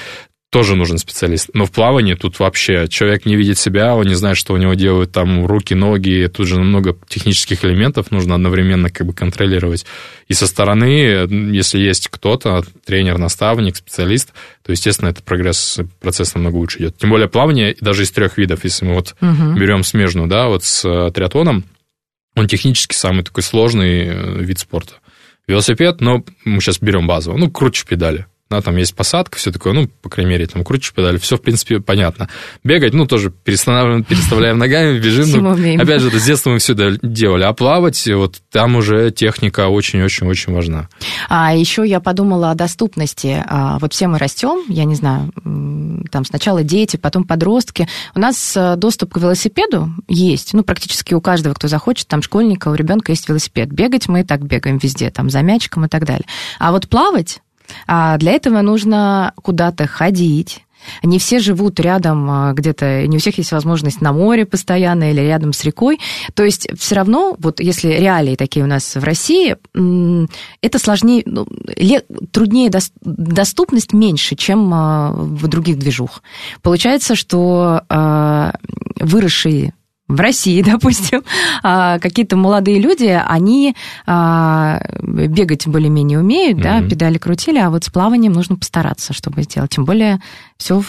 тоже 0.50 0.76
нужен 0.76 0.96
специалист. 0.96 1.50
Но 1.52 1.66
в 1.66 1.72
плавании 1.72 2.14
тут 2.14 2.38
вообще 2.38 2.88
человек 2.88 3.26
не 3.26 3.36
видит 3.36 3.58
себя, 3.58 3.94
он 3.94 4.06
не 4.06 4.14
знает, 4.14 4.38
что 4.38 4.54
у 4.54 4.56
него 4.56 4.72
делают 4.74 5.12
там 5.12 5.44
руки, 5.44 5.74
ноги, 5.74 6.30
тут 6.32 6.46
же 6.46 6.58
много 6.58 6.96
технических 7.06 7.64
элементов 7.66 8.10
нужно 8.10 8.34
одновременно 8.34 8.88
как 8.88 9.06
бы 9.06 9.12
контролировать. 9.12 9.84
И 10.26 10.32
со 10.32 10.46
стороны, 10.46 10.86
если 11.52 11.78
есть 11.78 12.08
кто-то, 12.08 12.64
тренер, 12.86 13.18
наставник, 13.18 13.76
специалист, 13.76 14.32
то, 14.64 14.72
естественно, 14.72 15.10
этот 15.10 15.24
прогресс, 15.24 15.80
процесс 16.00 16.34
намного 16.34 16.56
лучше 16.56 16.78
идет. 16.78 16.96
Тем 16.96 17.10
более 17.10 17.28
плавание 17.28 17.76
даже 17.80 18.04
из 18.04 18.10
трех 18.10 18.38
видов, 18.38 18.64
если 18.64 18.86
мы 18.86 18.94
вот 18.94 19.16
угу. 19.20 19.52
берем 19.52 19.84
смежную, 19.84 20.28
да, 20.28 20.48
вот 20.48 20.64
с 20.64 20.82
э, 20.84 21.10
триатлоном, 21.12 21.64
он 22.34 22.46
технически 22.48 22.94
самый 22.94 23.22
такой 23.22 23.42
сложный 23.42 24.06
э, 24.06 24.42
вид 24.42 24.58
спорта. 24.60 24.94
Велосипед, 25.46 26.00
но 26.00 26.24
мы 26.44 26.60
сейчас 26.60 26.78
берем 26.80 27.06
базово, 27.06 27.36
ну, 27.36 27.50
круче 27.50 27.84
педали 27.86 28.26
да, 28.50 28.62
там 28.62 28.76
есть 28.76 28.94
посадка, 28.94 29.36
все 29.36 29.52
такое, 29.52 29.74
ну, 29.74 29.88
по 30.00 30.08
крайней 30.08 30.30
мере, 30.30 30.46
там 30.46 30.64
крутишь 30.64 30.94
педали, 30.94 31.18
все, 31.18 31.36
в 31.36 31.42
принципе, 31.42 31.80
понятно. 31.80 32.28
Бегать, 32.64 32.94
ну, 32.94 33.06
тоже 33.06 33.30
перестанавливаем, 33.30 34.04
переставляем 34.04 34.58
ногами, 34.58 34.98
бежим. 34.98 35.28
Ну, 35.42 35.82
опять 35.82 36.00
же, 36.00 36.08
это 36.08 36.18
с 36.18 36.24
детства 36.24 36.50
мы 36.50 36.58
все 36.58 36.74
делали. 37.02 37.44
А 37.44 37.52
плавать, 37.52 38.06
вот 38.08 38.40
там 38.50 38.76
уже 38.76 39.10
техника 39.10 39.68
очень-очень-очень 39.68 40.54
важна. 40.54 40.88
А 41.28 41.54
еще 41.54 41.86
я 41.86 42.00
подумала 42.00 42.50
о 42.50 42.54
доступности. 42.54 43.44
А, 43.46 43.78
вот 43.78 43.92
все 43.92 44.06
мы 44.08 44.18
растем, 44.18 44.64
я 44.68 44.84
не 44.84 44.94
знаю, 44.94 45.30
там 46.10 46.24
сначала 46.24 46.62
дети, 46.62 46.96
потом 46.96 47.24
подростки. 47.24 47.86
У 48.14 48.20
нас 48.20 48.56
э, 48.56 48.76
доступ 48.76 49.14
к 49.14 49.18
велосипеду 49.18 49.90
есть, 50.08 50.54
ну, 50.54 50.62
практически 50.62 51.12
у 51.12 51.20
каждого, 51.20 51.52
кто 51.52 51.68
захочет, 51.68 52.08
там, 52.08 52.22
школьника, 52.22 52.68
у 52.68 52.74
ребенка 52.74 53.12
есть 53.12 53.28
велосипед. 53.28 53.68
Бегать 53.70 54.08
мы 54.08 54.20
и 54.20 54.24
так 54.24 54.44
бегаем 54.46 54.78
везде, 54.78 55.10
там, 55.10 55.28
за 55.28 55.42
мячиком 55.42 55.84
и 55.84 55.88
так 55.88 56.06
далее. 56.06 56.24
А 56.58 56.72
вот 56.72 56.88
плавать 56.88 57.40
а 57.86 58.16
для 58.18 58.32
этого 58.32 58.60
нужно 58.60 59.32
куда-то 59.42 59.86
ходить, 59.86 60.64
не 61.02 61.18
все 61.18 61.38
живут 61.38 61.80
рядом 61.80 62.30
а, 62.30 62.52
где-то, 62.52 63.06
не 63.06 63.16
у 63.16 63.20
всех 63.20 63.38
есть 63.38 63.52
возможность 63.52 64.00
на 64.00 64.12
море 64.12 64.46
постоянно 64.46 65.10
или 65.10 65.20
рядом 65.20 65.52
с 65.52 65.64
рекой. 65.64 65.98
То 66.34 66.44
есть 66.44 66.68
все 66.78 66.94
равно, 66.94 67.36
вот 67.38 67.60
если 67.60 67.88
реалии 67.88 68.36
такие 68.36 68.64
у 68.64 68.68
нас 68.68 68.94
в 68.94 69.04
России, 69.04 69.56
это 70.62 70.78
сложнее, 70.78 71.22
ну, 71.26 71.46
труднее, 72.30 72.70
доступность 73.02 73.92
меньше, 73.92 74.36
чем 74.36 74.72
а, 74.72 75.12
в 75.12 75.46
других 75.48 75.78
движух. 75.78 76.22
Получается, 76.62 77.14
что 77.14 77.82
а, 77.88 78.54
выросшие 79.00 79.74
в 80.08 80.18
России, 80.18 80.62
допустим, 80.66 81.22
а, 81.62 81.98
какие-то 81.98 82.36
молодые 82.36 82.80
люди, 82.80 83.20
они 83.26 83.76
а, 84.06 84.80
бегать 85.02 85.66
более-менее 85.66 86.18
умеют, 86.18 86.58
mm-hmm. 86.58 86.62
да, 86.82 86.88
педали 86.88 87.18
крутили, 87.18 87.58
а 87.58 87.70
вот 87.70 87.84
с 87.84 87.90
плаванием 87.90 88.32
нужно 88.32 88.56
постараться, 88.56 89.12
чтобы 89.12 89.42
сделать. 89.42 89.70
Тем 89.70 89.84
более 89.84 90.20
все 90.56 90.82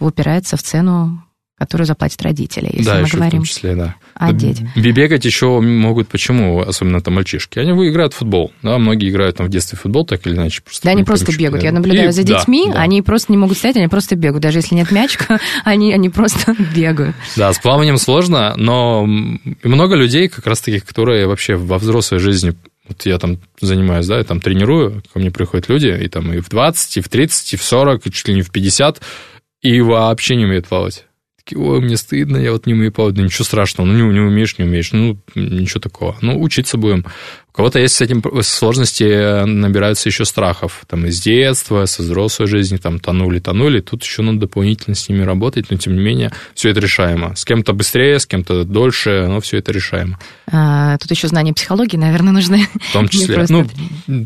упирается 0.00 0.56
в 0.56 0.62
цену 0.62 1.22
которую 1.56 1.86
заплатят 1.86 2.20
родители, 2.22 2.68
если 2.72 2.84
да, 2.84 2.94
мы 2.96 3.06
еще 3.06 3.16
говорим 3.16 3.42
в 3.42 3.44
том 3.44 3.44
числе, 3.44 3.76
да. 3.76 3.94
о 4.14 4.32
детях. 4.32 4.76
Бегать 4.76 5.24
еще 5.24 5.60
могут 5.60 6.08
почему, 6.08 6.60
особенно 6.60 7.00
там 7.00 7.14
мальчишки? 7.14 7.58
Они 7.60 7.70
играют 7.88 8.12
в 8.12 8.16
футбол, 8.16 8.52
да, 8.62 8.78
многие 8.78 9.08
играют 9.08 9.36
там 9.36 9.46
в 9.46 9.50
детстве 9.50 9.78
в 9.78 9.82
футбол, 9.82 10.04
так 10.04 10.26
или 10.26 10.34
иначе. 10.34 10.62
Просто 10.62 10.84
да, 10.84 10.90
они 10.90 11.04
просто 11.04 11.36
бегают. 11.36 11.62
Я 11.62 11.70
наблюдаю 11.70 12.08
и, 12.08 12.12
за 12.12 12.24
детьми, 12.24 12.64
да, 12.66 12.74
да. 12.74 12.80
они 12.80 13.02
просто 13.02 13.30
не 13.30 13.38
могут 13.38 13.56
стоять, 13.56 13.76
они 13.76 13.86
просто 13.86 14.16
бегают. 14.16 14.42
Даже 14.42 14.58
если 14.58 14.74
нет 14.74 14.90
мячика, 14.90 15.38
они, 15.64 15.92
они 15.92 16.08
просто 16.10 16.56
бегают. 16.74 17.14
Да, 17.36 17.52
с 17.52 17.58
плаванием 17.58 17.98
сложно, 17.98 18.54
но 18.56 19.06
много 19.62 19.94
людей, 19.94 20.28
как 20.28 20.46
раз 20.46 20.60
таких, 20.60 20.84
которые 20.84 21.28
вообще 21.28 21.54
во 21.54 21.78
взрослой 21.78 22.18
жизни 22.18 22.54
вот 22.88 23.06
я 23.06 23.18
там 23.18 23.38
занимаюсь, 23.60 24.06
да, 24.06 24.18
я 24.18 24.24
там 24.24 24.40
тренирую, 24.40 25.02
ко 25.10 25.18
мне 25.18 25.30
приходят 25.30 25.70
люди, 25.70 25.86
и 25.86 26.06
там 26.08 26.30
и 26.34 26.40
в 26.40 26.50
20, 26.50 26.98
и 26.98 27.00
в 27.00 27.08
30, 27.08 27.54
и 27.54 27.56
в 27.56 27.62
40, 27.62 28.06
и 28.06 28.12
чуть 28.12 28.28
ли 28.28 28.34
не 28.34 28.42
в 28.42 28.50
50, 28.50 29.00
и 29.62 29.80
вообще 29.80 30.36
не 30.36 30.44
умеют 30.44 30.66
плавать 30.66 31.06
такие, 31.44 31.60
ой, 31.60 31.80
мне 31.80 31.96
стыдно, 31.96 32.36
я 32.36 32.52
вот 32.52 32.66
не 32.66 32.74
умею 32.74 32.92
плавать. 32.92 33.16
Ничего 33.16 33.44
страшного, 33.44 33.86
ну 33.86 33.94
не, 33.94 34.14
не 34.14 34.20
умеешь, 34.20 34.58
не 34.58 34.64
умеешь, 34.64 34.92
ну 34.92 35.18
ничего 35.34 35.80
такого. 35.80 36.16
Ну 36.20 36.40
учиться 36.40 36.78
будем. 36.78 37.04
Кого-то 37.54 37.78
есть 37.78 37.94
с 37.94 38.00
этим 38.00 38.20
сложности, 38.42 39.04
э, 39.04 39.44
набираются 39.44 40.08
еще 40.08 40.24
страхов. 40.24 40.82
Там 40.88 41.06
из 41.06 41.20
детства, 41.20 41.84
со 41.84 42.02
взрослой 42.02 42.48
жизни, 42.48 42.78
там 42.78 42.98
тонули, 42.98 43.38
тонули. 43.38 43.80
Тут 43.80 44.02
еще 44.02 44.22
надо 44.22 44.40
дополнительно 44.40 44.96
с 44.96 45.08
ними 45.08 45.22
работать, 45.22 45.70
но 45.70 45.76
тем 45.76 45.94
не 45.94 46.00
менее 46.00 46.32
все 46.54 46.70
это 46.70 46.80
решаемо. 46.80 47.36
С 47.36 47.44
кем-то 47.44 47.72
быстрее, 47.72 48.18
с 48.18 48.26
кем-то 48.26 48.64
дольше, 48.64 49.26
но 49.28 49.40
все 49.40 49.58
это 49.58 49.70
решаемо. 49.70 50.18
А, 50.50 50.98
тут 50.98 51.12
еще 51.12 51.28
знания 51.28 51.54
психологии, 51.54 51.96
наверное, 51.96 52.32
нужны. 52.32 52.66
В 52.88 52.92
том 52.92 53.08
числе. 53.10 53.46
Ну, 53.48 53.68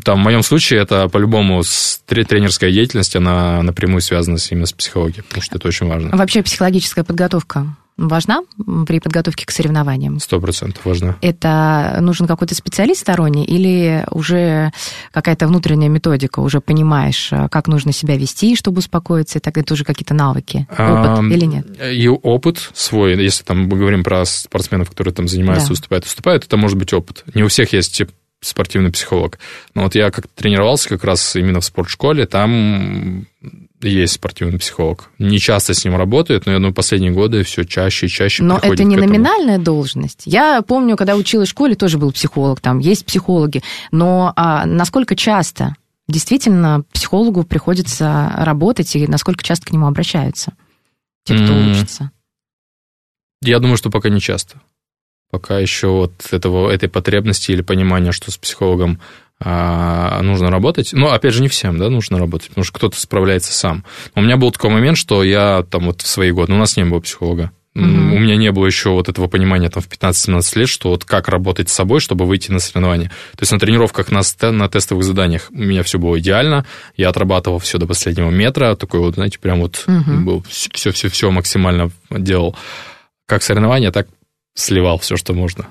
там 0.03 0.21
в 0.21 0.23
моем 0.23 0.41
случае 0.41 0.81
это 0.81 1.07
по-любому 1.07 1.61
тренерская 2.07 2.71
деятельность, 2.71 3.15
она 3.15 3.61
напрямую 3.61 4.01
связана 4.01 4.39
именно 4.49 4.65
с 4.65 4.73
психологией, 4.73 5.23
потому 5.23 5.43
что 5.43 5.57
это 5.57 5.67
очень 5.67 5.85
важно. 5.85 6.17
Вообще 6.17 6.41
психологическая 6.41 7.03
подготовка 7.03 7.75
важна 8.07 8.43
при 8.87 8.99
подготовке 8.99 9.45
к 9.45 9.51
соревнованиям? 9.51 10.19
Сто 10.19 10.39
процентов 10.39 10.85
важна. 10.85 11.17
Это 11.21 11.97
нужен 12.01 12.27
какой-то 12.27 12.55
специалист 12.55 13.01
сторонний 13.01 13.45
или 13.45 14.05
уже 14.11 14.71
какая-то 15.11 15.47
внутренняя 15.47 15.89
методика, 15.89 16.39
уже 16.39 16.61
понимаешь, 16.61 17.29
э, 17.31 17.47
как 17.49 17.67
нужно 17.67 17.91
себя 17.91 18.17
вести, 18.17 18.55
чтобы 18.55 18.79
успокоиться, 18.79 19.39
и 19.39 19.41
так 19.41 19.57
это 19.57 19.73
уже 19.73 19.83
какие-то 19.83 20.13
навыки, 20.13 20.67
опыт 20.69 20.79
а, 20.79 21.21
или 21.29 21.45
нет? 21.45 21.67
И 21.81 22.07
опыт 22.07 22.71
свой, 22.73 23.21
если 23.21 23.43
там 23.43 23.67
мы 23.67 23.77
говорим 23.77 24.03
про 24.03 24.25
спортсменов, 24.25 24.89
которые 24.89 25.13
там 25.13 25.27
занимаются, 25.27 25.67
да. 25.67 25.73
выступают, 25.73 26.05
выступают, 26.05 26.45
это 26.45 26.57
может 26.57 26.77
быть 26.77 26.93
опыт. 26.93 27.23
Не 27.33 27.43
у 27.43 27.47
всех 27.47 27.73
есть 27.73 28.01
спортивный 28.41 28.91
психолог. 28.91 29.37
Но 29.73 29.83
вот 29.83 29.95
я 29.95 30.11
как 30.11 30.27
тренировался 30.27 30.89
как 30.89 31.03
раз 31.03 31.35
именно 31.35 31.59
в 31.59 31.65
спортшколе, 31.65 32.25
там 32.25 33.25
есть 33.81 34.13
спортивный 34.13 34.59
психолог. 34.59 35.09
Не 35.19 35.39
часто 35.39 35.73
с 35.73 35.85
ним 35.85 35.95
работают, 35.95 36.45
но 36.45 36.51
я 36.51 36.57
думаю, 36.57 36.73
последние 36.73 37.11
годы 37.11 37.43
все 37.43 37.63
чаще 37.63 38.07
и 38.07 38.09
чаще 38.09 38.43
Но 38.43 38.59
это 38.61 38.83
не 38.83 38.97
номинальная 38.97 39.57
должность. 39.57 40.23
Я 40.25 40.61
помню, 40.61 40.97
когда 40.97 41.15
училась 41.15 41.47
в 41.47 41.51
школе, 41.51 41.75
тоже 41.75 41.97
был 41.97 42.11
психолог, 42.11 42.59
там 42.59 42.79
есть 42.79 43.05
психологи. 43.05 43.63
Но 43.91 44.33
а, 44.35 44.65
насколько 44.65 45.15
часто 45.15 45.75
действительно 46.07 46.83
психологу 46.91 47.43
приходится 47.43 48.31
работать 48.37 48.95
и 48.95 49.07
насколько 49.07 49.43
часто 49.43 49.67
к 49.67 49.71
нему 49.71 49.87
обращаются 49.87 50.53
те, 51.23 51.35
кто 51.35 51.53
mm. 51.53 51.71
учится? 51.71 52.11
Я 53.41 53.59
думаю, 53.59 53.77
что 53.77 53.89
пока 53.89 54.09
не 54.09 54.19
часто. 54.19 54.59
Пока 55.31 55.59
еще 55.59 55.87
вот 55.87 56.13
этого, 56.31 56.69
этой 56.69 56.89
потребности 56.89 57.51
или 57.51 57.61
понимания, 57.61 58.11
что 58.11 58.31
с 58.31 58.37
психологом 58.37 58.99
а, 59.41 60.21
нужно 60.21 60.49
работать. 60.49 60.91
Но, 60.93 61.11
опять 61.11 61.33
же, 61.33 61.41
не 61.41 61.47
всем, 61.47 61.77
да, 61.77 61.89
нужно 61.89 62.19
работать, 62.19 62.49
потому 62.49 62.63
что 62.63 62.73
кто-то 62.73 62.99
справляется 62.99 63.53
сам. 63.53 63.85
У 64.15 64.21
меня 64.21 64.37
был 64.37 64.51
такой 64.51 64.69
момент, 64.69 64.97
что 64.97 65.23
я 65.23 65.63
там 65.69 65.85
вот 65.85 66.01
в 66.01 66.07
свои 66.07 66.31
годы, 66.31 66.51
ну, 66.51 66.57
у 66.57 66.59
нас 66.59 66.75
не 66.75 66.85
было 66.85 66.99
психолога. 66.99 67.51
Угу. 67.75 67.85
У 67.85 68.19
меня 68.19 68.35
не 68.35 68.51
было 68.51 68.65
еще 68.65 68.89
вот 68.89 69.09
этого 69.09 69.27
понимания 69.27 69.69
там 69.69 69.81
в 69.83 69.87
15-17 69.87 70.59
лет, 70.59 70.69
что 70.69 70.89
вот 70.89 71.05
как 71.05 71.27
работать 71.27 71.69
с 71.69 71.73
собой, 71.73 71.99
чтобы 71.99 72.25
выйти 72.25 72.51
на 72.51 72.59
соревнования. 72.59 73.09
То 73.09 73.43
есть 73.43 73.51
на 73.51 73.59
тренировках, 73.59 74.11
на, 74.11 74.21
на 74.51 74.67
тестовых 74.67 75.03
заданиях 75.03 75.49
у 75.51 75.57
меня 75.57 75.83
все 75.83 75.99
было 75.99 76.19
идеально, 76.19 76.65
я 76.97 77.09
отрабатывал 77.09 77.59
все 77.59 77.77
до 77.77 77.85
последнего 77.85 78.29
метра, 78.31 78.75
такой 78.75 78.99
вот, 78.99 79.15
знаете, 79.15 79.39
прям 79.39 79.61
вот 79.61 79.83
угу. 79.87 80.19
был 80.19 80.43
все-все-все 80.49 81.31
максимально 81.31 81.91
делал. 82.09 82.55
Как 83.27 83.43
соревнования, 83.43 83.91
так 83.91 84.07
сливал 84.55 84.97
все, 84.97 85.15
что 85.15 85.33
можно. 85.33 85.67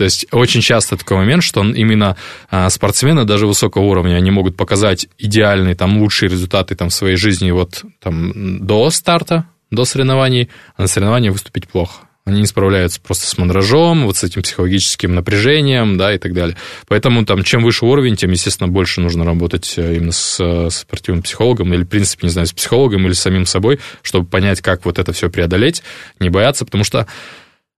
То 0.00 0.04
есть 0.04 0.24
очень 0.32 0.62
часто 0.62 0.96
такой 0.96 1.18
момент, 1.18 1.42
что 1.42 1.62
именно 1.62 2.16
а, 2.50 2.70
спортсмены 2.70 3.26
даже 3.26 3.46
высокого 3.46 3.82
уровня, 3.82 4.14
они 4.14 4.30
могут 4.30 4.56
показать 4.56 5.08
идеальные, 5.18 5.74
там, 5.74 5.98
лучшие 5.98 6.30
результаты 6.30 6.74
там, 6.74 6.88
в 6.88 6.94
своей 6.94 7.16
жизни 7.16 7.50
вот 7.50 7.84
там 8.00 8.64
до 8.66 8.88
старта, 8.88 9.44
до 9.70 9.84
соревнований, 9.84 10.48
а 10.74 10.80
на 10.80 10.88
соревновании 10.88 11.28
выступить 11.28 11.68
плохо. 11.68 12.08
Они 12.24 12.40
не 12.40 12.46
справляются 12.46 12.98
просто 12.98 13.26
с 13.26 13.36
мандражом, 13.36 14.06
вот 14.06 14.16
с 14.16 14.24
этим 14.24 14.40
психологическим 14.40 15.14
напряжением, 15.14 15.98
да, 15.98 16.14
и 16.14 16.18
так 16.18 16.32
далее. 16.32 16.56
Поэтому 16.88 17.26
там, 17.26 17.44
чем 17.44 17.62
выше 17.62 17.84
уровень, 17.84 18.16
тем, 18.16 18.30
естественно, 18.30 18.70
больше 18.70 19.02
нужно 19.02 19.26
работать 19.26 19.74
э, 19.76 19.96
именно 19.96 20.12
с, 20.12 20.40
с 20.40 20.76
спортивным 20.78 21.22
психологом 21.22 21.74
или, 21.74 21.84
в 21.84 21.88
принципе, 21.88 22.26
не 22.26 22.32
знаю, 22.32 22.46
с 22.46 22.54
психологом 22.54 23.04
или 23.04 23.12
с 23.12 23.20
самим 23.20 23.44
собой, 23.44 23.80
чтобы 24.00 24.26
понять, 24.26 24.62
как 24.62 24.86
вот 24.86 24.98
это 24.98 25.12
все 25.12 25.28
преодолеть, 25.28 25.82
не 26.20 26.30
бояться, 26.30 26.64
потому 26.64 26.84
что 26.84 27.06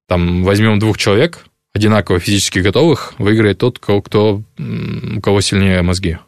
там 0.06 0.44
возьмем 0.44 0.78
двух 0.78 0.98
человек, 0.98 1.46
одинаково 1.74 2.18
физически 2.18 2.58
готовых, 2.58 3.14
выиграет 3.18 3.58
тот, 3.58 3.78
кто, 3.78 4.42
у 4.58 5.20
кого 5.20 5.40
сильнее 5.40 5.82
мозги. 5.82 6.18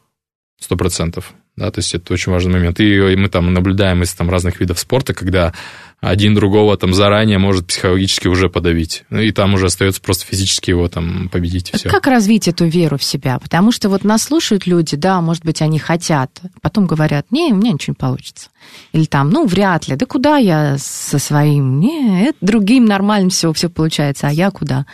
Сто 0.60 0.76
процентов. 0.76 1.34
Да, 1.56 1.70
то 1.70 1.78
есть 1.78 1.94
это 1.94 2.12
очень 2.12 2.32
важный 2.32 2.54
момент. 2.54 2.80
И 2.80 3.16
мы 3.16 3.28
там 3.28 3.52
наблюдаем 3.52 4.02
из 4.02 4.12
там, 4.12 4.28
разных 4.28 4.58
видов 4.58 4.78
спорта, 4.80 5.14
когда 5.14 5.52
один 6.00 6.34
другого 6.34 6.76
там 6.76 6.92
заранее 6.92 7.38
может 7.38 7.66
психологически 7.68 8.26
уже 8.26 8.48
подавить. 8.48 9.04
Ну, 9.08 9.20
и 9.20 9.30
там 9.30 9.54
уже 9.54 9.66
остается 9.66 10.00
просто 10.00 10.26
физически 10.26 10.70
его 10.70 10.88
там 10.88 11.28
победить. 11.28 11.70
И 11.72 11.76
все. 11.76 11.88
Как 11.88 12.08
развить 12.08 12.48
эту 12.48 12.64
веру 12.64 12.98
в 12.98 13.04
себя? 13.04 13.38
Потому 13.38 13.70
что 13.70 13.88
вот 13.88 14.02
нас 14.02 14.24
слушают 14.24 14.66
люди, 14.66 14.96
да, 14.96 15.20
может 15.20 15.44
быть, 15.44 15.62
они 15.62 15.78
хотят, 15.78 16.40
потом 16.60 16.86
говорят, 16.86 17.26
не, 17.30 17.52
у 17.52 17.56
меня 17.56 17.72
ничего 17.72 17.92
не 17.92 18.00
получится. 18.00 18.48
Или 18.92 19.04
там, 19.04 19.30
ну, 19.30 19.46
вряд 19.46 19.86
ли, 19.86 19.94
да 19.94 20.06
куда 20.06 20.38
я 20.38 20.76
со 20.78 21.20
своим? 21.20 21.78
Не, 21.78 22.30
это 22.30 22.38
другим 22.40 22.84
нормально 22.84 23.30
все, 23.30 23.52
все 23.52 23.68
получается, 23.68 24.26
а 24.26 24.32
я 24.32 24.50
куда? 24.50 24.86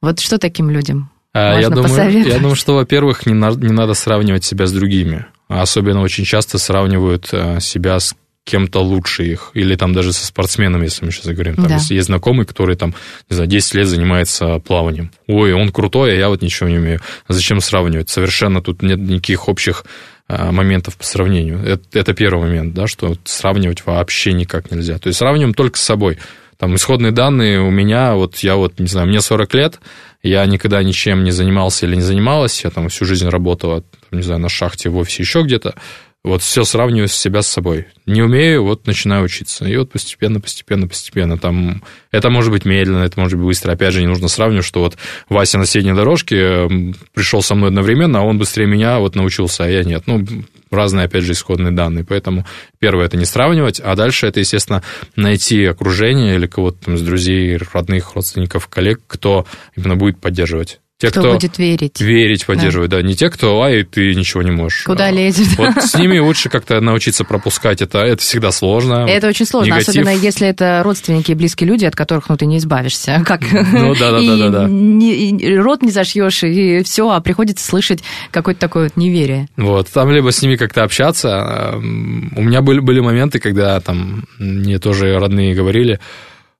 Вот 0.00 0.20
что 0.20 0.38
таким 0.38 0.70
людям 0.70 1.10
а, 1.34 1.60
я 1.60 1.68
думаю, 1.68 2.26
я 2.26 2.38
думаю, 2.38 2.56
что, 2.56 2.74
во-первых, 2.74 3.26
не, 3.26 3.34
на, 3.34 3.50
не 3.50 3.72
надо 3.72 3.94
сравнивать 3.94 4.44
себя 4.44 4.66
с 4.66 4.72
другими. 4.72 5.26
Особенно 5.48 6.00
очень 6.02 6.24
часто 6.24 6.58
сравнивают 6.58 7.28
э, 7.32 7.60
себя 7.60 8.00
с 8.00 8.14
кем-то 8.44 8.80
лучше 8.80 9.24
их, 9.24 9.50
или 9.52 9.76
там 9.76 9.92
даже 9.92 10.12
со 10.14 10.24
спортсменом, 10.24 10.82
если 10.82 11.04
мы 11.04 11.12
сейчас 11.12 11.26
говорим. 11.26 11.54
Там, 11.56 11.66
да. 11.66 11.74
Если 11.74 11.94
есть 11.94 12.06
знакомый, 12.06 12.46
который 12.46 12.76
там, 12.76 12.94
не 13.28 13.34
знаю, 13.34 13.48
10 13.48 13.74
лет 13.74 13.86
занимается 13.86 14.58
плаванием. 14.58 15.10
Ой, 15.26 15.52
он 15.52 15.70
крутой, 15.70 16.12
а 16.12 16.14
я 16.14 16.28
вот 16.28 16.40
ничего 16.40 16.68
не 16.68 16.78
умею. 16.78 17.00
А 17.26 17.32
зачем 17.34 17.60
сравнивать? 17.60 18.08
Совершенно 18.08 18.62
тут 18.62 18.82
нет 18.82 18.98
никаких 18.98 19.48
общих 19.48 19.84
э, 20.28 20.50
моментов 20.50 20.96
по 20.96 21.04
сравнению. 21.04 21.62
Это, 21.62 21.84
это 21.92 22.14
первый 22.14 22.48
момент, 22.48 22.72
да, 22.72 22.86
что 22.86 23.16
сравнивать 23.24 23.84
вообще 23.84 24.32
никак 24.32 24.70
нельзя. 24.70 24.98
То 24.98 25.08
есть 25.08 25.18
сравниваем 25.18 25.52
только 25.52 25.78
с 25.78 25.82
собой. 25.82 26.16
Там 26.58 26.74
исходные 26.74 27.12
данные 27.12 27.60
у 27.60 27.70
меня, 27.70 28.14
вот 28.14 28.36
я 28.38 28.56
вот, 28.56 28.80
не 28.80 28.88
знаю, 28.88 29.06
мне 29.06 29.20
40 29.20 29.54
лет, 29.54 29.80
я 30.22 30.44
никогда 30.46 30.82
ничем 30.82 31.22
не 31.22 31.30
занимался 31.30 31.86
или 31.86 31.94
не 31.94 32.02
занималась, 32.02 32.64
я 32.64 32.70
там 32.70 32.88
всю 32.88 33.04
жизнь 33.04 33.28
работала, 33.28 33.84
не 34.10 34.22
знаю, 34.22 34.40
на 34.40 34.48
шахте, 34.48 34.90
в 34.90 34.96
офисе, 34.96 35.22
еще 35.22 35.42
где-то. 35.42 35.76
Вот 36.24 36.42
все 36.42 36.64
сравниваю 36.64 37.06
себя 37.06 37.42
с 37.42 37.46
собой. 37.46 37.86
Не 38.04 38.22
умею, 38.22 38.64
вот 38.64 38.88
начинаю 38.88 39.24
учиться. 39.24 39.64
И 39.66 39.76
вот 39.76 39.92
постепенно, 39.92 40.40
постепенно, 40.40 40.88
постепенно. 40.88 41.38
Там 41.38 41.84
это 42.10 42.28
может 42.28 42.50
быть 42.50 42.64
медленно, 42.64 43.04
это 43.04 43.20
может 43.20 43.38
быть 43.38 43.46
быстро. 43.46 43.72
Опять 43.72 43.94
же, 43.94 44.00
не 44.00 44.08
нужно 44.08 44.26
сравнивать, 44.26 44.64
что 44.64 44.80
вот 44.80 44.98
Вася 45.28 45.58
на 45.58 45.64
средней 45.64 45.92
дорожке 45.94 46.68
пришел 47.14 47.40
со 47.40 47.54
мной 47.54 47.68
одновременно, 47.68 48.18
а 48.18 48.22
он 48.22 48.36
быстрее 48.36 48.66
меня 48.66 48.98
вот 48.98 49.14
научился, 49.14 49.64
а 49.64 49.68
я 49.68 49.84
нет. 49.84 50.02
Ну, 50.06 50.26
разные, 50.70 51.06
опять 51.06 51.24
же, 51.24 51.32
исходные 51.32 51.72
данные. 51.72 52.04
Поэтому 52.04 52.46
первое 52.78 53.06
это 53.06 53.16
не 53.16 53.24
сравнивать, 53.24 53.80
а 53.80 53.94
дальше 53.94 54.26
это, 54.26 54.40
естественно, 54.40 54.82
найти 55.16 55.64
окружение 55.64 56.36
или 56.36 56.46
кого-то 56.46 56.86
там 56.86 56.94
из 56.94 57.02
друзей, 57.02 57.58
родных, 57.72 58.14
родственников, 58.14 58.68
коллег, 58.68 59.00
кто 59.06 59.46
именно 59.76 59.96
будет 59.96 60.20
поддерживать. 60.20 60.80
Те, 60.98 61.10
кто, 61.10 61.20
кто 61.20 61.32
будет 61.34 61.58
верить. 61.58 62.00
Верить, 62.00 62.44
поддерживать, 62.44 62.90
да. 62.90 62.96
да. 62.96 63.02
Не 63.04 63.14
те, 63.14 63.30
кто, 63.30 63.62
ай, 63.62 63.84
ты 63.84 64.16
ничего 64.16 64.42
не 64.42 64.50
можешь. 64.50 64.82
Куда 64.82 65.06
а, 65.06 65.10
лезет. 65.12 65.56
Вот 65.56 65.80
с 65.80 65.94
ними 65.94 66.18
лучше 66.18 66.48
как-то 66.48 66.80
научиться 66.80 67.24
пропускать 67.24 67.80
это. 67.80 68.00
Это 68.00 68.20
всегда 68.20 68.50
сложно. 68.50 69.06
Это 69.08 69.28
очень 69.28 69.46
сложно, 69.46 69.74
Негатив. 69.74 69.90
особенно 69.90 70.08
если 70.08 70.48
это 70.48 70.82
родственники 70.84 71.30
и 71.30 71.34
близкие 71.34 71.68
люди, 71.68 71.84
от 71.84 71.94
которых 71.94 72.28
ну, 72.28 72.36
ты 72.36 72.46
не 72.46 72.58
избавишься. 72.58 73.22
Как? 73.26 73.42
Ну 73.42 73.94
да, 73.94 74.10
да, 74.10 74.20
да, 74.26 74.36
да, 74.36 74.48
да. 74.48 74.66
Не, 74.68 75.56
рот 75.58 75.82
не 75.82 75.92
зашьешь, 75.92 76.42
и 76.42 76.82
все, 76.82 77.08
а 77.08 77.20
приходится 77.20 77.64
слышать 77.64 78.02
какое-то 78.32 78.60
такое 78.60 78.84
вот 78.84 78.96
неверие. 78.96 79.46
Вот, 79.56 79.88
там 79.90 80.10
либо 80.10 80.32
с 80.32 80.42
ними 80.42 80.56
как-то 80.56 80.82
общаться. 80.82 81.74
У 81.76 82.42
меня 82.42 82.60
были, 82.60 82.80
были 82.80 82.98
моменты, 82.98 83.38
когда 83.38 83.80
там 83.80 84.24
мне 84.40 84.80
тоже 84.80 85.16
родные 85.16 85.54
говорили, 85.54 86.00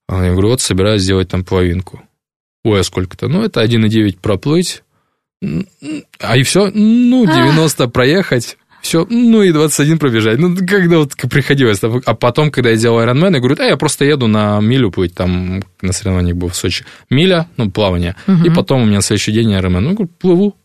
я 0.09 0.31
говорю, 0.31 0.51
вот 0.51 0.61
собираюсь 0.61 1.03
сделать 1.03 1.29
там 1.29 1.45
половинку 1.45 2.03
ой, 2.65 2.81
а 2.81 2.85
сколько-то, 2.85 3.29
ну, 3.29 3.43
это 3.43 3.63
1,9 3.63 4.19
проплыть, 4.21 4.83
а 6.21 6.37
и 6.37 6.43
все, 6.43 6.71
ну, 6.73 7.27
90 7.27 7.85
а. 7.85 7.89
проехать, 7.89 8.57
все, 8.81 9.07
ну 9.11 9.43
и 9.43 9.53
21 9.53 9.99
пробежать. 9.99 10.39
Ну, 10.39 10.55
когда 10.57 10.99
вот 10.99 11.13
приходилось. 11.31 11.81
А 11.83 12.15
потом, 12.15 12.51
когда 12.51 12.71
я 12.71 12.77
делал 12.77 13.01
Ironman, 13.01 13.35
я 13.35 13.39
говорю, 13.39 13.57
да, 13.57 13.65
я 13.65 13.77
просто 13.77 14.05
еду 14.05 14.29
на 14.29 14.61
милю 14.61 14.91
плыть, 14.91 15.15
там 15.15 15.63
на 15.83 15.93
соревнованиях 15.93 16.37
был 16.37 16.49
в 16.49 16.57
Сочи. 16.57 16.85
Миля, 17.11 17.49
ну, 17.57 17.71
плавание. 17.71 18.15
Угу. 18.27 18.45
И 18.45 18.51
потом 18.51 18.83
у 18.83 18.85
меня 18.85 18.97
на 18.97 19.03
следующий 19.03 19.33
день 19.33 19.53
Ironman. 19.53 19.81
Ну, 19.81 19.93
говорю, 19.95 20.11
плыву. 20.19 20.57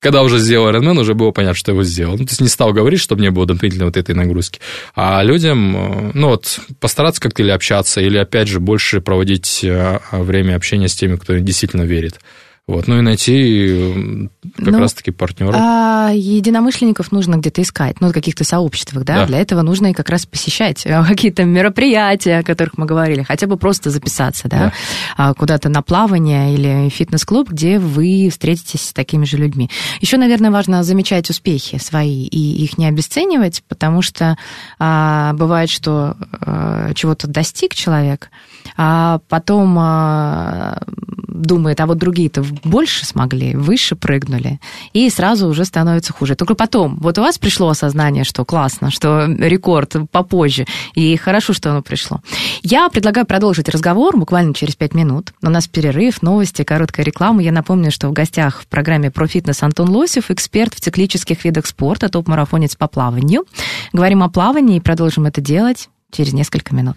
Когда 0.00 0.22
уже 0.22 0.38
сделал 0.38 0.68
Ironman, 0.70 1.00
уже 1.00 1.14
было 1.14 1.30
понятно, 1.30 1.56
что 1.56 1.72
его 1.72 1.82
сделал. 1.82 2.12
Ну, 2.12 2.24
то 2.24 2.30
есть 2.30 2.40
не 2.40 2.48
стал 2.48 2.72
говорить, 2.72 3.00
чтобы 3.00 3.22
не 3.22 3.30
было 3.30 3.46
дополнительной 3.46 3.86
вот 3.86 3.96
этой 3.96 4.14
нагрузки. 4.14 4.60
А 4.94 5.22
людям, 5.22 5.76
э, 5.76 6.10
ну 6.14 6.28
вот, 6.28 6.60
постараться 6.80 7.20
как-то 7.20 7.42
или 7.42 7.50
общаться, 7.50 8.00
или, 8.00 8.18
опять 8.18 8.48
же, 8.48 8.60
больше 8.60 9.00
проводить 9.00 9.64
э, 9.64 9.98
время 10.12 10.56
общения 10.56 10.88
с 10.88 10.94
теми, 10.94 11.16
кто 11.16 11.34
действительно 11.38 11.82
верит. 11.82 12.20
Вот, 12.68 12.88
ну 12.88 12.98
и 12.98 13.00
найти 13.00 13.68
м, 13.68 14.30
как 14.56 14.66
Ну, 14.72 14.78
раз-таки 14.80 15.12
партнера. 15.12 15.54
А 15.56 16.10
единомышленников 16.12 17.12
нужно 17.12 17.36
где-то 17.36 17.62
искать, 17.62 18.00
ну, 18.00 18.08
в 18.08 18.12
каких-то 18.12 18.42
сообществах, 18.42 19.04
да? 19.04 19.18
Да. 19.18 19.26
Для 19.26 19.38
этого 19.38 19.62
нужно 19.62 19.92
и 19.92 19.92
как 19.92 20.10
раз 20.10 20.26
посещать 20.26 20.84
э, 20.84 21.04
какие-то 21.04 21.44
мероприятия, 21.44 22.38
о 22.38 22.42
которых 22.42 22.76
мы 22.76 22.86
говорили, 22.86 23.22
хотя 23.22 23.46
бы 23.46 23.56
просто 23.56 23.90
записаться, 23.90 24.48
да, 24.48 24.58
Да. 24.58 24.72
А, 25.16 25.34
куда-то 25.34 25.68
на 25.68 25.80
плавание 25.82 26.54
или 26.54 26.88
фитнес-клуб, 26.88 27.50
где 27.50 27.78
вы 27.78 28.28
встретитесь 28.32 28.88
с 28.88 28.92
такими 28.92 29.24
же 29.24 29.36
людьми. 29.36 29.70
Еще, 30.00 30.16
наверное, 30.16 30.50
важно 30.50 30.82
замечать 30.82 31.30
успехи 31.30 31.78
свои 31.78 32.24
и 32.24 32.64
их 32.64 32.78
не 32.78 32.86
обесценивать, 32.88 33.62
потому 33.68 34.02
что 34.02 34.36
а, 34.80 35.34
бывает, 35.34 35.70
что 35.70 36.16
а, 36.40 36.92
чего-то 36.94 37.28
достиг 37.28 37.74
человек, 37.74 38.28
а 38.76 39.20
потом 39.28 39.76
а, 39.78 40.82
думает, 41.28 41.80
а 41.80 41.86
вот 41.86 41.98
другие-то 41.98 42.44
больше 42.64 43.04
смогли, 43.04 43.54
выше 43.54 43.96
прыгнули, 43.96 44.60
и 44.92 45.08
сразу 45.10 45.48
уже 45.48 45.64
становится 45.64 46.12
хуже. 46.12 46.34
Только 46.34 46.54
потом, 46.54 46.96
вот 46.96 47.18
у 47.18 47.22
вас 47.22 47.38
пришло 47.38 47.68
осознание, 47.68 48.24
что 48.24 48.44
классно, 48.44 48.90
что 48.90 49.26
рекорд 49.26 49.96
попозже, 50.10 50.66
и 50.94 51.16
хорошо, 51.16 51.52
что 51.52 51.70
оно 51.70 51.82
пришло. 51.82 52.20
Я 52.62 52.88
предлагаю 52.88 53.26
продолжить 53.26 53.68
разговор 53.68 54.16
буквально 54.16 54.54
через 54.54 54.76
пять 54.76 54.94
минут. 54.94 55.32
У 55.42 55.50
нас 55.50 55.68
перерыв, 55.68 56.22
новости, 56.22 56.62
короткая 56.62 57.04
реклама. 57.04 57.42
Я 57.42 57.52
напомню, 57.52 57.90
что 57.90 58.08
в 58.08 58.12
гостях 58.12 58.62
в 58.62 58.66
программе 58.66 59.10
«Про 59.10 59.26
фитнес» 59.26 59.62
Антон 59.62 59.90
Лосев, 59.90 60.30
эксперт 60.30 60.74
в 60.74 60.80
циклических 60.80 61.44
видах 61.44 61.66
спорта, 61.66 62.08
топ-марафонец 62.08 62.76
по 62.76 62.88
плаванию. 62.88 63.44
Говорим 63.92 64.22
о 64.22 64.28
плавании 64.28 64.76
и 64.76 64.80
продолжим 64.80 65.26
это 65.26 65.40
делать 65.40 65.88
через 66.10 66.32
несколько 66.32 66.74
минут. 66.74 66.96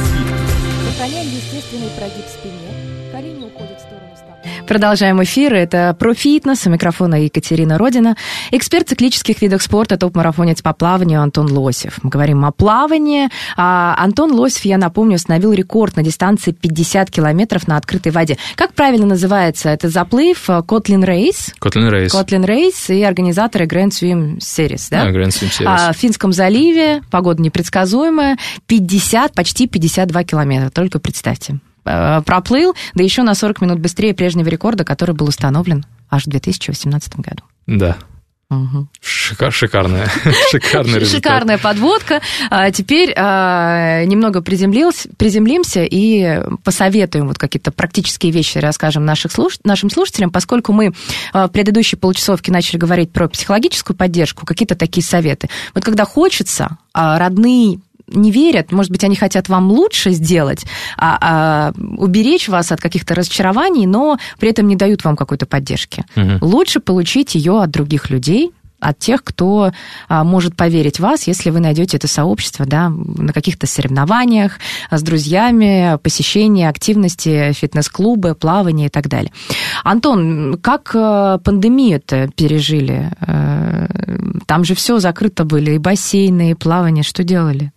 Продолжаем 4.71 5.21
эфир. 5.21 5.53
Это 5.53 5.93
про 5.99 6.13
фитнес. 6.13 6.65
У 6.65 6.69
микрофона 6.69 7.25
Екатерина 7.25 7.77
Родина. 7.77 8.15
Эксперт 8.51 8.87
циклических 8.87 9.41
видов 9.41 9.61
спорта, 9.61 9.97
топ-марафонец 9.97 10.61
по 10.61 10.71
плаванию 10.71 11.21
Антон 11.21 11.51
Лосев. 11.51 12.01
Мы 12.03 12.09
говорим 12.09 12.45
о 12.45 12.53
плавании. 12.53 13.27
А 13.57 13.93
Антон 13.97 14.31
Лосев, 14.31 14.63
я 14.63 14.77
напомню, 14.77 15.15
установил 15.15 15.51
рекорд 15.51 15.97
на 15.97 16.03
дистанции 16.03 16.53
50 16.53 17.11
километров 17.11 17.67
на 17.67 17.75
открытой 17.75 18.13
воде. 18.13 18.37
Как 18.55 18.71
правильно 18.73 19.07
называется 19.07 19.67
этот 19.67 19.91
заплыв? 19.91 20.49
Котлин 20.65 21.03
Race. 21.03 21.53
Котлин 21.59 21.89
Race. 21.89 22.13
Котлин 22.13 22.45
Race 22.45 22.89
и 22.91 23.03
организаторы 23.03 23.65
Grand 23.65 23.89
Swim 23.89 24.37
Series, 24.37 24.87
да? 24.89 25.03
Да, 25.03 25.09
Grand 25.11 25.31
Swim 25.31 25.49
Series. 25.49 25.65
А, 25.65 25.91
в 25.91 25.97
Финском 25.97 26.31
заливе, 26.31 27.01
погода 27.11 27.41
непредсказуемая, 27.41 28.37
50, 28.67 29.33
почти 29.33 29.67
52 29.67 30.23
километра, 30.23 30.69
только 30.69 30.99
представьте. 30.99 31.59
Э, 31.85 32.21
Проплыл, 32.25 32.75
да 32.93 33.03
еще 33.03 33.23
на 33.23 33.33
40 33.35 33.61
минут 33.61 33.79
быстрее 33.79 34.13
прежнего 34.13 34.47
рекорда, 34.47 34.83
который 34.83 35.15
был 35.15 35.27
установлен 35.27 35.85
аж 36.09 36.25
в 36.25 36.29
2018 36.29 37.15
году. 37.17 37.43
Да. 37.67 37.97
Мгм. 38.51 38.89
Шика- 39.01 39.49
шикарная. 39.49 40.09
Шикарный 40.51 40.99
результат. 40.99 41.23
Шикарная 41.23 41.57
подводка. 41.57 42.19
А 42.49 42.69
Теперь 42.71 43.13
а, 43.15 44.03
немного 44.03 44.41
приземлимся 44.41 45.83
и 45.85 46.41
посоветуем 46.65 47.29
вот 47.29 47.37
какие-то 47.37 47.71
практические 47.71 48.33
вещи, 48.33 48.57
расскажем 48.57 49.05
наших 49.05 49.31
слуш- 49.31 49.61
нашим 49.63 49.89
слушателям, 49.89 50.31
поскольку 50.31 50.73
мы 50.73 50.93
а, 51.31 51.47
в 51.47 51.51
предыдущей 51.51 51.95
получасовке 51.95 52.51
начали 52.51 52.75
говорить 52.77 53.13
про 53.13 53.29
психологическую 53.29 53.95
поддержку, 53.95 54.45
какие-то 54.45 54.75
такие 54.75 55.03
советы. 55.03 55.47
Вот 55.73 55.85
когда 55.85 56.03
хочется, 56.03 56.77
а 56.93 57.17
родные 57.19 57.79
не 58.13 58.31
верят, 58.31 58.71
может 58.71 58.91
быть, 58.91 59.03
они 59.03 59.15
хотят 59.15 59.49
вам 59.49 59.71
лучше 59.71 60.11
сделать, 60.11 60.65
а, 60.97 61.17
а, 61.21 61.73
уберечь 61.97 62.47
вас 62.47 62.71
от 62.71 62.81
каких-то 62.81 63.15
разочарований, 63.15 63.85
но 63.85 64.17
при 64.39 64.49
этом 64.49 64.67
не 64.67 64.75
дают 64.75 65.03
вам 65.03 65.15
какой-то 65.15 65.45
поддержки. 65.45 66.05
Мгм. 66.15 66.39
Лучше 66.41 66.79
получить 66.79 67.35
ее 67.35 67.61
от 67.61 67.71
других 67.71 68.09
людей, 68.09 68.51
от 68.81 68.97
тех, 68.97 69.23
кто 69.23 69.71
а, 70.09 70.23
может 70.23 70.55
поверить 70.57 70.97
в 70.97 71.03
вас, 71.03 71.27
если 71.27 71.51
вы 71.51 71.59
найдете 71.59 71.97
это 71.97 72.07
сообщество 72.07 72.65
да, 72.65 72.89
на 72.89 73.31
каких-то 73.31 73.67
соревнованиях 73.67 74.57
с 74.89 75.01
друзьями, 75.03 75.97
посещение 76.01 76.67
активности, 76.67 77.53
фитнес-клубы, 77.53 78.33
плавание 78.33 78.87
и 78.87 78.89
так 78.89 79.07
далее. 79.07 79.31
Антон, 79.83 80.57
как 80.61 80.91
э, 80.95 81.37
пандемию-то 81.43 82.29
пережили? 82.35 83.11
Э, 83.21 83.87
Там 84.47 84.63
же 84.63 84.73
все 84.73 84.99
закрыто 84.99 85.45
были, 85.45 85.73
и 85.73 85.77
бассейны, 85.77 86.51
и 86.51 86.55
плавание. 86.55 87.03
Что 87.03 87.23
делали? 87.23 87.71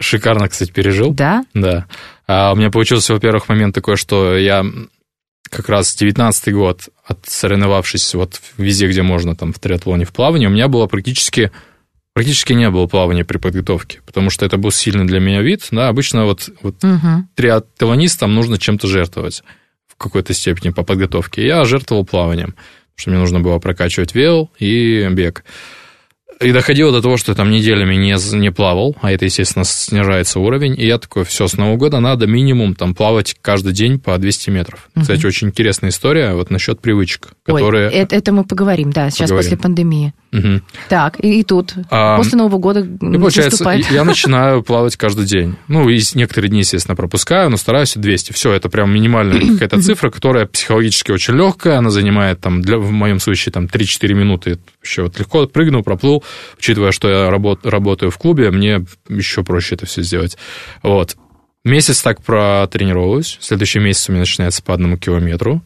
Шикарно, 0.00 0.48
кстати, 0.48 0.70
пережил. 0.70 1.12
Да? 1.12 1.44
Да. 1.54 1.86
А 2.26 2.52
у 2.52 2.56
меня 2.56 2.70
получился, 2.70 3.14
во-первых, 3.14 3.48
момент 3.48 3.74
такой, 3.74 3.96
что 3.96 4.36
я 4.36 4.64
как 5.50 5.68
раз 5.68 5.94
19 5.94 6.52
год, 6.52 6.88
отсоревновавшись 7.06 8.14
вот 8.14 8.40
везде, 8.58 8.88
где 8.88 9.02
можно, 9.02 9.36
там, 9.36 9.52
в 9.52 9.58
триатлоне, 9.58 10.04
в 10.04 10.12
плавании, 10.12 10.46
у 10.46 10.50
меня 10.50 10.68
было 10.68 10.86
практически, 10.86 11.50
практически 12.12 12.52
не 12.52 12.68
было 12.68 12.86
плавания 12.86 13.24
при 13.24 13.38
подготовке, 13.38 14.00
потому 14.04 14.28
что 14.30 14.44
это 14.44 14.58
был 14.58 14.70
сильный 14.70 15.06
для 15.06 15.20
меня 15.20 15.42
вид. 15.42 15.66
Да, 15.70 15.88
обычно 15.88 16.24
вот, 16.24 16.50
вот 16.62 16.82
Мгм. 16.82 17.28
триатлонистам 17.34 18.34
нужно 18.34 18.58
чем-то 18.58 18.86
жертвовать 18.88 19.44
в 19.86 19.96
какой-то 19.96 20.34
степени 20.34 20.70
по 20.70 20.82
подготовке. 20.82 21.46
Я 21.46 21.64
жертвовал 21.64 22.04
плаванием, 22.04 22.54
потому 22.54 22.96
что 22.96 23.10
мне 23.10 23.18
нужно 23.20 23.40
было 23.40 23.58
прокачивать 23.58 24.14
вел 24.14 24.50
и 24.58 25.08
бег. 25.12 25.44
И 26.40 26.52
доходило 26.52 26.92
до 26.92 27.00
того, 27.00 27.16
что 27.16 27.32
я 27.32 27.36
там 27.36 27.50
неделями 27.50 27.94
не, 27.94 28.14
не 28.36 28.50
плавал, 28.50 28.94
а 29.00 29.10
это, 29.10 29.24
естественно, 29.24 29.64
снижается 29.64 30.38
уровень. 30.38 30.74
И 30.78 30.86
я 30.86 30.98
такой, 30.98 31.24
все, 31.24 31.48
с 31.48 31.56
Нового 31.56 31.76
года 31.76 31.98
надо 32.00 32.26
минимум 32.26 32.74
там 32.74 32.94
плавать 32.94 33.36
каждый 33.40 33.72
день 33.72 33.98
по 33.98 34.16
200 34.18 34.50
метров. 34.50 34.88
Мгм. 34.94 35.02
Кстати, 35.02 35.24
очень 35.24 35.48
интересная 35.48 35.90
история 35.90 36.34
вот 36.34 36.50
насчет 36.50 36.80
привычек, 36.80 37.28
Ой, 37.46 37.60
которые... 37.60 37.90
это, 37.90 38.16
это 38.16 38.32
мы 38.32 38.44
поговорим, 38.44 38.92
да, 38.92 39.08
сейчас 39.08 39.30
Поговорим. 39.30 39.50
после 39.50 39.56
пандемии. 39.62 40.14
Мгм. 40.32 40.62
Так, 40.90 41.24
и, 41.24 41.40
и 41.40 41.42
тут, 41.42 41.72
А, 41.90 42.18
после 42.18 42.36
Нового 42.36 42.58
года 42.58 42.80
И 42.80 42.84
получается, 42.98 43.52
наступает. 43.52 43.90
я 43.90 44.04
начинаю 44.04 44.62
плавать 44.62 44.96
каждый 44.96 45.24
день. 45.24 45.56
Ну, 45.68 45.88
и 45.88 45.98
некоторые 46.14 46.50
дни, 46.50 46.58
естественно, 46.58 46.96
пропускаю, 46.96 47.48
но 47.48 47.56
стараюсь 47.56 47.94
200. 47.94 48.32
Все, 48.32 48.52
это 48.52 48.68
прям 48.68 48.92
минимальная 48.92 49.40
какая-то 49.52 49.80
цифра, 49.80 50.10
которая 50.10 50.44
психологически 50.44 51.12
очень 51.12 51.34
легкая. 51.34 51.78
Она 51.78 51.88
занимает, 51.88 52.40
там, 52.40 52.60
для, 52.60 52.76
в 52.76 52.90
моем 52.90 53.20
случае, 53.20 53.52
там, 53.54 53.64
3-4 53.64 54.12
минуты. 54.12 54.58
Вообще 54.80 55.02
вот 55.02 55.18
легко 55.18 55.46
прыгнул, 55.46 55.82
проплыл. 55.82 56.22
Учитывая, 56.58 56.92
что 56.92 57.08
я 57.08 57.30
работ- 57.30 57.64
работаю 57.64 58.10
в 58.10 58.18
клубе, 58.18 58.50
мне 58.50 58.84
еще 59.08 59.42
проще 59.44 59.74
это 59.74 59.86
все 59.86 60.02
сделать. 60.02 60.36
Вот. 60.82 61.16
Месяц 61.64 62.02
так 62.02 62.22
протренировалась. 62.22 63.38
Следующий 63.40 63.80
месяц 63.80 64.08
у 64.08 64.12
меня 64.12 64.20
начинается 64.20 64.62
по 64.62 64.72
одному 64.72 64.96
километру. 64.98 65.62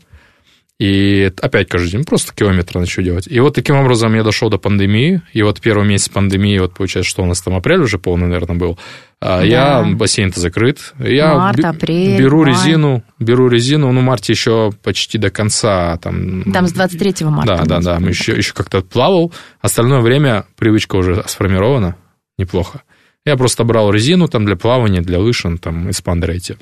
И 0.81 1.31
опять 1.43 1.69
каждый 1.69 1.91
день 1.91 2.05
просто 2.05 2.35
километр 2.35 2.79
начал 2.79 3.03
делать. 3.03 3.29
И 3.29 3.39
вот 3.39 3.55
таким 3.55 3.77
образом 3.77 4.15
я 4.15 4.23
дошел 4.23 4.49
до 4.49 4.57
пандемии. 4.57 5.21
И 5.35 5.43
вот 5.43 5.61
первый 5.61 5.87
месяц 5.87 6.09
пандемии, 6.09 6.59
вот 6.59 6.73
получается, 6.73 7.11
что 7.11 7.23
у 7.23 7.27
нас 7.27 7.43
там 7.43 7.55
апрель 7.55 7.83
уже 7.83 7.99
полный, 7.99 8.29
наверное, 8.29 8.57
был. 8.57 8.79
А 9.21 9.41
Да. 9.41 9.45
Я, 9.45 9.83
бассейн-то 9.83 10.41
закрыт. 10.41 10.95
Я 10.99 11.35
Март, 11.35 11.63
апрель, 11.63 12.19
беру 12.19 12.45
май. 12.45 12.53
резину, 12.53 13.05
беру 13.19 13.49
резину, 13.49 13.93
ну, 13.93 14.01
в 14.01 14.03
марте 14.03 14.33
еще 14.33 14.73
почти 14.83 15.19
до 15.19 15.31
конца. 15.31 15.99
Там, 15.99 16.51
Там 16.51 16.67
с 16.67 16.73
23 16.73 17.27
марта. 17.27 17.57
Да, 17.59 17.65
да, 17.67 17.81
да, 17.81 18.01
мы 18.01 18.09
еще, 18.09 18.33
еще 18.33 18.55
как-то 18.55 18.81
плавал. 18.81 19.35
Остальное 19.61 20.01
время 20.01 20.47
привычка 20.57 20.97
уже 20.97 21.23
сформирована 21.27 21.97
неплохо. 22.39 22.81
Я 23.27 23.37
просто 23.37 23.65
брал 23.65 23.91
резину 23.91 24.29
там 24.29 24.47
для 24.47 24.57
плавания, 24.57 25.03
для 25.03 25.19
лыж, 25.19 25.45
ну, 25.45 25.59
там, 25.59 25.91
эспандеры 25.91 26.37
эти. 26.37 26.57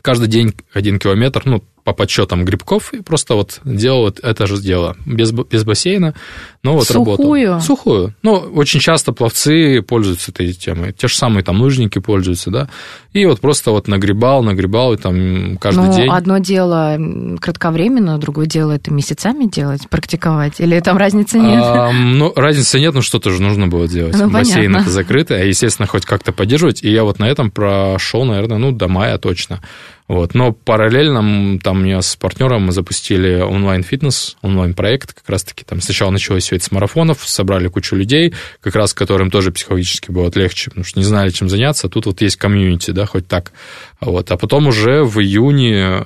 Каждый 0.00 0.28
день 0.28 0.54
один 0.72 0.98
километр, 0.98 1.42
ну, 1.44 1.62
по 1.84 1.92
подсчетам 1.92 2.44
грибков, 2.46 2.94
и 2.94 3.02
просто 3.02 3.34
вот 3.34 3.60
делал 3.64 4.02
вот 4.04 4.18
это 4.20 4.46
же 4.46 4.56
дело. 4.60 4.96
Без, 5.04 5.32
без 5.32 5.64
бассейна, 5.64 6.14
но 6.62 6.72
вот 6.74 6.86
Сухую? 6.86 7.50
работал. 7.50 7.60
Сухую. 7.60 8.14
Ну, 8.22 8.32
очень 8.36 8.80
часто 8.80 9.12
пловцы 9.12 9.82
пользуются 9.82 10.30
этой 10.30 10.52
темой. 10.54 10.92
Те 10.92 11.08
же 11.08 11.14
самые 11.14 11.44
там 11.44 11.60
лыжники 11.60 11.98
пользуются, 11.98 12.50
да. 12.50 12.68
И 13.12 13.26
вот 13.26 13.40
просто 13.40 13.70
вот 13.70 13.86
нагребал, 13.86 14.42
нагребал, 14.42 14.94
и 14.94 14.96
там 14.96 15.58
каждый 15.58 15.86
Ну, 15.86 15.94
день. 15.94 16.08
одно 16.10 16.38
дело 16.38 16.98
кратковременно, 17.40 18.18
другое 18.18 18.46
дело 18.46 18.72
это 18.72 18.90
месяцами 18.90 19.44
делать, 19.44 19.88
практиковать. 19.90 20.60
Или 20.60 20.80
там 20.80 20.96
разницы 20.96 21.38
нет? 21.38 21.62
Ам, 21.62 22.18
ну, 22.18 22.32
разницы 22.34 22.80
нет, 22.80 22.94
но 22.94 23.02
что-то 23.02 23.30
же 23.30 23.42
нужно 23.42 23.66
было 23.68 23.86
делать. 23.86 24.16
Ну, 24.18 24.30
Бассейн 24.30 24.66
понятно. 24.72 24.82
это 24.82 24.90
закрытый, 24.90 25.42
а, 25.42 25.44
естественно, 25.44 25.86
хоть 25.86 26.06
как-то 26.06 26.32
поддерживать. 26.32 26.82
И 26.82 26.90
я 26.90 27.04
вот 27.04 27.18
на 27.18 27.28
этом 27.28 27.50
прошел, 27.50 28.24
наверное, 28.24 28.56
ну, 28.58 28.72
до 28.72 28.88
мая 28.88 29.18
точно. 29.18 29.60
Вот. 30.06 30.34
Но 30.34 30.52
параллельно 30.52 31.58
там 31.60 31.84
я 31.84 32.02
с 32.02 32.14
партнером 32.16 32.66
мы 32.66 32.72
запустили 32.72 33.40
онлайн-фитнес, 33.40 34.36
онлайн-проект. 34.42 35.14
Как 35.14 35.28
раз-таки 35.28 35.64
там 35.64 35.80
сначала 35.80 36.10
началось 36.10 36.44
все 36.44 36.56
это 36.56 36.64
с 36.64 36.70
марафонов, 36.70 37.26
собрали 37.26 37.68
кучу 37.68 37.96
людей, 37.96 38.34
как 38.60 38.74
раз 38.74 38.92
которым 38.92 39.30
тоже 39.30 39.50
психологически 39.50 40.10
было 40.10 40.30
легче, 40.34 40.70
потому 40.70 40.84
что 40.84 40.98
не 40.98 41.04
знали, 41.04 41.30
чем 41.30 41.48
заняться. 41.48 41.88
Тут 41.88 42.06
вот 42.06 42.20
есть 42.20 42.36
комьюнити, 42.36 42.90
да, 42.90 43.06
хоть 43.06 43.26
так. 43.26 43.52
Вот. 44.00 44.30
А 44.30 44.36
потом 44.36 44.66
уже 44.66 45.04
в 45.04 45.20
июне 45.20 46.04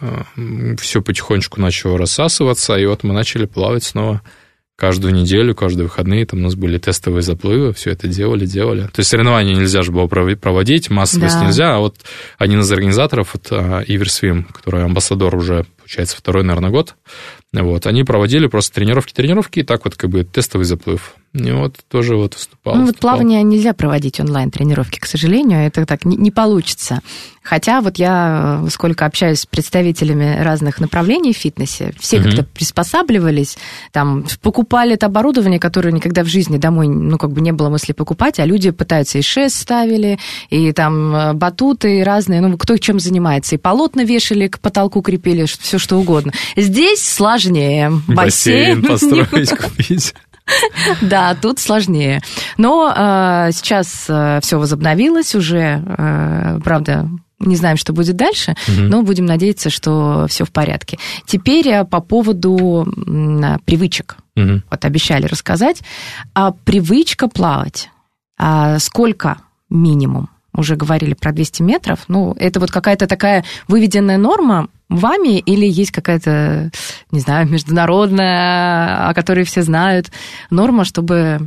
все 0.79 1.03
потихонечку 1.03 1.61
начало 1.61 1.99
рассасываться, 1.99 2.77
и 2.77 2.87
вот 2.87 3.03
мы 3.03 3.13
начали 3.13 3.47
плавать 3.47 3.83
снова 3.83 4.23
каждую 4.79 5.12
неделю, 5.12 5.57
каждые 5.57 5.87
выходные 5.87 6.25
там 6.25 6.38
у 6.38 6.43
нас 6.45 6.55
были 6.55 6.79
тестовые 6.79 7.23
заплывы, 7.23 7.73
все 7.73 7.91
это 7.91 8.07
делали, 8.07 8.47
делали. 8.47 8.83
То 8.83 9.01
есть 9.01 9.11
соревнования 9.11 9.57
нельзя 9.57 9.83
же 9.83 9.91
было 9.91 10.07
проводить, 10.07 10.88
массовость 10.88 11.41
Да. 11.41 11.47
нельзя, 11.47 11.75
а 11.75 11.79
вот 11.81 11.97
один 12.38 12.61
из 12.61 12.71
организаторов, 12.71 13.35
а, 13.51 13.81
Иверсвим, 13.81 14.45
который 14.45 14.85
амбассадор 14.85 15.35
уже, 15.35 15.67
получается, 15.88 16.18
второй, 16.18 16.44
наверное, 16.44 16.68
год, 16.68 16.96
вот, 17.55 17.87
они 17.87 18.05
проводили 18.05 18.46
просто 18.46 18.74
тренировки, 18.74 19.14
тренировки, 19.14 19.61
и 19.61 19.62
так 19.62 19.87
вот 19.87 19.96
как 19.96 20.11
бы 20.11 20.22
тестовый 20.22 20.66
заплыв. 20.66 21.14
И 21.33 21.51
вот 21.51 21.77
тоже 21.88 22.14
вот 22.14 22.35
выступал. 22.35 22.74
Ну, 22.74 22.81
вот 22.81 22.87
выступал. 22.88 23.12
плавание 23.12 23.42
нельзя 23.42 23.72
проводить 23.72 24.20
онлайн-тренировки, 24.20 24.98
к 24.98 25.07
сожалению, 25.07 25.61
это 25.61 25.87
так 25.87 26.05
не, 26.05 26.16
не 26.16 26.31
получится. 26.31 27.01
Хотя 27.42 27.81
вот 27.81 27.98
я, 27.98 28.61
э, 28.66 28.70
сколько 28.70 29.07
общаюсь 29.07 29.40
с 29.40 29.46
представителями 29.46 30.38
разных 30.42 30.81
направлений 30.81 31.33
в 31.33 31.37
фитнесе, 31.37 31.94
все 31.98 32.18
Мгм. 32.18 32.27
как-то 32.27 32.42
приспосабливались, 32.44 33.57
там, 33.92 34.27
покупали 34.42 34.94
это 34.94 35.07
оборудование, 35.07 35.59
которое 35.59 35.92
никогда 35.92 36.24
в 36.24 36.27
жизни 36.27 36.59
домой, 36.59 36.88
ну, 36.88 37.16
как 37.16 37.33
бы 37.33 37.40
не 37.40 37.53
было 37.53 37.70
мысли 37.70 37.92
покупать, 37.92 38.38
а 38.38 38.44
люди 38.44 38.70
пытаются 38.70 39.16
и 39.16 39.22
шест 39.22 39.57
ставили, 39.57 40.18
и 40.51 40.72
там 40.72 41.14
э, 41.14 41.33
батуты 41.33 42.01
и 42.01 42.03
разные, 42.03 42.42
ну, 42.42 42.59
кто 42.59 42.77
чем 42.77 43.01
занимается, 43.01 43.55
и 43.55 43.59
полотна 43.59 44.05
вешали, 44.05 44.48
к 44.48 44.61
потолку 44.61 45.01
крепили, 45.01 45.46
все 45.46 45.78
что 45.79 45.97
угодно. 45.99 46.33
Здесь 46.57 47.03
сложнее. 47.07 47.93
Бассейн 48.07 48.81
не 48.81 48.87
построить, 48.88 49.51
купить. 49.57 50.14
да, 51.03 51.35
тут 51.35 51.59
сложнее. 51.59 52.23
Но 52.57 52.93
э, 52.95 53.51
сейчас 53.53 53.88
все 54.43 54.59
возобновилось 54.59 55.35
уже, 55.35 55.83
э, 55.87 56.61
правда. 56.64 57.09
Не 57.41 57.55
знаем, 57.55 57.77
что 57.77 57.93
будет 57.93 58.17
дальше, 58.17 58.57
Мгм. 58.67 58.88
но 58.88 59.03
будем 59.03 59.25
надеяться, 59.25 59.71
что 59.71 60.27
все 60.29 60.45
в 60.45 60.51
порядке. 60.51 60.99
Теперь 61.25 61.69
э, 61.69 61.85
по 61.85 62.01
поводу 62.01 62.85
м, 63.07 63.61
привычек. 63.64 64.17
Мгм. 64.35 64.64
Вот 64.69 64.85
обещали 64.85 65.27
рассказать. 65.27 65.83
А 66.35 66.51
привычка 66.51 67.29
плавать. 67.29 67.91
А 68.38 68.79
сколько 68.81 69.38
минимум? 69.71 70.31
Уже 70.59 70.75
говорили 70.75 71.14
про 71.14 71.31
200 71.31 71.62
метров. 71.62 72.01
Ну, 72.09 72.35
это 72.37 72.59
вот 72.59 72.73
какая-то 72.73 73.07
такая 73.07 73.44
выведенная 73.68 74.18
норма 74.18 74.68
вами 74.88 75.38
или 75.38 75.64
есть 75.66 75.92
какая-то, 75.92 76.73
не 77.12 77.21
знаю, 77.21 77.49
международная, 77.49 79.09
о 79.09 79.14
которой 79.14 79.44
все 79.44 79.62
знают, 79.62 80.11
норма, 80.51 80.85
чтобы 80.85 81.38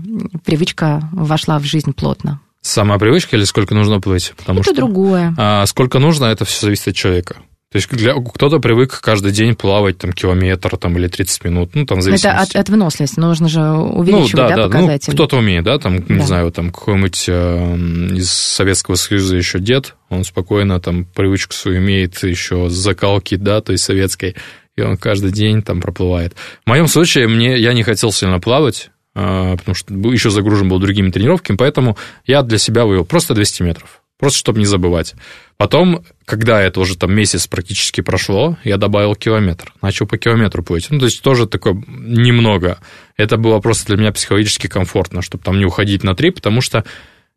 привычка 0.45 1.02
вошла 1.12 1.60
в 1.60 1.65
жизнь 1.65 1.91
плотно? 1.91 2.39
Сама 2.62 2.97
привычка 2.97 3.36
или 3.36 3.43
сколько 3.43 3.76
нужно 3.76 4.00
плыть? 4.00 4.34
Потому 4.38 4.62
это 4.62 4.69
что 4.69 4.76
другое. 4.78 5.34
а, 5.38 5.65
сколько 5.65 6.00
нужно, 6.00 6.26
это 6.26 6.45
все 6.45 6.65
зависит 6.67 6.88
от 6.88 6.95
человека. 6.95 7.36
То 7.72 7.78
есть 7.78 7.90
для, 7.90 8.14
кто-то 8.16 8.60
привык 8.60 9.00
каждый 9.00 9.32
день 9.32 9.56
плавать 9.56 9.98
там 9.98 10.12
километр 10.12 10.76
там, 10.76 10.98
или 10.98 11.08
30 11.08 11.46
минут, 11.46 11.72
ну 11.74 11.86
там 11.86 12.02
в 12.02 12.08
Это 12.08 12.32
от, 12.32 12.54
от 12.54 12.68
выносливости. 12.68 13.18
Нужно 13.18 13.48
же 13.48 13.62
увеличивать, 13.62 14.34
ну, 14.34 14.38
да, 14.40 14.50
да, 14.50 14.56
да, 14.56 14.64
показатели? 14.64 15.12
Ну, 15.12 15.14
кто-то 15.14 15.38
умеет, 15.38 15.64
да, 15.64 15.80
там, 15.80 15.96
не 15.96 16.18
Да. 16.18 16.26
знаю, 16.26 16.52
там 16.52 16.72
какой-нибудь 16.72 17.26
э, 17.30 17.76
из 18.18 18.30
Советского 18.30 18.96
Союза 18.96 19.38
еще 19.38 19.60
дед, 19.60 19.96
он 20.10 20.26
спокойно 20.26 20.82
там 20.82 21.06
привычку 21.06 21.54
свою 21.54 21.78
имеет 21.78 22.22
еще 22.24 22.68
закалки, 22.70 23.36
да, 23.36 23.62
то 23.62 23.72
есть 23.72 23.86
советской, 23.86 24.36
и 24.76 24.82
он 24.82 24.98
каждый 24.98 25.32
день 25.32 25.62
там 25.62 25.80
проплывает. 25.80 26.36
В 26.66 26.70
моем 26.70 26.88
случае 26.88 27.30
мне, 27.30 27.58
я 27.58 27.72
не 27.72 27.84
хотел 27.84 28.12
сильно 28.12 28.42
плавать, 28.42 28.90
э, 29.16 29.56
потому 29.58 29.76
что 29.76 29.94
еще 30.12 30.30
загружен 30.30 30.68
был 30.68 30.80
другими 30.80 31.10
тренировками, 31.10 31.56
поэтому 31.56 31.98
я 32.26 32.42
для 32.42 32.58
себя 32.58 32.84
вывел 32.84 33.06
просто 33.06 33.34
200 33.34 33.64
метров, 33.64 34.01
просто 34.22 34.38
чтобы 34.40 34.60
не 34.60 34.66
забывать. 34.66 35.16
Потом, 35.58 36.06
когда 36.26 36.62
это 36.62 36.80
уже 36.80 36.96
там 36.96 37.14
месяц 37.14 37.48
практически 37.48 38.02
прошло, 38.02 38.56
я 38.64 38.78
добавил 38.78 39.16
километр, 39.16 39.74
начал 39.82 40.06
по 40.06 40.18
километру 40.18 40.64
плыть. 40.64 40.88
Ну, 40.92 41.00
то 41.00 41.06
есть 41.06 41.22
тоже 41.24 41.48
такое 41.48 41.74
немного. 41.88 42.78
Это 43.18 43.38
было 43.38 43.60
просто 43.60 43.88
для 43.88 43.98
меня 43.98 44.12
психологически 44.12 44.68
комфортно, 44.68 45.24
чтобы 45.24 45.44
там 45.44 45.58
не 45.58 45.66
уходить 45.66 46.04
на 46.04 46.16
три, 46.16 46.30
потому 46.30 46.62
что 46.62 46.86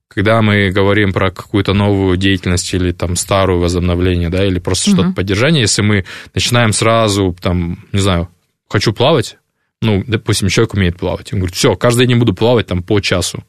когда 0.09 0.43
мы 0.43 0.71
говорим 0.71 1.15
про 1.15 1.31
какую-то 1.31 1.73
новую 1.73 2.19
деятельность 2.19 2.73
или 2.75 2.93
там 2.93 3.17
старую 3.17 3.61
возобновление, 3.61 4.29
да, 4.29 4.45
или 4.47 4.59
просто 4.59 4.91
Мгм. 4.91 4.99
что-то 4.99 5.15
поддержание, 5.15 5.63
если 5.63 5.81
мы 5.81 6.05
начинаем 6.35 6.73
сразу, 6.75 7.35
там, 7.41 7.87
не 7.93 8.01
знаю, 8.01 8.29
хочу 8.69 8.93
плавать, 8.93 9.39
ну, 9.81 10.05
допустим, 10.07 10.49
человек 10.49 10.75
умеет 10.75 10.99
плавать, 10.99 11.33
он 11.33 11.39
говорит, 11.41 11.57
все, 11.57 11.77
каждый 11.77 12.07
день 12.07 12.19
буду 12.19 12.35
плавать 12.35 12.67
там 12.67 12.83
по 12.83 13.01
часу. 13.01 13.43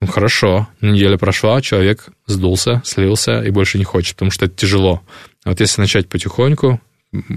Ну, 0.00 0.06
хорошо, 0.06 0.68
неделя 0.80 1.16
прошла, 1.16 1.60
человек 1.62 2.08
сдулся, 2.26 2.82
слился 2.84 3.42
и 3.42 3.50
больше 3.50 3.78
не 3.78 3.84
хочет, 3.84 4.16
потому 4.16 4.30
что 4.30 4.46
это 4.46 4.54
тяжело. 4.54 5.02
А 5.44 5.50
вот 5.50 5.60
если 5.60 5.80
начать 5.80 6.08
потихоньку, 6.08 6.80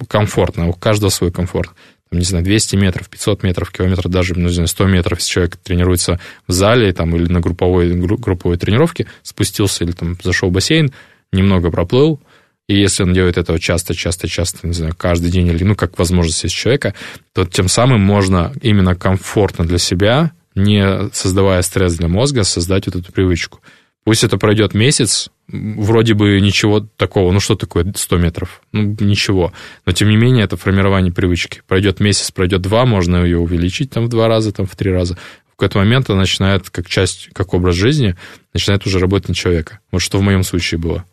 комфортно, 0.08 0.68
у 0.68 0.74
каждого 0.74 1.10
свой 1.10 1.32
комфорт. 1.32 1.72
Там, 2.10 2.20
не 2.20 2.26
знаю, 2.26 2.44
200 2.44 2.76
метров, 2.78 3.10
500 3.10 3.44
метров, 3.44 3.72
километр, 3.72 4.08
даже, 4.08 4.34
ну, 4.36 4.48
не 4.48 4.54
знаю, 4.54 4.68
100 4.68 4.86
метров, 4.86 5.20
если 5.20 5.32
человек 5.32 5.58
тренируется 5.58 6.20
в 6.48 6.52
зале 6.52 6.94
там, 6.94 7.16
или 7.16 7.32
на 7.32 7.42
групповой, 7.42 7.94
гру- 7.94 8.18
групповой 8.18 8.58
тренировке, 8.58 9.08
спустился 9.24 9.84
или 9.84 9.92
там 9.92 10.18
зашел 10.24 10.50
в 10.50 10.54
бассейн, 10.54 10.92
немного 11.32 11.70
проплыл, 11.70 12.22
и 12.68 12.80
если 12.80 13.04
он 13.04 13.14
делает 13.14 13.38
этого 13.38 13.60
часто, 13.60 13.94
часто, 13.94 14.28
часто, 14.28 14.68
не 14.68 14.74
знаю, 14.74 14.94
каждый 14.98 15.32
день, 15.32 15.48
или, 15.48 15.64
ну, 15.64 15.76
как 15.76 15.98
возможность 15.98 16.44
есть 16.44 16.56
человека, 16.56 16.94
то 17.34 17.46
тем 17.46 17.68
самым 17.68 18.02
можно 18.02 18.54
именно 18.62 18.96
комфортно 18.96 19.66
для 19.66 19.78
себя, 19.78 20.32
не 20.58 21.10
создавая 21.14 21.62
стресс 21.62 21.96
для 21.96 22.08
мозга, 22.08 22.44
создать 22.44 22.88
вот 22.88 22.96
эту 22.96 23.12
привычку. 23.12 23.62
Пусть 24.04 24.24
это 24.24 24.38
пройдет 24.38 24.74
месяц, 24.74 25.30
вроде 25.50 26.14
бы 26.14 26.40
ничего 26.40 26.80
такого, 26.80 27.32
ну 27.32 27.40
что 27.40 27.56
такое 27.56 27.92
100 27.94 28.18
метров? 28.18 28.62
Ну, 28.72 28.96
ничего. 29.00 29.52
Но 29.86 29.92
тем 29.92 30.10
не 30.10 30.16
менее, 30.16 30.46
это 30.46 30.56
формирование 30.56 31.12
привычки. 31.12 31.62
Пройдет 31.68 32.00
месяц, 32.00 32.32
пройдет 32.32 32.62
два, 32.62 32.86
можно 32.86 33.18
ее 33.18 33.40
увеличить 33.40 33.90
там 33.92 34.06
в 34.06 34.10
два 34.10 34.28
раза, 34.28 34.54
там 34.54 34.66
в 34.66 34.76
три 34.76 34.92
раза. 34.92 35.18
В 35.48 35.58
какой-то 35.58 35.80
момент 35.80 36.10
она 36.10 36.20
начинает, 36.20 36.70
как 36.70 36.88
часть, 36.88 37.30
как 37.34 37.54
образ 37.54 37.76
жизни, 37.76 38.16
начинает 38.54 38.86
уже 38.86 39.00
работать 39.00 39.30
на 39.30 39.36
человека. 39.36 39.80
Вот 39.92 40.02
что 40.02 40.20
в 40.20 40.22
моем 40.22 40.44
случае 40.44 40.80
было. 40.80 41.04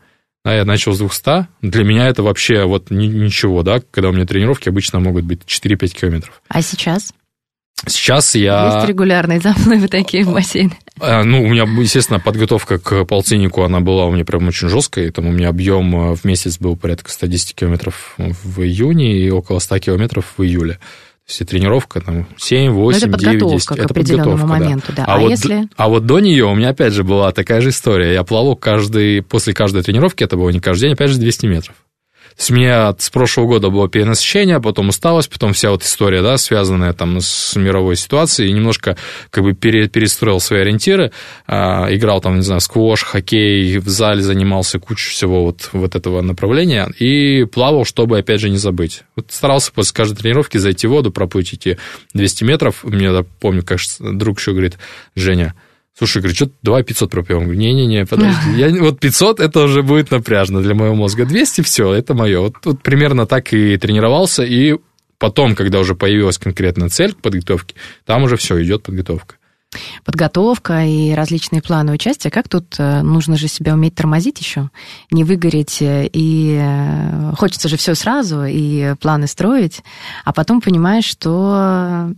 Да, 0.44 0.54
я 0.54 0.64
начал 0.64 0.92
с 0.92 0.98
200. 0.98 1.48
Для 1.62 1.84
меня 1.84 2.06
это 2.06 2.22
вообще 2.22 2.64
вот 2.64 2.90
ни- 2.90 3.06
ничего, 3.06 3.62
да, 3.62 3.80
когда 3.90 4.10
у 4.10 4.12
меня 4.12 4.26
тренировки 4.26 4.68
обычно 4.68 5.00
могут 5.00 5.24
быть 5.24 5.40
4-5 5.46 5.88
километров. 5.94 6.42
А 6.48 6.60
сейчас? 6.60 7.14
Сейчас 7.86 8.34
я... 8.34 8.74
Есть 8.76 8.88
регулярные 8.88 9.40
заплывы 9.40 9.88
такие 9.88 10.24
в 10.24 10.32
бассейн? 10.32 10.72
А, 11.00 11.22
Ну, 11.24 11.42
у 11.42 11.48
меня, 11.48 11.64
естественно, 11.80 12.20
подготовка 12.20 12.78
к 12.78 13.04
полтиннику, 13.04 13.62
она 13.62 13.80
была 13.80 14.06
у 14.06 14.12
меня 14.12 14.24
прям 14.24 14.46
очень 14.48 14.68
жесткая. 14.68 15.10
Там 15.10 15.26
у 15.26 15.32
меня 15.32 15.48
объем 15.48 16.12
э, 16.12 16.14
в 16.14 16.24
месяц 16.24 16.58
был 16.58 16.76
порядка 16.76 17.10
110 17.10 17.54
километров 17.54 18.14
в 18.18 18.62
июне 18.62 19.16
и 19.18 19.30
около 19.30 19.58
100 19.58 19.78
километров 19.80 20.34
в 20.36 20.42
июле. 20.42 20.74
То 20.74 21.30
есть 21.30 21.40
и 21.40 21.44
тренировка 21.44 22.00
там 22.02 22.26
7, 22.36 22.70
8, 22.72 23.08
Ну, 23.08 23.14
это 23.14 23.18
9, 23.18 23.32
10. 23.32 23.40
подготовка 23.40 23.74
к 23.74 23.78
Это 23.78 23.94
подготовка, 23.94 24.46
да. 24.46 24.46
моменту, 24.46 24.92
да. 24.94 25.04
А, 25.06 25.14
А 25.14 25.18
вот, 25.18 25.30
если- 25.30 25.68
а 25.76 25.88
вот 25.88 26.04
до 26.06 26.18
нее 26.20 26.44
у 26.44 26.54
меня 26.54 26.68
опять 26.68 26.92
же 26.92 27.02
была 27.02 27.32
такая 27.32 27.60
же 27.62 27.70
история. 27.70 28.12
Я 28.12 28.24
плавал 28.24 28.56
каждый, 28.56 29.22
после 29.22 29.54
каждой 29.54 29.82
тренировки, 29.82 30.22
это 30.22 30.36
было 30.36 30.50
не 30.50 30.60
каждый 30.60 30.82
день, 30.82 30.92
опять 30.92 31.10
же 31.10 31.18
200 31.18 31.46
метров. 31.46 31.76
У 32.36 32.52
меня 32.52 32.94
с 32.98 33.10
прошлого 33.10 33.46
года 33.46 33.70
было 33.70 33.88
перенасыщение, 33.88 34.60
потом 34.60 34.88
усталость, 34.88 35.30
потом 35.30 35.52
вся 35.52 35.70
вот 35.70 35.82
история, 35.82 36.20
да, 36.20 36.36
связанная 36.36 36.92
там 36.92 37.20
с 37.20 37.54
мировой 37.56 37.96
ситуацией, 37.96 38.52
немножко 38.52 38.96
как 39.30 39.44
бы 39.44 39.54
пере- 39.54 39.88
перестроил 39.88 40.40
свои 40.40 40.60
ориентиры, 40.60 41.12
А, 41.46 41.86
играл 41.94 42.20
там, 42.20 42.36
не 42.36 42.42
знаю, 42.42 42.60
сквош, 42.60 43.04
хоккей, 43.04 43.78
в 43.78 43.88
зале 43.88 44.22
занимался 44.22 44.78
кучей 44.78 45.10
всего 45.10 45.44
вот, 45.44 45.70
вот 45.72 45.94
этого 45.94 46.22
направления, 46.22 46.88
и 46.98 47.44
плавал, 47.44 47.84
чтобы, 47.84 48.18
опять 48.18 48.40
же, 48.40 48.50
не 48.50 48.56
забыть. 48.56 49.02
Вот 49.16 49.26
старался 49.30 49.72
после 49.72 49.94
каждой 49.94 50.16
тренировки 50.16 50.58
зайти 50.58 50.86
в 50.86 50.90
воду, 50.90 51.12
проплыть 51.12 51.52
эти 51.52 51.78
200 52.14 52.44
метров. 52.44 52.82
Мне, 52.84 53.12
да, 53.12 53.24
помню, 53.40 53.62
как 53.62 53.78
друг 54.00 54.38
еще 54.40 54.52
говорит, 54.52 54.78
Женя, 55.14 55.54
Слушай, 55.96 56.18
говорю, 56.18 56.34
что 56.34 56.50
давай 56.62 56.82
500 56.82 57.10
пропьем. 57.10 57.44
Говорю, 57.44 57.58
не-не-не, 57.58 58.04
подожди. 58.04 58.50
Я, 58.56 58.68
вот 58.82 58.98
500 58.98 59.38
это 59.38 59.60
уже 59.60 59.82
будет 59.82 60.10
напряжно 60.10 60.60
для 60.60 60.74
моего 60.74 60.94
мозга. 60.94 61.24
200 61.24 61.60
все, 61.62 61.92
это 61.92 62.14
мое. 62.14 62.40
Вот, 62.40 62.56
вот 62.64 62.82
примерно 62.82 63.26
так 63.26 63.52
и 63.52 63.76
тренировался. 63.76 64.42
И 64.42 64.76
потом, 65.18 65.54
когда 65.54 65.78
уже 65.78 65.94
появилась 65.94 66.38
конкретная 66.38 66.88
цель 66.88 67.12
к 67.12 67.20
подготовке, 67.20 67.76
там 68.04 68.24
уже 68.24 68.36
все, 68.36 68.60
идет 68.62 68.82
подготовка. 68.82 69.36
Подготовка 70.04 70.84
и 70.84 71.12
различные 71.12 71.62
планы 71.62 71.92
участия. 71.92 72.30
Как 72.30 72.48
тут 72.48 72.74
э, 72.78 73.02
нужно 73.02 73.36
же 73.36 73.48
себя 73.48 73.74
уметь 73.74 73.94
тормозить 73.94 74.40
еще, 74.40 74.70
не 75.10 75.24
выгореть 75.24 75.80
э, 75.80 76.08
и 76.12 76.58
э, 76.60 77.32
хочется 77.36 77.68
же 77.68 77.76
все 77.76 77.94
сразу 77.94 78.44
и 78.44 78.94
планы 79.00 79.26
строить, 79.26 79.82
а 80.24 80.32
потом 80.32 80.60
понимаешь, 80.60 81.04
что 81.04 82.12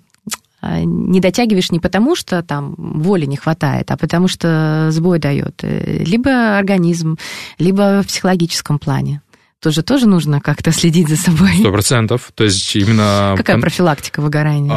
не 0.63 1.21
дотягиваешь 1.21 1.71
не 1.71 1.81
потому, 1.81 2.17
что 2.17 2.43
там 2.43 2.75
воли 2.79 3.27
не 3.27 3.37
хватает, 3.37 3.91
а 3.91 3.97
потому 3.97 4.29
что 4.29 4.89
сбой 4.91 5.19
дает. 5.19 5.61
э, 5.63 6.03
Либо 6.05 6.59
организм, 6.59 7.19
либо 7.59 8.03
в 8.03 8.07
психологическом 8.07 8.79
плане. 8.79 9.21
тоже 9.61 9.83
тоже 9.83 10.07
нужно 10.07 10.41
как-то 10.41 10.73
следить 10.73 11.09
за 11.09 11.17
собой. 11.17 11.53
Сто 11.61 11.73
процентов. 11.73 12.31
То 12.35 12.45
есть 12.45 12.75
именно... 12.77 13.35
Какая 13.37 13.61
профилактика 13.61 14.21
выгорания? 14.21 14.73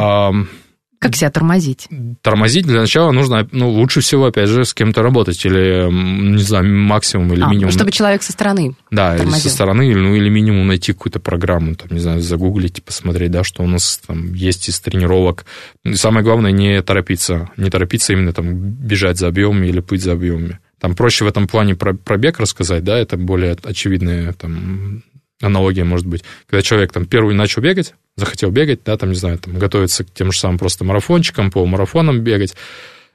Как 1.00 1.16
себя 1.16 1.30
тормозить? 1.30 1.88
Тормозить 2.20 2.66
для 2.66 2.80
начала 2.82 3.10
нужно, 3.10 3.48
ну, 3.52 3.70
лучше 3.70 4.02
всего, 4.02 4.26
опять 4.26 4.50
же, 4.50 4.66
с 4.66 4.74
кем-то 4.74 5.00
работать, 5.00 5.42
или, 5.46 5.90
не 5.90 6.42
знаю, 6.42 6.66
максимум 6.66 7.32
или 7.32 7.40
а, 7.40 7.48
минимум. 7.48 7.72
Чтобы 7.72 7.90
человек 7.90 8.22
со 8.22 8.32
стороны 8.32 8.74
Да, 8.90 9.16
тормозил. 9.16 9.38
или 9.38 9.42
со 9.42 9.48
стороны, 9.48 9.94
ну, 9.94 10.14
или 10.14 10.28
минимум 10.28 10.66
найти 10.66 10.92
какую-то 10.92 11.18
программу, 11.18 11.74
там, 11.74 11.88
не 11.90 12.00
знаю, 12.00 12.20
загуглить, 12.20 12.84
посмотреть, 12.84 13.30
да, 13.30 13.44
что 13.44 13.62
у 13.62 13.66
нас 13.66 13.98
там 14.06 14.34
есть 14.34 14.68
из 14.68 14.78
тренировок. 14.78 15.46
И 15.84 15.94
самое 15.94 16.22
главное, 16.22 16.52
не 16.52 16.82
торопиться, 16.82 17.50
не 17.56 17.70
торопиться 17.70 18.12
именно 18.12 18.34
там 18.34 18.54
бежать 18.54 19.16
за 19.16 19.28
объемами 19.28 19.68
или 19.68 19.80
пыть 19.80 20.02
за 20.02 20.12
объемами. 20.12 20.58
Там 20.78 20.94
проще 20.94 21.24
в 21.24 21.28
этом 21.28 21.48
плане 21.48 21.74
про 21.74 21.94
пробег 21.94 22.40
рассказать, 22.40 22.84
да, 22.84 22.98
это 22.98 23.16
более 23.16 23.56
очевидная 23.62 24.34
там 24.34 25.02
аналогия 25.40 25.84
может 25.84 26.06
быть. 26.06 26.24
Когда 26.46 26.62
человек 26.62 26.92
там 26.92 27.06
первый 27.06 27.34
начал 27.34 27.62
бегать, 27.62 27.94
захотел 28.16 28.50
бегать, 28.50 28.80
да, 28.84 28.96
там, 28.96 29.10
не 29.10 29.16
знаю, 29.16 29.38
там, 29.38 29.58
готовиться 29.58 30.04
к 30.04 30.12
тем 30.12 30.32
же 30.32 30.38
самым 30.38 30.58
просто 30.58 30.84
марафончикам, 30.84 31.50
полумарафонам 31.50 32.20
бегать, 32.20 32.54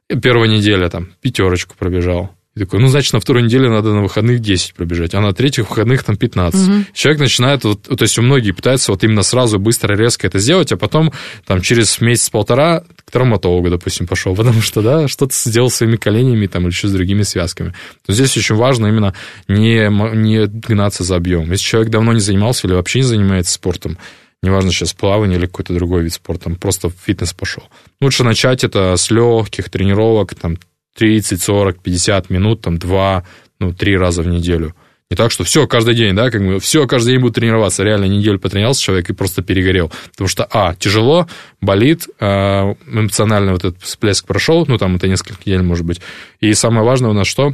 и 0.10 0.20
первая 0.20 0.50
неделя 0.50 0.90
там 0.90 1.10
пятерочку 1.22 1.76
пробежал. 1.78 2.32
И 2.56 2.62
такой, 2.62 2.80
ну, 2.80 2.88
значит, 2.88 3.12
на 3.12 3.20
второй 3.20 3.44
неделе 3.44 3.70
надо 3.70 3.94
на 3.94 4.02
выходных 4.02 4.40
10 4.40 4.76
пробежать, 4.76 5.14
а 5.14 5.20
на 5.20 5.34
третьих 5.34 5.70
выходных 5.70 6.04
там 6.04 6.16
15. 6.16 6.70
Угу. 6.70 6.86
Человек 6.94 7.20
начинает, 7.20 7.66
вот, 7.66 7.82
то 7.82 8.02
есть 8.02 8.18
у 8.18 8.22
многих 8.22 8.56
пытаются 8.56 8.94
вот 8.94 9.04
именно 9.04 9.24
сразу 9.24 9.60
быстро, 9.60 9.94
резко 9.94 10.26
это 10.26 10.40
сделать, 10.40 10.72
а 10.72 10.78
потом 10.78 11.12
там 11.46 11.60
через 11.60 12.00
месяц-полтора 12.00 12.86
к 13.04 13.12
травматологу, 13.12 13.70
допустим, 13.70 14.08
пошел, 14.08 14.34
потому 14.38 14.62
что, 14.62 14.82
да, 14.82 15.10
что-то 15.10 15.34
сделал 15.36 15.70
своими 15.70 15.98
коленями 15.98 16.48
там 16.48 16.64
или 16.64 16.70
еще 16.70 16.88
с 16.88 16.94
другими 16.94 17.24
связками. 17.24 17.74
То 18.06 18.14
здесь 18.14 18.38
очень 18.38 18.56
важно 18.56 18.88
именно 18.88 19.14
не, 19.50 19.90
не 20.16 20.46
гнаться 20.46 21.04
за 21.04 21.18
объем. 21.18 21.52
Если 21.52 21.66
человек 21.66 21.92
давно 21.92 22.14
не 22.14 22.22
занимался 22.22 22.68
или 22.68 22.74
вообще 22.74 23.00
не 23.00 23.06
занимается 23.06 23.52
спортом, 23.52 23.98
неважно 24.46 24.72
сейчас 24.72 24.94
плавание 24.94 25.38
или 25.38 25.46
какой-то 25.46 25.74
другой 25.74 26.04
вид 26.04 26.14
спорта, 26.14 26.46
там 26.46 26.56
просто 26.56 26.90
в 26.90 26.94
фитнес 26.94 27.34
пошел. 27.34 27.64
Лучше 28.02 28.24
начать 28.24 28.64
это 28.64 28.96
с 28.96 29.12
легких 29.12 29.70
тренировок, 29.70 30.36
там 30.36 30.58
30, 30.96 31.42
40, 31.42 31.80
50 31.80 32.30
минут, 32.30 32.62
там, 32.62 32.78
два, 32.78 33.26
ну, 33.60 33.74
три 33.74 33.98
раза 33.98 34.22
в 34.22 34.28
неделю. 34.28 34.76
Не 35.12 35.16
так, 35.16 35.32
что 35.32 35.44
все 35.44 35.68
каждый 35.68 35.94
день, 35.94 36.16
да, 36.16 36.32
как 36.32 36.44
бы 36.44 36.60
все 36.60 36.88
каждый 36.88 37.12
день 37.12 37.22
будет 37.22 37.36
тренироваться. 37.36 37.84
Реально 37.84 38.06
неделю 38.06 38.40
потренировался 38.40 38.82
человек 38.82 39.10
и 39.10 39.14
просто 39.14 39.44
перегорел. 39.44 39.92
Потому 40.12 40.28
что, 40.28 40.48
а, 40.50 40.74
тяжело, 40.74 41.28
болит, 41.62 42.08
а, 42.20 42.74
эмоционально 42.88 43.52
вот 43.52 43.66
этот 43.66 43.84
всплеск 43.84 44.26
прошел, 44.26 44.66
ну, 44.68 44.80
там 44.80 44.96
это 44.96 45.08
несколько 45.08 45.38
недель, 45.46 45.62
может 45.62 45.86
быть. 45.86 46.02
И 46.40 46.52
самое 46.56 46.84
важное 46.84 47.12
у 47.12 47.14
нас 47.14 47.28
что? 47.28 47.54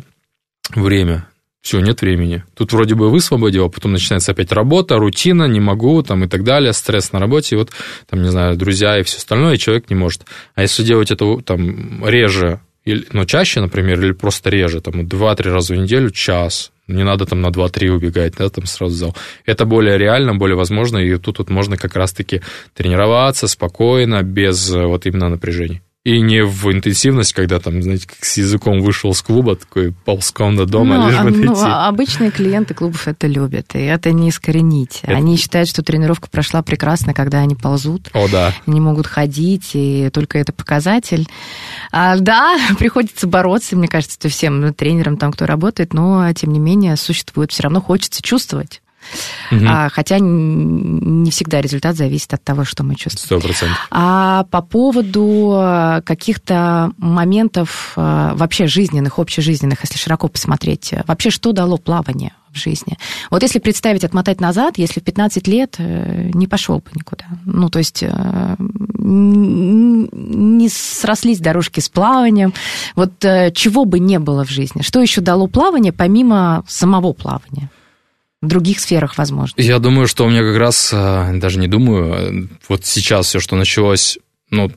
Время. 0.74 1.28
Все, 1.62 1.80
нет 1.80 2.02
времени. 2.02 2.44
Тут 2.56 2.74
вроде 2.74 2.96
бы 2.96 3.10
высвободил, 3.12 3.66
а 3.66 3.70
потом 3.70 3.94
начинается 3.94 4.32
опять 4.32 4.52
работа, 4.52 4.98
рутина, 4.98 5.46
не 5.46 5.60
могу, 5.60 6.02
там 6.02 6.24
и 6.24 6.28
так 6.28 6.44
далее, 6.44 6.74
стресс 6.74 7.12
на 7.12 7.20
работе, 7.20 7.56
и 7.56 7.58
вот, 7.58 7.70
там, 8.10 8.24
не 8.24 8.30
знаю, 8.30 8.58
друзья 8.58 9.00
и 9.00 9.04
все 9.04 9.18
остальное, 9.18 9.54
и 9.54 9.60
человек 9.60 9.90
не 9.90 9.96
может. 9.96 10.24
А 10.56 10.64
если 10.64 10.84
делать 10.84 11.12
это 11.12 11.38
там 11.42 12.04
реже, 12.06 12.62
или, 12.84 13.06
но 13.12 13.26
чаще, 13.26 13.62
например, 13.62 14.02
или 14.02 14.12
просто 14.12 14.50
реже, 14.50 14.82
там, 14.82 15.02
2-3 15.02 15.52
раза 15.52 15.76
в 15.76 15.78
неделю, 15.78 16.10
час, 16.10 16.72
не 16.88 17.04
надо 17.04 17.28
там 17.28 17.42
на 17.42 17.48
2-3 17.48 17.90
убегать, 17.90 18.34
да, 18.38 18.50
там 18.50 18.66
сразу 18.66 18.96
зал. 18.96 19.16
Это 19.46 19.66
более 19.66 20.00
реально, 20.00 20.34
более 20.34 20.58
возможно, 20.58 20.98
и 20.98 21.16
тут 21.18 21.38
вот 21.38 21.52
можно 21.52 21.78
как 21.78 21.96
раз-таки 21.96 22.42
тренироваться 22.74 23.48
спокойно, 23.48 24.24
без 24.24 24.74
э, 24.74 24.84
вот 24.84 25.06
именно 25.06 25.30
напряжений. 25.30 25.82
И 26.04 26.20
не 26.20 26.44
в 26.44 26.72
интенсивность, 26.72 27.32
когда 27.34 27.60
там, 27.60 27.84
знаете, 27.84 28.08
как 28.08 28.26
с 28.26 28.38
языком 28.38 28.82
вышел 28.82 29.14
с 29.14 29.22
клуба, 29.22 29.56
такой 29.56 29.92
ползком 29.92 30.56
до 30.56 30.66
дома, 30.66 30.98
ну, 30.98 31.08
лишь 31.08 31.20
бы 31.20 31.30
ну, 31.30 31.56
а 31.56 31.88
обычные 31.88 32.32
клиенты 32.32 32.74
клубов 32.74 33.08
это 33.08 33.28
любят, 33.28 33.76
и 33.76 33.82
это 33.82 34.12
не 34.12 34.30
искоренить. 34.30 35.02
Это... 35.04 35.12
Они 35.16 35.38
считают, 35.38 35.70
что 35.70 35.84
тренировка 35.84 36.28
прошла 36.28 36.64
прекрасно, 36.64 37.14
когда 37.14 37.42
они 37.42 37.54
ползут. 37.54 38.10
О, 38.14 38.28
да. 38.28 38.52
Не 38.66 38.80
могут 38.80 39.06
ходить, 39.06 39.72
и 39.74 40.10
только 40.12 40.40
это 40.40 40.52
показатель. 40.52 41.28
А, 41.92 42.18
да, 42.18 42.58
приходится 42.80 43.28
бороться, 43.28 43.76
мне 43.76 43.88
кажется, 43.88 44.28
всем 44.28 44.74
тренерам, 44.74 45.18
там, 45.18 45.32
кто 45.32 45.46
работает, 45.46 45.94
но, 45.94 46.34
тем 46.34 46.52
не 46.52 46.60
менее, 46.60 46.96
существует. 46.96 47.52
Все 47.52 47.62
равно 47.62 47.80
хочется 47.80 48.24
чувствовать. 48.24 48.82
Угу. 49.52 49.66
А, 49.68 49.90
хотя 49.90 50.18
не 50.20 51.30
всегда 51.32 51.62
результат 51.62 51.96
зависит 51.96 52.34
от 52.34 52.44
того, 52.44 52.64
что 52.64 52.84
мы 52.84 52.96
чувствуем. 52.96 53.42
Сто 53.42 53.48
процентов. 53.48 53.88
А 53.92 54.46
по 54.46 54.62
поводу 54.62 55.54
э, 55.62 56.02
каких-то 56.04 56.92
моментов 56.98 57.94
э, 57.96 58.32
вообще 58.34 58.68
жизненных, 58.68 59.20
общежизненных, 59.20 59.80
если 59.84 59.98
широко 59.98 60.28
посмотреть, 60.28 60.94
э, 60.94 61.04
вообще 61.08 61.30
что 61.30 61.52
дало 61.52 61.78
плавание 61.78 62.34
в 62.52 62.58
жизни? 62.58 62.98
Вот 63.30 63.44
если 63.44 63.60
представить, 63.60 64.04
отмотать 64.04 64.42
назад, 64.42 64.78
если 64.78 65.00
в 65.00 65.04
15 65.04 65.48
лет 65.48 65.76
не 65.80 66.48
пошел 66.48 66.80
бы 66.80 66.86
никуда. 66.94 67.26
Ну, 67.46 67.70
то 67.70 67.80
есть 67.80 68.04
не 69.04 70.70
срослись 70.70 71.40
дорожки 71.40 71.80
с 71.80 71.88
плаванием. 71.88 72.54
Вот 72.96 73.14
чего 73.20 73.86
бы 73.86 74.00
не 74.00 74.20
было 74.20 74.44
в 74.44 74.50
жизни? 74.50 74.82
Что 74.82 75.02
еще 75.02 75.22
дало 75.22 75.48
плавание, 75.48 75.94
помимо 75.94 76.66
самого 76.68 77.14
плавания? 77.14 77.70
В 78.42 78.48
других 78.48 78.80
сферах, 78.80 79.18
возможно? 79.18 79.62
Я 79.62 79.80
думаю, 79.80 80.08
что 80.08 80.26
у 80.26 80.30
меня 80.30 80.42
как 80.42 80.58
раз, 80.58 80.92
э, 80.94 81.32
даже 81.36 81.60
не 81.60 81.68
думаю, 81.68 82.14
э, 82.14 82.48
вот 82.68 82.86
сейчас 82.86 83.28
все, 83.28 83.40
что 83.40 83.56
началось, 83.56 84.18
ну, 84.50 84.72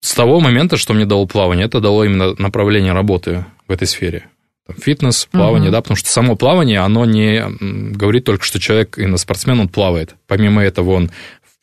с 0.00 0.14
того 0.14 0.40
момента, 0.40 0.76
что 0.76 0.94
мне 0.94 1.06
дало 1.06 1.26
плавание, 1.26 1.66
это 1.66 1.80
дало 1.80 2.04
именно 2.04 2.34
направление 2.38 2.92
работы 2.92 3.46
в 3.66 3.72
этой 3.72 3.86
сфере. 3.86 4.26
Фитнес, 4.78 5.26
плавание, 5.30 5.70
угу. 5.70 5.72
да, 5.72 5.80
потому 5.80 5.96
что 5.96 6.10
само 6.10 6.36
плавание, 6.36 6.80
оно 6.80 7.06
не 7.06 7.42
говорит 7.94 8.24
только, 8.24 8.44
что 8.44 8.60
человек, 8.60 8.98
именно 8.98 9.16
спортсмен, 9.16 9.60
он 9.60 9.68
плавает. 9.68 10.14
Помимо 10.26 10.62
этого, 10.62 10.92
он 10.92 11.10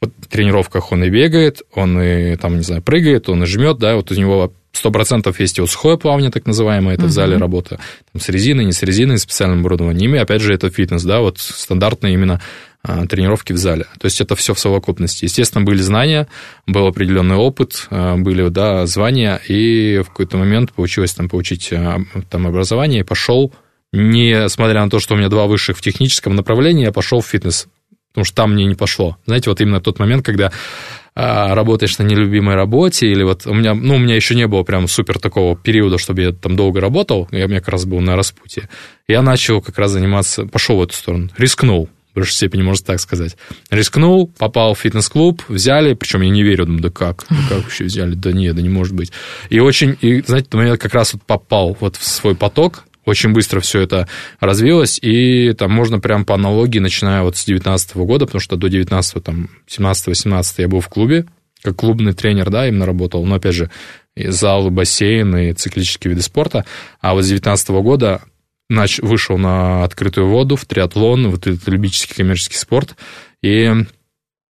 в 0.01 0.27
тренировках 0.27 0.91
он 0.91 1.03
и 1.03 1.09
бегает, 1.09 1.61
он 1.73 2.01
и, 2.01 2.35
там, 2.35 2.57
не 2.57 2.63
знаю, 2.63 2.81
прыгает, 2.81 3.29
он 3.29 3.43
и 3.43 3.45
жмет, 3.45 3.77
да, 3.77 3.95
вот 3.95 4.11
у 4.11 4.15
него 4.15 4.51
сто 4.75 4.91
процентов 4.91 5.39
есть 5.39 5.59
и 5.59 5.65
сухое 5.65 5.97
плавание, 5.97 6.31
так 6.31 6.45
называемое, 6.45 6.95
это 6.95 7.03
uh-huh. 7.03 7.07
в 7.07 7.11
зале 7.11 7.37
работа, 7.37 7.79
там, 8.11 8.21
с 8.21 8.29
резиной, 8.29 8.65
не 8.65 8.71
с 8.71 8.83
резиной, 8.83 9.17
специальным 9.17 9.61
оборудованием, 9.61 10.15
и 10.15 10.19
опять 10.19 10.41
же 10.41 10.53
это 10.53 10.69
фитнес, 10.69 11.03
да, 11.03 11.21
вот 11.21 11.39
стандартные 11.39 12.13
именно 12.13 12.41
а, 12.87 13.07
тренировки 13.07 13.51
в 13.51 13.57
зале. 13.57 13.85
То 13.99 14.05
есть 14.05 14.21
это 14.21 14.35
все 14.35 14.53
в 14.53 14.59
совокупности. 14.59 15.25
Естественно, 15.25 15.63
были 15.63 15.81
знания, 15.81 16.27
был 16.67 16.85
определенный 16.85 17.35
опыт, 17.35 17.87
а, 17.89 18.15
были 18.15 18.47
да, 18.49 18.85
звания, 18.85 19.41
и 19.47 20.01
в 20.03 20.09
какой-то 20.09 20.37
момент 20.37 20.71
получилось 20.71 21.13
там 21.13 21.27
получить 21.27 21.73
а, 21.73 21.99
там 22.29 22.45
образование, 22.45 22.99
и 22.99 23.03
пошел, 23.03 23.51
несмотря 23.91 24.83
на 24.83 24.89
то, 24.91 24.99
что 24.99 25.15
у 25.15 25.17
меня 25.17 25.29
два 25.29 25.47
высших 25.47 25.77
в 25.77 25.81
техническом 25.81 26.35
направлении, 26.35 26.85
я 26.85 26.91
пошел 26.91 27.21
в 27.21 27.25
фитнес, 27.25 27.67
потому 28.11 28.25
что 28.25 28.35
там 28.35 28.53
мне 28.53 28.65
не 28.65 28.75
пошло. 28.75 29.17
Знаете, 29.25 29.49
вот 29.49 29.61
именно 29.61 29.81
тот 29.81 29.97
момент, 29.97 30.23
когда 30.23 30.51
работаешь 31.15 31.97
на 31.97 32.03
нелюбимой 32.03 32.55
работе, 32.55 33.07
или 33.07 33.23
вот 33.23 33.47
у 33.47 33.53
меня, 33.53 33.73
ну, 33.73 33.95
у 33.95 33.97
меня 33.97 34.15
еще 34.15 34.35
не 34.35 34.47
было 34.47 34.63
прям 34.63 34.87
супер 34.87 35.17
такого 35.17 35.55
периода, 35.55 35.97
чтобы 35.97 36.21
я 36.21 36.31
там 36.33 36.55
долго 36.55 36.81
работал, 36.81 37.27
я, 37.31 37.47
мне 37.47 37.59
как 37.59 37.69
раз 37.69 37.85
был 37.85 38.01
на 38.01 38.15
распутье. 38.15 38.69
Я 39.07 39.21
начал 39.21 39.61
как 39.61 39.77
раз 39.77 39.91
заниматься, 39.91 40.45
пошел 40.45 40.77
в 40.77 40.83
эту 40.83 40.93
сторону, 40.93 41.29
рискнул, 41.37 41.89
в 42.11 42.15
большей 42.15 42.33
степени 42.33 42.61
можно 42.61 42.85
так 42.85 43.01
сказать. 43.01 43.35
Рискнул, 43.69 44.27
попал 44.37 44.73
в 44.73 44.79
фитнес-клуб, 44.79 45.43
взяли, 45.49 45.95
причем 45.95 46.21
я 46.21 46.29
не 46.29 46.43
верю, 46.43 46.65
думаю, 46.65 46.81
да 46.81 46.89
как, 46.89 47.25
да 47.29 47.35
как 47.49 47.63
вообще 47.63 47.83
взяли, 47.83 48.13
да 48.13 48.31
нет, 48.31 48.55
да 48.55 48.61
не 48.61 48.69
может 48.69 48.93
быть. 48.93 49.11
И 49.49 49.59
очень, 49.59 49.97
и, 49.99 50.21
знаете, 50.21 50.47
я 50.53 50.77
как 50.77 50.93
раз 50.93 51.13
вот 51.13 51.23
попал 51.23 51.75
вот 51.77 51.97
в 51.97 52.05
свой 52.05 52.33
поток, 52.33 52.84
очень 53.05 53.31
быстро 53.31 53.59
все 53.59 53.81
это 53.81 54.07
развилось, 54.39 54.99
и 55.01 55.53
там 55.53 55.71
можно 55.71 55.99
прям 55.99 56.25
по 56.25 56.35
аналогии, 56.35 56.79
начиная 56.79 57.21
вот 57.21 57.37
с 57.37 57.45
19 57.45 57.95
года, 57.97 58.25
потому 58.25 58.41
что 58.41 58.55
до 58.55 58.67
19 58.67 59.23
там, 59.23 59.49
17-18 59.67 60.43
я 60.57 60.67
был 60.67 60.79
в 60.79 60.89
клубе, 60.89 61.25
как 61.61 61.75
клубный 61.75 62.13
тренер, 62.13 62.49
да, 62.49 62.67
именно 62.67 62.85
работал, 62.85 63.25
но, 63.25 63.35
опять 63.35 63.55
же, 63.55 63.71
и 64.15 64.27
зал, 64.27 64.67
и 64.67 64.71
бассейн, 64.71 65.35
и 65.37 65.53
циклические 65.53 66.11
виды 66.11 66.21
спорта, 66.21 66.65
а 67.01 67.13
вот 67.13 67.23
с 67.23 67.27
19 67.27 67.69
года 67.69 68.21
нач... 68.69 68.99
вышел 68.99 69.37
на 69.37 69.83
открытую 69.83 70.27
воду, 70.27 70.55
в 70.55 70.65
триатлон, 70.65 71.29
вот 71.29 71.47
этот 71.47 71.67
любительский 71.67 72.15
коммерческий 72.15 72.57
спорт, 72.57 72.95
и 73.41 73.71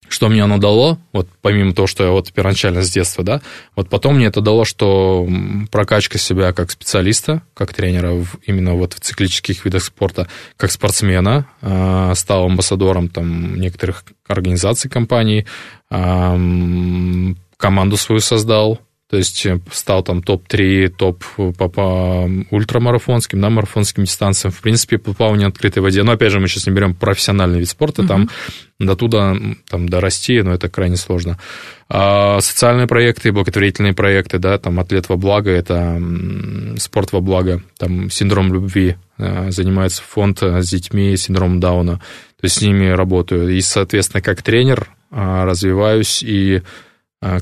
что 0.09 0.29
мне 0.29 0.43
оно 0.43 0.59
дало, 0.59 0.99
вот 1.13 1.29
помимо 1.43 1.73
того, 1.75 1.87
что 1.87 2.05
я 2.05 2.11
вот 2.11 2.33
первоначально 2.33 2.83
с 2.83 2.91
детства, 2.91 3.25
да, 3.25 3.41
вот 3.75 3.89
потом 3.89 4.17
мне 4.17 4.27
это 4.27 4.41
дало, 4.41 4.65
что 4.65 5.29
прокачка 5.71 6.19
себя 6.19 6.53
как 6.53 6.71
специалиста, 6.71 7.43
как 7.55 7.73
тренера 7.73 8.13
в, 8.13 8.37
именно 8.47 8.75
вот 8.75 8.95
в 8.95 9.01
циклических 9.01 9.65
видах 9.65 9.85
спорта, 9.85 10.29
как 10.57 10.71
спортсмена, 10.71 11.47
э, 11.63 12.13
стал 12.15 12.45
амбассадором 12.45 13.09
там 13.09 13.57
некоторых 13.57 14.05
организаций, 14.27 14.91
компаний, 14.91 15.47
э, 15.91 17.35
команду 17.57 17.97
свою 17.97 18.21
создал, 18.21 18.81
то 19.15 19.19
есть 19.19 19.47
э, 19.47 19.61
стал 19.71 20.03
там 20.03 20.25
топ-3, 20.25 20.89
топ 20.89 21.23
по, 21.37 21.69
по 21.69 22.29
ультрамарафонским, 22.51 23.41
да, 23.41 23.49
марафонским 23.49 24.03
дистанциям. 24.03 24.51
В 24.51 24.61
принципе, 24.61 24.99
по 24.99 25.15
плаванию 25.15 25.47
открытой 25.47 25.85
воде. 25.85 26.03
Но 26.03 26.11
опять 26.11 26.33
же, 26.33 26.41
мы 26.41 26.49
сейчас 26.49 26.67
не 26.67 26.73
берем 26.73 26.95
профессиональный 26.95 27.61
вид 27.61 27.69
спорта, 27.69 28.03
угу. 28.03 28.09
там 28.09 28.31
до 28.81 28.97
туда 28.97 29.37
там, 29.69 29.89
дорасти, 29.89 30.43
но 30.43 30.53
это 30.53 30.69
крайне 30.69 30.97
сложно. 30.97 31.39
А 31.89 32.41
социальные 32.41 32.89
проекты, 32.89 33.31
благотворительные 33.31 33.93
проекты, 33.93 34.41
да, 34.41 34.59
там 34.59 34.81
«Атлет 34.81 35.09
во 35.09 35.17
благо»— 35.17 35.51
это 35.53 36.03
спорт 36.79 37.13
во 37.13 37.21
благо, 37.21 37.63
там 37.79 38.11
синдром 38.11 38.53
любви, 38.53 38.97
э, 39.19 39.53
занимается 39.53 40.03
фонд 40.03 40.43
э, 40.43 40.61
с 40.61 40.69
детьми 40.69 41.17
с 41.17 41.23
синдромом 41.23 41.61
Дауна, 41.61 41.99
то 41.99 42.45
есть 42.47 42.57
с 42.57 42.63
ними 42.63 42.89
работаю. 42.89 43.49
И, 43.51 43.61
соответственно, 43.61 44.23
как 44.23 44.43
тренер 44.43 44.89
развиваюсь 45.13 46.25
и 46.25 46.57
а, 46.57 46.63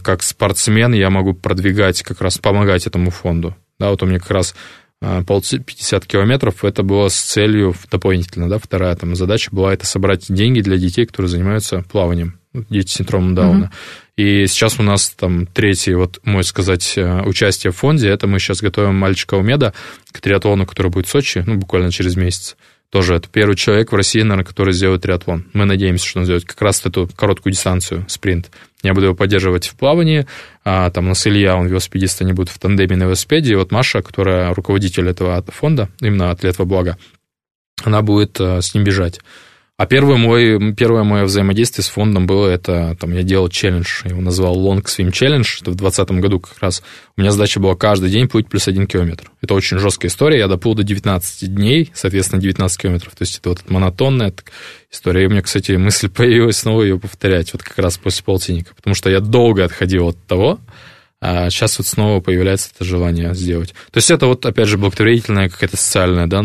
как 0.02 0.22
спортсмен 0.22 0.92
я 0.92 1.10
могу 1.10 1.34
продвигать, 1.34 2.02
как 2.02 2.20
раз 2.20 2.38
помогать 2.38 2.86
этому 2.86 3.10
фонду. 3.10 3.56
Да, 3.78 3.90
вот 3.90 4.02
у 4.02 4.06
меня 4.06 4.20
как 4.20 4.30
раз 4.30 4.54
50 5.00 6.04
а, 6.04 6.06
километров, 6.06 6.64
это 6.64 6.84
было 6.84 7.08
с 7.08 7.16
целью 7.16 7.74
дополнительно, 7.90 8.48
да, 8.48 8.58
вторая 8.58 8.94
там 8.94 9.16
задача 9.16 9.50
была 9.50 9.74
это 9.74 9.84
собрать 9.84 10.26
деньги 10.28 10.60
для 10.60 10.76
детей, 10.76 11.06
которые 11.06 11.28
занимаются 11.28 11.82
плаванием, 11.90 12.38
дети 12.70 12.88
с 12.88 12.94
синдромом 12.94 13.34
Дауна. 13.34 13.64
Mm-hmm. 13.64 14.42
И 14.42 14.46
сейчас 14.46 14.78
у 14.78 14.82
нас 14.82 15.10
там 15.10 15.46
третий, 15.46 15.94
вот, 15.94 16.20
мой 16.22 16.44
сказать, 16.44 16.92
э, 16.96 17.22
участие 17.22 17.72
в 17.72 17.76
фонде, 17.76 18.08
это 18.08 18.28
мы 18.28 18.38
сейчас 18.38 18.60
готовим 18.60 18.94
мальчика 18.94 19.34
Умеда 19.34 19.72
к 20.12 20.20
триатлону, 20.20 20.66
который 20.66 20.92
будет 20.92 21.06
в 21.06 21.10
Сочи, 21.10 21.42
ну, 21.44 21.56
буквально 21.56 21.90
через 21.90 22.14
месяц. 22.14 22.56
Тоже 22.92 23.14
это 23.14 23.26
первый 23.26 23.56
человек 23.56 23.90
в 23.90 23.96
России, 23.96 24.20
наверное, 24.20 24.44
который 24.44 24.74
сделает 24.74 25.00
триатлон. 25.00 25.46
Мы 25.54 25.64
надеемся, 25.64 26.06
что 26.06 26.18
он 26.18 26.26
сделает 26.26 26.44
как 26.44 26.60
раз 26.60 26.84
эту 26.84 27.08
короткую 27.16 27.54
дистанцию, 27.54 28.04
спринт. 28.06 28.50
Я 28.82 28.92
буду 28.92 29.06
его 29.06 29.14
поддерживать 29.14 29.66
в 29.66 29.76
плавании, 29.76 30.26
а 30.62 30.90
там 30.90 31.06
у 31.06 31.08
нас 31.08 31.26
Илья, 31.26 31.56
он 31.56 31.68
велосипедист, 31.68 32.20
они 32.20 32.34
будут 32.34 32.50
в 32.50 32.58
тандеме 32.58 32.96
на 32.96 33.04
велосипеде, 33.04 33.52
и 33.52 33.56
вот 33.56 33.72
Маша, 33.72 34.02
которая 34.02 34.52
руководитель 34.52 35.08
этого 35.08 35.42
фонда, 35.48 35.88
именно 36.02 36.30
атлет 36.30 36.58
во 36.58 36.66
благо, 36.66 36.98
она 37.82 38.02
будет 38.02 38.38
э, 38.38 38.60
с 38.60 38.74
ним 38.74 38.84
бежать. 38.84 39.20
А 39.82 39.86
первый 39.86 40.16
мой, 40.16 40.74
первое 40.74 41.02
мое 41.02 41.24
взаимодействие 41.24 41.84
с 41.84 41.88
фондом 41.88 42.24
было 42.24 42.46
это, 42.46 42.96
там, 43.00 43.12
я 43.12 43.24
делал 43.24 43.48
челлендж, 43.48 44.04
его 44.04 44.20
назвал 44.20 44.56
Long 44.56 44.84
Swim 44.84 45.10
Challenge, 45.10 45.44
это 45.60 45.72
в 45.72 45.74
2020 45.74 46.10
году 46.20 46.38
как 46.38 46.56
раз. 46.60 46.84
У 47.16 47.20
меня 47.20 47.32
задача 47.32 47.58
была 47.58 47.74
каждый 47.74 48.08
день 48.08 48.28
плыть 48.28 48.46
плюс 48.46 48.68
один 48.68 48.86
километр. 48.86 49.32
Это 49.40 49.54
очень 49.54 49.80
жесткая 49.80 50.08
история, 50.08 50.38
я 50.38 50.46
доплыл 50.46 50.76
до 50.76 50.84
19 50.84 51.52
дней, 51.52 51.90
соответственно, 51.94 52.40
19 52.40 52.80
километров. 52.80 53.16
То 53.16 53.22
есть 53.22 53.38
это 53.38 53.48
вот 53.48 53.68
монотонная 53.68 54.32
история. 54.92 55.24
И 55.24 55.26
у 55.26 55.30
меня, 55.30 55.42
кстати, 55.42 55.72
мысль 55.72 56.08
появилась 56.16 56.58
снова 56.58 56.84
ее 56.84 56.96
повторять, 57.00 57.52
вот 57.52 57.64
как 57.64 57.76
раз 57.78 57.98
после 57.98 58.22
полтинника, 58.22 58.76
потому 58.76 58.94
что 58.94 59.10
я 59.10 59.18
долго 59.18 59.64
отходил 59.64 60.10
от 60.10 60.26
того, 60.28 60.60
а 61.20 61.50
сейчас 61.50 61.78
вот 61.78 61.88
снова 61.88 62.20
появляется 62.20 62.70
это 62.72 62.84
желание 62.84 63.34
сделать. 63.34 63.74
То 63.90 63.98
есть 63.98 64.12
это 64.12 64.28
вот, 64.28 64.46
опять 64.46 64.68
же, 64.68 64.78
благотворительная 64.78 65.48
какая-то 65.48 65.76
социальная, 65.76 66.28
да, 66.28 66.44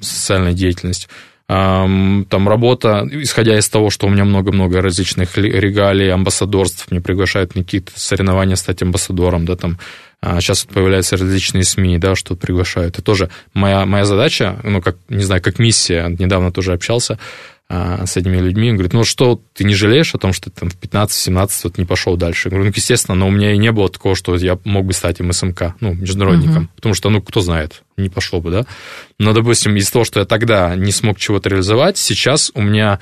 социальная 0.00 0.52
деятельность 0.52 1.08
там 1.46 2.48
работа, 2.48 3.06
исходя 3.10 3.58
из 3.58 3.68
того, 3.68 3.90
что 3.90 4.06
у 4.06 4.10
меня 4.10 4.24
много-много 4.24 4.80
различных 4.80 5.36
регалий, 5.36 6.10
амбассадорств, 6.10 6.90
мне 6.90 7.02
приглашают 7.02 7.54
на 7.54 7.62
какие-то 7.62 7.92
соревнования 7.96 8.56
стать 8.56 8.82
амбассадором, 8.82 9.44
да, 9.44 9.54
там, 9.54 9.78
сейчас 10.22 10.66
а, 10.68 10.72
появляются 10.72 11.18
различные 11.18 11.64
СМИ, 11.64 11.98
да, 11.98 12.14
что 12.14 12.34
приглашают. 12.34 12.94
Это 12.94 13.02
тоже 13.02 13.28
моя, 13.52 13.84
моя 13.84 14.06
задача, 14.06 14.58
ну, 14.62 14.80
как, 14.80 14.96
не 15.10 15.22
знаю, 15.22 15.42
как 15.42 15.58
миссия, 15.58 16.08
недавно 16.18 16.50
тоже 16.50 16.72
общался, 16.72 17.18
с 17.68 18.16
этими 18.16 18.36
людьми. 18.38 18.70
Он 18.70 18.76
говорит, 18.76 18.92
ну 18.92 19.04
что, 19.04 19.40
ты 19.54 19.64
не 19.64 19.74
жалеешь 19.74 20.14
о 20.14 20.18
том, 20.18 20.32
что 20.32 20.50
ты 20.50 20.60
там 20.60 20.70
в 20.70 20.78
15-17 20.78 21.50
вот 21.64 21.78
не 21.78 21.84
пошел 21.84 22.16
дальше? 22.16 22.48
Я 22.48 22.50
говорю, 22.50 22.66
ну, 22.66 22.72
естественно, 22.74 23.14
но 23.14 23.28
у 23.28 23.30
меня 23.30 23.54
и 23.54 23.58
не 23.58 23.72
было 23.72 23.88
такого, 23.88 24.14
что 24.14 24.36
я 24.36 24.58
мог 24.64 24.84
бы 24.84 24.92
стать 24.92 25.20
МСМК, 25.20 25.74
ну, 25.80 25.94
международником. 25.94 26.64
Угу. 26.64 26.68
Потому 26.76 26.94
что, 26.94 27.10
ну, 27.10 27.22
кто 27.22 27.40
знает, 27.40 27.82
не 27.96 28.10
пошло 28.10 28.40
бы, 28.40 28.50
да? 28.50 28.66
Но, 29.18 29.32
допустим, 29.32 29.76
из-за 29.76 29.92
того, 29.92 30.04
что 30.04 30.20
я 30.20 30.26
тогда 30.26 30.76
не 30.76 30.92
смог 30.92 31.18
чего-то 31.18 31.48
реализовать, 31.48 31.96
сейчас 31.96 32.52
у 32.54 32.60
меня 32.60 33.00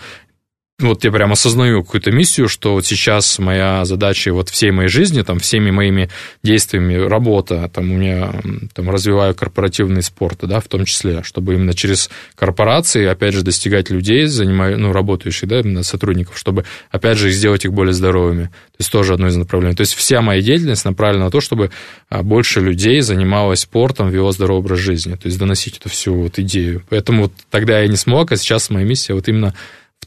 вот 0.91 1.05
я 1.05 1.13
прям 1.13 1.33
осознаю 1.33 1.83
какую-то 1.83 2.11
миссию, 2.11 2.49
что 2.49 2.75
вот 2.75 2.87
сейчас 2.87 3.39
моя 3.39 3.85
задача 3.85 4.33
вот 4.33 4.49
всей 4.49 4.71
моей 4.71 4.89
жизни, 4.89 5.23
там, 5.23 5.39
всеми 5.39 5.71
моими 5.71 6.11
действиями, 6.43 6.95
работа, 6.95 7.71
там, 7.73 7.91
у 7.93 7.97
меня 7.97 8.33
там, 8.75 8.91
развиваю 8.91 9.35
корпоративный 9.35 10.03
спорт, 10.03 10.39
да, 10.43 10.61
в 10.61 10.69
том 10.69 10.85
числе, 10.85 11.23
чтобы 11.23 11.55
именно 11.55 11.75
через 11.75 12.11
корпорации, 12.35 13.07
опять 13.07 13.35
же, 13.35 13.43
достигать 13.43 13.91
людей, 13.91 14.27
занимаю, 14.27 14.79
ну, 14.79 14.93
работающих, 14.93 15.49
да, 15.49 15.61
именно 15.61 15.83
сотрудников, 15.83 16.39
чтобы, 16.39 16.65
опять 16.91 17.19
же, 17.19 17.31
сделать 17.31 17.65
их 17.65 17.73
более 17.73 17.95
здоровыми. 17.95 18.45
То 18.45 18.77
есть 18.79 18.93
тоже 18.93 19.15
одно 19.15 19.29
из 19.29 19.37
направлений. 19.37 19.77
То 19.77 19.83
есть 19.83 19.95
вся 19.95 20.23
моя 20.23 20.41
деятельность 20.41 20.85
направлена 20.85 21.27
на 21.27 21.31
то, 21.31 21.41
чтобы 21.41 21.71
а, 22.09 22.23
больше 22.23 22.61
людей 22.61 23.01
занималось 23.01 23.61
спортом, 23.61 24.11
вело 24.11 24.33
здоровый 24.33 24.61
образ 24.61 24.79
жизни, 24.79 25.15
то 25.15 25.27
есть 25.27 25.39
доносить 25.39 25.79
эту 25.79 25.89
всю 25.89 26.15
вот 26.15 26.39
идею. 26.39 26.83
Поэтому 26.89 27.25
вот 27.25 27.33
тогда 27.51 27.81
я 27.81 27.89
не 27.89 27.97
смог, 27.97 28.33
а 28.33 28.37
сейчас 28.37 28.71
моя 28.71 28.87
миссия 28.87 29.15
вот 29.15 29.29
именно 29.29 29.55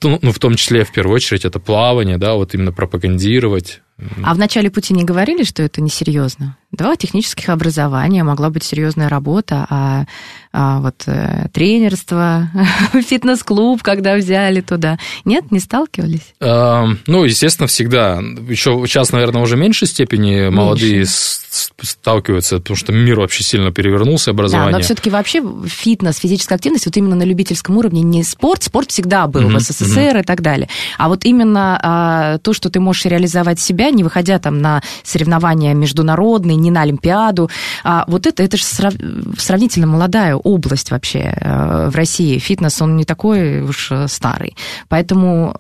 ну, 0.04 0.32
в 0.32 0.40
том 0.40 0.56
числе, 0.56 0.84
в 0.84 0.92
первую 0.92 1.16
очередь, 1.16 1.46
это 1.46 1.60
плавание, 1.60 2.18
да, 2.18 2.36
вот 2.36 2.54
именно 2.54 2.72
пропагандировать. 2.72 3.82
А 4.24 4.34
в 4.34 4.38
начале 4.38 4.70
пути 4.70 4.94
не 4.94 5.06
говорили, 5.06 5.44
что 5.44 5.64
это 5.64 5.82
несерьезно? 5.82 6.58
Два 6.72 6.98
технических 6.98 7.48
образования, 7.48 8.24
могла 8.24 8.50
быть 8.50 8.64
серьезная 8.64 9.08
работа, 9.08 9.66
а, 9.70 10.06
а 10.52 10.82
вот 10.82 11.04
э, 11.06 11.48
тренерство, 11.54 12.50
фитнес-клуб, 12.94 13.82
когда 13.82 14.16
взяли 14.18 14.60
туда. 14.60 15.00
Нет, 15.24 15.52
не 15.52 15.60
сталкивались? 15.60 16.34
А, 16.42 16.88
ну, 17.08 17.24
естественно, 17.24 17.68
всегда. 17.68 18.20
Еще 18.50 18.84
сейчас, 18.88 19.14
наверное, 19.14 19.42
уже 19.42 19.56
в 19.56 19.60
меньшей 19.60 19.88
степени 19.88 20.32
Меньше. 20.32 20.52
молодые 20.52 21.06
сталкиваются, 21.06 22.58
потому 22.58 22.76
что 22.76 22.92
мир 22.92 23.20
вообще 23.20 23.44
сильно 23.44 23.72
перевернулся, 23.72 24.32
образование. 24.32 24.74
Да, 24.74 24.78
но 24.78 24.84
все-таки 24.84 25.10
вообще 25.10 25.42
фитнес, 25.66 26.18
физическая 26.18 26.58
активность, 26.58 26.86
вот 26.86 26.98
именно 26.98 27.16
на 27.16 27.24
любительском 27.24 27.78
уровне, 27.78 28.02
не 28.02 28.24
спорт, 28.24 28.64
спорт 28.64 28.92
всегда 28.92 29.28
был 29.28 29.50
mm-hmm. 29.50 29.58
в 29.58 29.62
СССР 29.62 30.00
mm-hmm. 30.00 30.22
и 30.22 30.24
так 30.24 30.42
далее. 30.42 30.70
А 30.98 31.08
вот 31.08 31.26
именно 31.26 31.80
а, 31.82 32.38
то, 32.40 32.54
что 32.54 32.70
ты 32.70 32.80
можешь 32.80 33.06
реализовать 33.06 33.60
себя, 33.60 33.85
не 33.90 34.04
выходя 34.04 34.40
там 34.40 34.62
на 34.62 34.82
соревнования 35.04 35.74
международные, 35.74 36.56
не 36.56 36.72
на 36.72 36.82
Олимпиаду. 36.82 37.50
А 37.84 38.06
вот 38.08 38.28
это, 38.28 38.44
это 38.44 38.58
же 38.58 38.64
сравнительно 38.64 39.88
молодая 39.88 40.36
область 40.36 40.92
вообще 40.92 41.34
э, 41.36 41.90
в 41.90 41.96
России. 41.96 42.38
Фитнес, 42.38 42.82
он 42.82 42.98
не 42.98 43.06
такой 43.06 43.62
уж 43.62 43.92
э, 43.92 44.08
старый. 44.08 44.56
Поэтому 44.90 45.58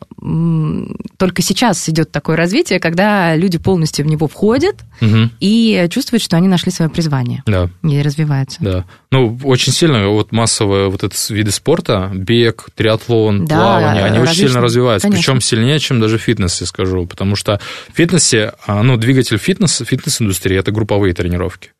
только 1.17 1.41
сейчас 1.41 1.87
идет 1.89 2.11
такое 2.11 2.35
развитие, 2.35 2.79
когда 2.79 3.35
люди 3.35 3.57
полностью 3.57 4.05
в 4.05 4.07
него 4.07 4.27
входят 4.27 4.75
угу. 5.01 5.29
и 5.39 5.87
чувствуют, 5.91 6.23
что 6.23 6.37
они 6.37 6.47
нашли 6.47 6.71
свое 6.71 6.89
призвание. 6.89 7.43
Да. 7.45 7.69
И 7.83 8.01
развиваются. 8.01 8.57
Да. 8.61 8.85
Ну, 9.11 9.37
очень 9.43 9.71
сильно 9.71 10.09
вот 10.09 10.31
массовые 10.31 10.89
вот 10.89 11.03
эти 11.03 11.31
виды 11.31 11.51
спорта, 11.51 12.11
бег, 12.13 12.67
триатлон, 12.75 13.45
да, 13.45 13.55
плавание, 13.55 14.03
они 14.03 14.17
различные. 14.17 14.31
очень 14.31 14.47
сильно 14.47 14.61
развиваются. 14.61 15.07
Конечно. 15.07 15.33
Причем 15.33 15.41
сильнее, 15.41 15.79
чем 15.79 16.01
даже 16.01 16.17
фитнес, 16.17 16.59
я 16.61 16.67
скажу. 16.67 17.05
Потому 17.05 17.35
что 17.35 17.59
в 17.93 17.95
фитнесе, 18.15 18.53
а, 18.65 18.83
ну, 18.83 18.97
двигатель 18.97 19.37
фитнеса, 19.37 19.85
фитнес-индустрии– 19.85 20.57
это 20.59 20.71
групповые 20.71 21.13
тренировки 21.13 21.71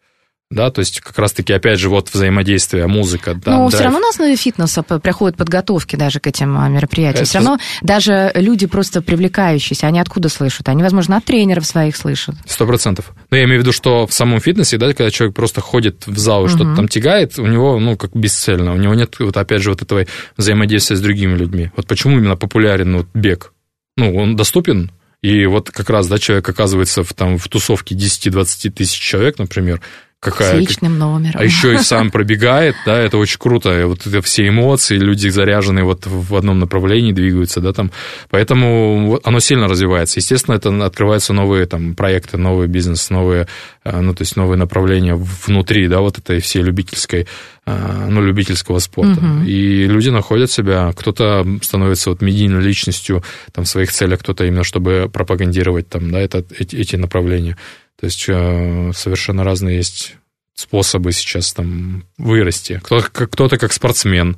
да, 0.51 0.69
то 0.69 0.79
есть 0.79 1.01
как 1.01 1.17
раз-таки, 1.17 1.53
опять 1.53 1.79
же, 1.79 1.89
вот 1.89 2.09
взаимодействие, 2.13 2.85
музыка. 2.85 3.33
Да, 3.33 3.57
ну, 3.57 3.69
все 3.69 3.83
равно 3.83 3.99
на 3.99 4.09
основе 4.09 4.35
фитнеса 4.35 4.83
проходят 4.83 5.37
подготовки 5.37 5.95
даже 5.95 6.19
к 6.19 6.27
этим 6.27 6.57
а, 6.57 6.69
мероприятиям. 6.69 7.23
Это... 7.23 7.29
Все 7.29 7.39
равно 7.39 7.57
даже 7.81 8.31
люди 8.35 8.67
просто 8.67 9.01
привлекающиеся, 9.01 9.87
они 9.87 9.99
откуда 9.99 10.29
слышат? 10.29 10.69
Они, 10.69 10.83
возможно, 10.83 11.17
от 11.17 11.25
тренеров 11.25 11.65
своих 11.65 11.97
слышат. 11.97 12.35
Сто 12.45 12.67
процентов. 12.67 13.11
Но 13.31 13.37
я 13.37 13.45
имею 13.45 13.59
в 13.59 13.63
виду, 13.63 13.71
что 13.71 14.05
в 14.05 14.13
самом 14.13 14.39
фитнесе, 14.39 14.77
да, 14.77 14.93
когда 14.93 15.09
человек 15.09 15.35
просто 15.35 15.61
ходит 15.61 16.05
в 16.05 16.17
зал 16.19 16.43
и 16.43 16.45
угу. 16.45 16.55
что-то 16.55 16.75
там 16.75 16.87
тягает, 16.87 17.39
у 17.39 17.47
него, 17.47 17.79
ну, 17.79 17.97
как 17.97 18.15
бесцельно, 18.15 18.73
у 18.73 18.77
него 18.77 18.93
нет, 18.93 19.15
вот 19.19 19.35
опять 19.35 19.63
же, 19.63 19.71
вот 19.71 19.81
этого 19.81 20.05
взаимодействия 20.37 20.95
с 20.95 21.01
другими 21.01 21.35
людьми. 21.35 21.71
Вот 21.75 21.87
почему 21.87 22.19
именно 22.19 22.37
популярен 22.37 22.97
вот, 22.97 23.07
бег? 23.15 23.51
Ну, 23.97 24.15
он 24.15 24.35
доступен, 24.35 24.91
и 25.25 25.47
вот 25.47 25.71
как 25.71 25.89
раз, 25.89 26.07
да, 26.07 26.19
человек 26.19 26.47
оказывается 26.47 27.03
в, 27.03 27.11
там, 27.15 27.39
в 27.39 27.47
тусовке 27.47 27.95
10-20 27.95 28.69
тысяч 28.69 28.99
человек, 28.99 29.39
например, 29.39 29.81
какая... 30.25 30.55
С 30.55 30.59
личным 30.59 30.97
номером. 30.97 31.39
А 31.39 31.43
еще 31.43 31.75
и 31.75 31.77
сам 31.77 32.09
пробегает, 32.11 32.75
да, 32.85 32.97
это 32.97 33.17
очень 33.17 33.37
круто. 33.39 33.87
Вот 33.87 34.05
это 34.05 34.21
все 34.21 34.47
эмоции, 34.47 34.97
люди 34.97 35.29
заряженные 35.29 35.85
вот 35.85 36.05
в 36.05 36.35
одном 36.35 36.59
направлении 36.59 37.11
двигаются, 37.11 37.61
да, 37.61 37.73
там. 37.73 37.91
Поэтому 38.29 39.19
оно 39.23 39.39
сильно 39.39 39.67
развивается. 39.67 40.19
Естественно, 40.19 40.55
это 40.55 40.85
открываются 40.85 41.33
новые 41.33 41.65
там 41.67 41.95
проекты, 41.95 42.37
новый 42.37 42.67
бизнес, 42.67 43.09
новые, 43.09 43.47
э, 43.83 44.01
ну, 44.01 44.13
то 44.13 44.23
есть 44.23 44.35
новые 44.35 44.57
направления 44.57 45.15
внутри, 45.15 45.87
да, 45.87 45.99
вот 46.01 46.17
этой 46.17 46.39
всей 46.39 46.63
любительской, 46.63 47.27
э, 47.65 48.07
ну, 48.09 48.21
любительского 48.21 48.79
спорта. 48.79 49.19
Угу. 49.19 49.45
И 49.45 49.85
люди 49.85 50.09
находят 50.09 50.51
себя, 50.51 50.91
кто-то 50.95 51.45
становится 51.61 52.09
вот 52.09 52.21
медийной 52.21 52.61
личностью 52.61 53.23
там 53.51 53.65
в 53.65 53.69
своих 53.69 53.91
целях, 53.91 54.19
кто-то 54.19 54.45
именно 54.45 54.63
чтобы 54.63 55.09
пропагандировать 55.11 55.87
там, 55.87 56.11
да, 56.11 56.19
это, 56.19 56.43
эти, 56.57 56.75
эти 56.75 56.95
направления. 56.95 57.57
То 57.99 58.05
есть 58.05 58.25
э, 58.27 58.91
совершенно 58.93 59.43
разные 59.43 59.77
есть 59.77 60.15
способы 60.53 61.11
сейчас 61.11 61.53
там 61.53 62.05
вырасти. 62.17 62.81
Кто-то, 62.83 63.57
как 63.57 63.73
спортсмен, 63.73 64.37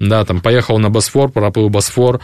да, 0.00 0.24
там 0.24 0.40
поехал 0.40 0.78
на 0.78 0.90
Босфор, 0.90 1.30
проплыл 1.30 1.70
Босфор, 1.70 2.20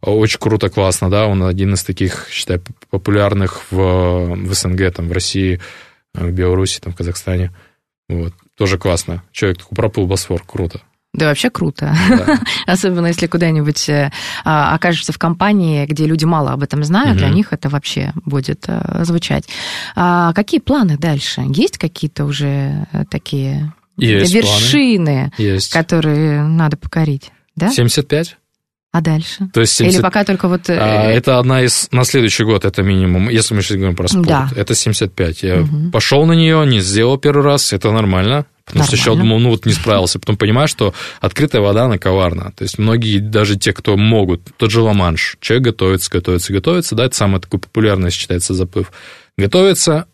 очень 0.00 0.38
круто, 0.38 0.68
классно, 0.68 1.10
да, 1.10 1.26
он 1.26 1.42
один 1.42 1.74
из 1.74 1.82
таких, 1.82 2.28
считай, 2.30 2.60
популярных 2.90 3.62
в, 3.70 4.34
в 4.34 4.54
СНГ, 4.54 4.92
там, 4.92 5.08
в 5.08 5.12
России 5.12 5.60
в 6.12 6.30
Беларуси, 6.30 6.80
там, 6.80 6.92
в 6.92 6.96
Казахстане. 6.96 7.52
Вот. 8.08 8.34
Тоже 8.56 8.78
классно. 8.78 9.24
Человек 9.32 9.58
такой 9.58 9.76
проплыл 9.76 10.06
Босфор, 10.06 10.42
круто. 10.46 10.82
Да, 11.14 11.28
вообще 11.28 11.48
круто. 11.48 11.94
Да. 12.08 12.38
Особенно 12.72 13.06
если 13.06 13.26
куда-нибудь 13.28 13.88
э, 13.88 14.10
а, 14.44 14.74
окажешься 14.74 15.12
в 15.12 15.18
компании, 15.18 15.86
где 15.86 16.06
люди 16.06 16.24
мало 16.24 16.50
об 16.52 16.62
этом 16.62 16.82
знают, 16.84 17.16
для 17.16 17.28
Мгм. 17.28 17.36
них 17.36 17.52
это 17.52 17.68
вообще 17.68 18.12
будет 18.24 18.64
э, 18.66 19.04
звучать. 19.04 19.48
А 19.94 20.32
какие 20.32 20.60
планы 20.60 20.98
дальше? 20.98 21.42
Есть 21.48 21.78
какие-то 21.78 22.24
уже 22.24 22.86
э, 22.92 23.04
такие 23.08 23.72
Есть 23.96 24.34
вершины, 24.34 25.30
Есть. 25.38 25.72
которые 25.72 26.42
надо 26.42 26.76
покорить? 26.76 27.30
Да? 27.54 27.70
75? 27.70 28.36
А 28.92 29.00
дальше? 29.00 29.48
То 29.52 29.60
есть 29.60 29.72
70... 29.74 29.94
Или 29.96 30.02
пока 30.02 30.24
только 30.24 30.46
вот... 30.48 30.68
А, 30.68 31.04
это 31.10 31.38
одна 31.38 31.62
из... 31.62 31.88
На 31.90 32.04
следующий 32.04 32.44
год 32.44 32.64
это 32.64 32.82
минимум, 32.82 33.28
если 33.28 33.54
мы 33.54 33.62
сейчас 33.62 33.76
говорим 33.76 33.96
про 33.96 34.06
спорт. 34.08 34.26
Да. 34.26 34.48
Это 34.56 34.74
75. 34.74 35.42
Я 35.42 35.56
Мгм. 35.56 35.90
пошел 35.90 36.26
на 36.26 36.32
нее, 36.32 36.64
не 36.66 36.80
сделал 36.80 37.18
первый 37.18 37.42
раз, 37.44 37.72
это 37.72 37.90
нормально. 37.92 38.46
Потому 38.66 38.84
что 38.86 38.96
сначала 38.96 39.16
Нормально. 39.16 39.34
думал, 39.36 39.42
ну 39.44 39.50
вот 39.50 39.66
не 39.66 39.72
справился. 39.72 40.18
Потом 40.18 40.36
понимаю, 40.36 40.68
что 40.68 40.94
открытая 41.20 41.60
вода, 41.60 41.84
она 41.84 41.98
коварна. 41.98 42.52
То 42.56 42.62
есть 42.64 42.78
многие, 42.78 43.18
даже 43.18 43.56
те, 43.58 43.72
кто 43.72 43.96
могут, 43.96 44.40
тот 44.56 44.70
же 44.70 44.80
Ла-Манш, 44.80 45.36
человек 45.40 45.64
готовится, 45.66 46.10
готовится, 46.10 46.52
готовится, 46.52 46.94
да, 46.94 47.04
это 47.04 47.14
самый 47.14 47.40
такой 47.40 47.60
популярный 47.60 48.10
считается 48.10 48.54
заплыв. 48.54 48.90
Готовится, 49.36 50.06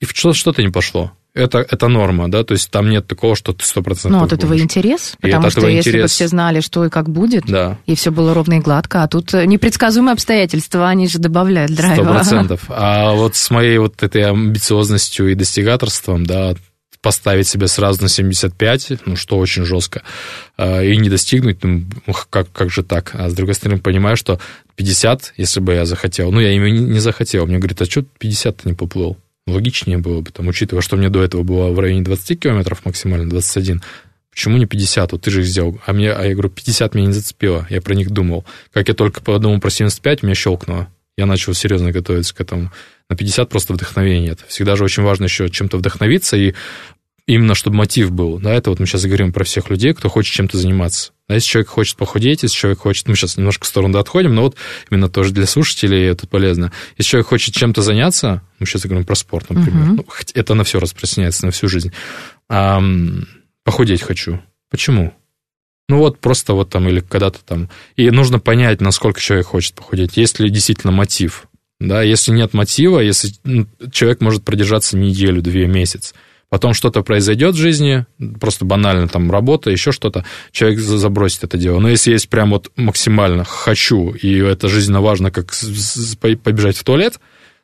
и 0.00 0.04
что-то 0.06 0.62
не 0.62 0.68
пошло. 0.70 1.12
Это, 1.32 1.58
это 1.68 1.88
норма, 1.88 2.30
да, 2.30 2.44
то 2.44 2.52
есть 2.52 2.70
там 2.70 2.88
нет 2.90 3.08
такого, 3.08 3.34
что 3.34 3.52
ты 3.52 3.64
100% 3.64 4.08
Ну, 4.08 4.22
от 4.22 4.32
этого 4.32 4.50
будешь. 4.50 4.62
интерес, 4.62 5.14
И 5.18 5.22
потому 5.22 5.46
от 5.46 5.50
что 5.52 5.62
этого 5.62 5.70
если 5.72 5.90
бы 5.90 5.96
интерес. 5.96 6.10
все 6.12 6.28
знали, 6.28 6.60
что 6.60 6.84
и 6.84 6.90
как 6.90 7.08
будет, 7.10 7.44
Да. 7.46 7.76
и 7.86 7.96
все 7.96 8.12
было 8.12 8.34
ровно 8.34 8.54
и 8.54 8.60
гладко, 8.60 9.02
а 9.02 9.08
тут 9.08 9.34
э, 9.34 9.44
непредсказуемые 9.44 10.12
обстоятельства, 10.12 10.88
они 10.88 11.08
же 11.08 11.18
добавляют 11.18 11.72
драйва. 11.74 12.04
процентов. 12.12 12.60
А 12.68 13.14
вот 13.14 13.34
с 13.34 13.50
моей 13.50 13.78
вот 13.78 14.00
этой 14.04 14.22
амбициозностью 14.30 15.28
и 15.32 15.34
достигаторством, 15.34 16.24
да, 16.24 16.54
поставить 17.04 17.46
себя 17.46 17.68
сразу 17.68 18.00
на 18.00 18.08
75, 18.08 18.92
ну, 19.04 19.14
что 19.14 19.36
очень 19.36 19.66
жестко, 19.66 20.02
а, 20.56 20.82
и 20.82 20.96
не 20.96 21.10
достигнуть, 21.10 21.62
ну, 21.62 21.84
как, 22.30 22.50
как 22.50 22.70
же 22.70 22.82
так? 22.82 23.10
А 23.12 23.28
с 23.28 23.34
другой 23.34 23.54
стороны, 23.54 23.78
понимаю, 23.78 24.16
что 24.16 24.40
50, 24.76 25.34
если 25.36 25.60
бы 25.60 25.74
я 25.74 25.84
захотел, 25.84 26.32
ну, 26.32 26.40
я 26.40 26.50
ими 26.52 26.70
не, 26.70 27.00
захотел, 27.00 27.46
мне 27.46 27.58
говорят, 27.58 27.82
а 27.82 27.84
что 27.84 28.02
50 28.02 28.56
ты 28.56 28.68
не 28.70 28.74
поплыл? 28.74 29.18
Логичнее 29.46 29.98
было 29.98 30.22
бы, 30.22 30.30
там, 30.30 30.48
учитывая, 30.48 30.80
что 30.80 30.96
мне 30.96 31.10
до 31.10 31.22
этого 31.22 31.42
было 31.42 31.70
в 31.70 31.78
районе 31.78 32.02
20 32.02 32.40
километров 32.40 32.86
максимально, 32.86 33.28
21, 33.28 33.82
Почему 34.30 34.56
не 34.56 34.66
50? 34.66 35.12
Вот 35.12 35.22
ты 35.22 35.30
же 35.30 35.42
их 35.42 35.46
сделал. 35.46 35.78
А, 35.86 35.92
мне, 35.92 36.10
а 36.10 36.24
я 36.24 36.32
говорю, 36.32 36.48
50 36.48 36.96
меня 36.96 37.06
не 37.06 37.12
зацепило. 37.12 37.68
Я 37.70 37.80
про 37.80 37.94
них 37.94 38.10
думал. 38.10 38.44
Как 38.72 38.88
я 38.88 38.94
только 38.94 39.20
подумал 39.20 39.60
про 39.60 39.70
75, 39.70 40.24
меня 40.24 40.34
щелкнуло. 40.34 40.88
Я 41.16 41.26
начал 41.26 41.54
серьезно 41.54 41.92
готовиться 41.92 42.34
к 42.34 42.40
этому. 42.40 42.72
На 43.10 43.16
50 43.16 43.48
просто 43.48 43.74
вдохновение 43.74 44.20
нет. 44.20 44.44
Всегда 44.48 44.76
же 44.76 44.84
очень 44.84 45.02
важно 45.02 45.24
еще 45.24 45.48
чем-то 45.50 45.76
вдохновиться, 45.76 46.36
и 46.36 46.54
именно 47.26 47.54
чтобы 47.54 47.76
мотив 47.76 48.12
был. 48.12 48.38
Да, 48.38 48.52
это 48.52 48.70
вот 48.70 48.80
мы 48.80 48.86
сейчас 48.86 49.04
говорим 49.04 49.32
про 49.32 49.44
всех 49.44 49.70
людей, 49.70 49.92
кто 49.94 50.08
хочет 50.08 50.34
чем-то 50.34 50.56
заниматься. 50.58 51.12
А 51.26 51.34
если 51.34 51.48
человек 51.48 51.68
хочет 51.68 51.96
похудеть, 51.96 52.42
если 52.42 52.56
человек 52.56 52.80
хочет... 52.80 53.08
Мы 53.08 53.16
сейчас 53.16 53.36
немножко 53.36 53.64
в 53.64 53.68
сторону 53.68 53.98
отходим, 53.98 54.34
но 54.34 54.42
вот 54.42 54.56
именно 54.90 55.08
тоже 55.08 55.32
для 55.32 55.46
слушателей 55.46 56.06
это 56.06 56.26
полезно. 56.26 56.70
Если 56.98 57.10
человек 57.10 57.28
хочет 57.28 57.54
чем-то 57.54 57.80
заняться, 57.82 58.42
мы 58.58 58.66
сейчас 58.66 58.82
говорим 58.84 59.04
про 59.06 59.14
спорт, 59.14 59.48
например, 59.48 59.84
Мгм. 59.84 59.96
ну, 59.96 60.06
это 60.34 60.54
на 60.54 60.64
все 60.64 60.80
распространяется, 60.80 61.46
на 61.46 61.52
всю 61.52 61.68
жизнь. 61.68 61.92
Ам, 62.48 63.26
похудеть 63.64 64.02
хочу. 64.02 64.42
Почему? 64.70 65.14
Ну 65.88 65.98
вот 65.98 66.18
просто 66.20 66.54
вот 66.54 66.70
там 66.70 66.88
или 66.88 67.00
когда-то 67.00 67.40
там. 67.44 67.68
И 67.96 68.10
нужно 68.10 68.38
понять, 68.38 68.80
насколько 68.80 69.20
человек 69.20 69.46
хочет 69.46 69.74
похудеть. 69.74 70.16
Есть 70.16 70.40
ли 70.40 70.50
действительно 70.50 70.92
мотив. 70.92 71.46
Да, 71.80 72.02
если 72.02 72.32
нет 72.32 72.54
мотива, 72.54 73.00
если 73.00 73.30
ну, 73.42 73.66
человек 73.92 74.20
может 74.20 74.44
продержаться 74.44 74.96
неделю, 74.96 75.42
две, 75.42 75.66
месяц, 75.66 76.14
потом 76.48 76.72
что-то 76.72 77.02
произойдет 77.02 77.54
в 77.54 77.58
жизни, 77.58 78.06
просто 78.40 78.64
банально 78.64 79.08
там 79.08 79.30
работа, 79.30 79.70
еще 79.70 79.90
что-то, 79.90 80.24
человек 80.52 80.78
за- 80.78 80.98
забросит 80.98 81.44
это 81.44 81.58
дело. 81.58 81.80
Но 81.80 81.88
если 81.88 82.12
есть 82.12 82.28
прям 82.28 82.50
вот 82.50 82.70
максимально 82.76 83.44
хочу, 83.44 84.12
и 84.12 84.38
это 84.38 84.68
жизненно 84.68 85.00
важно, 85.00 85.30
как 85.30 85.52
побежать 86.42 86.76
в 86.76 86.84
туалет, 86.84 87.18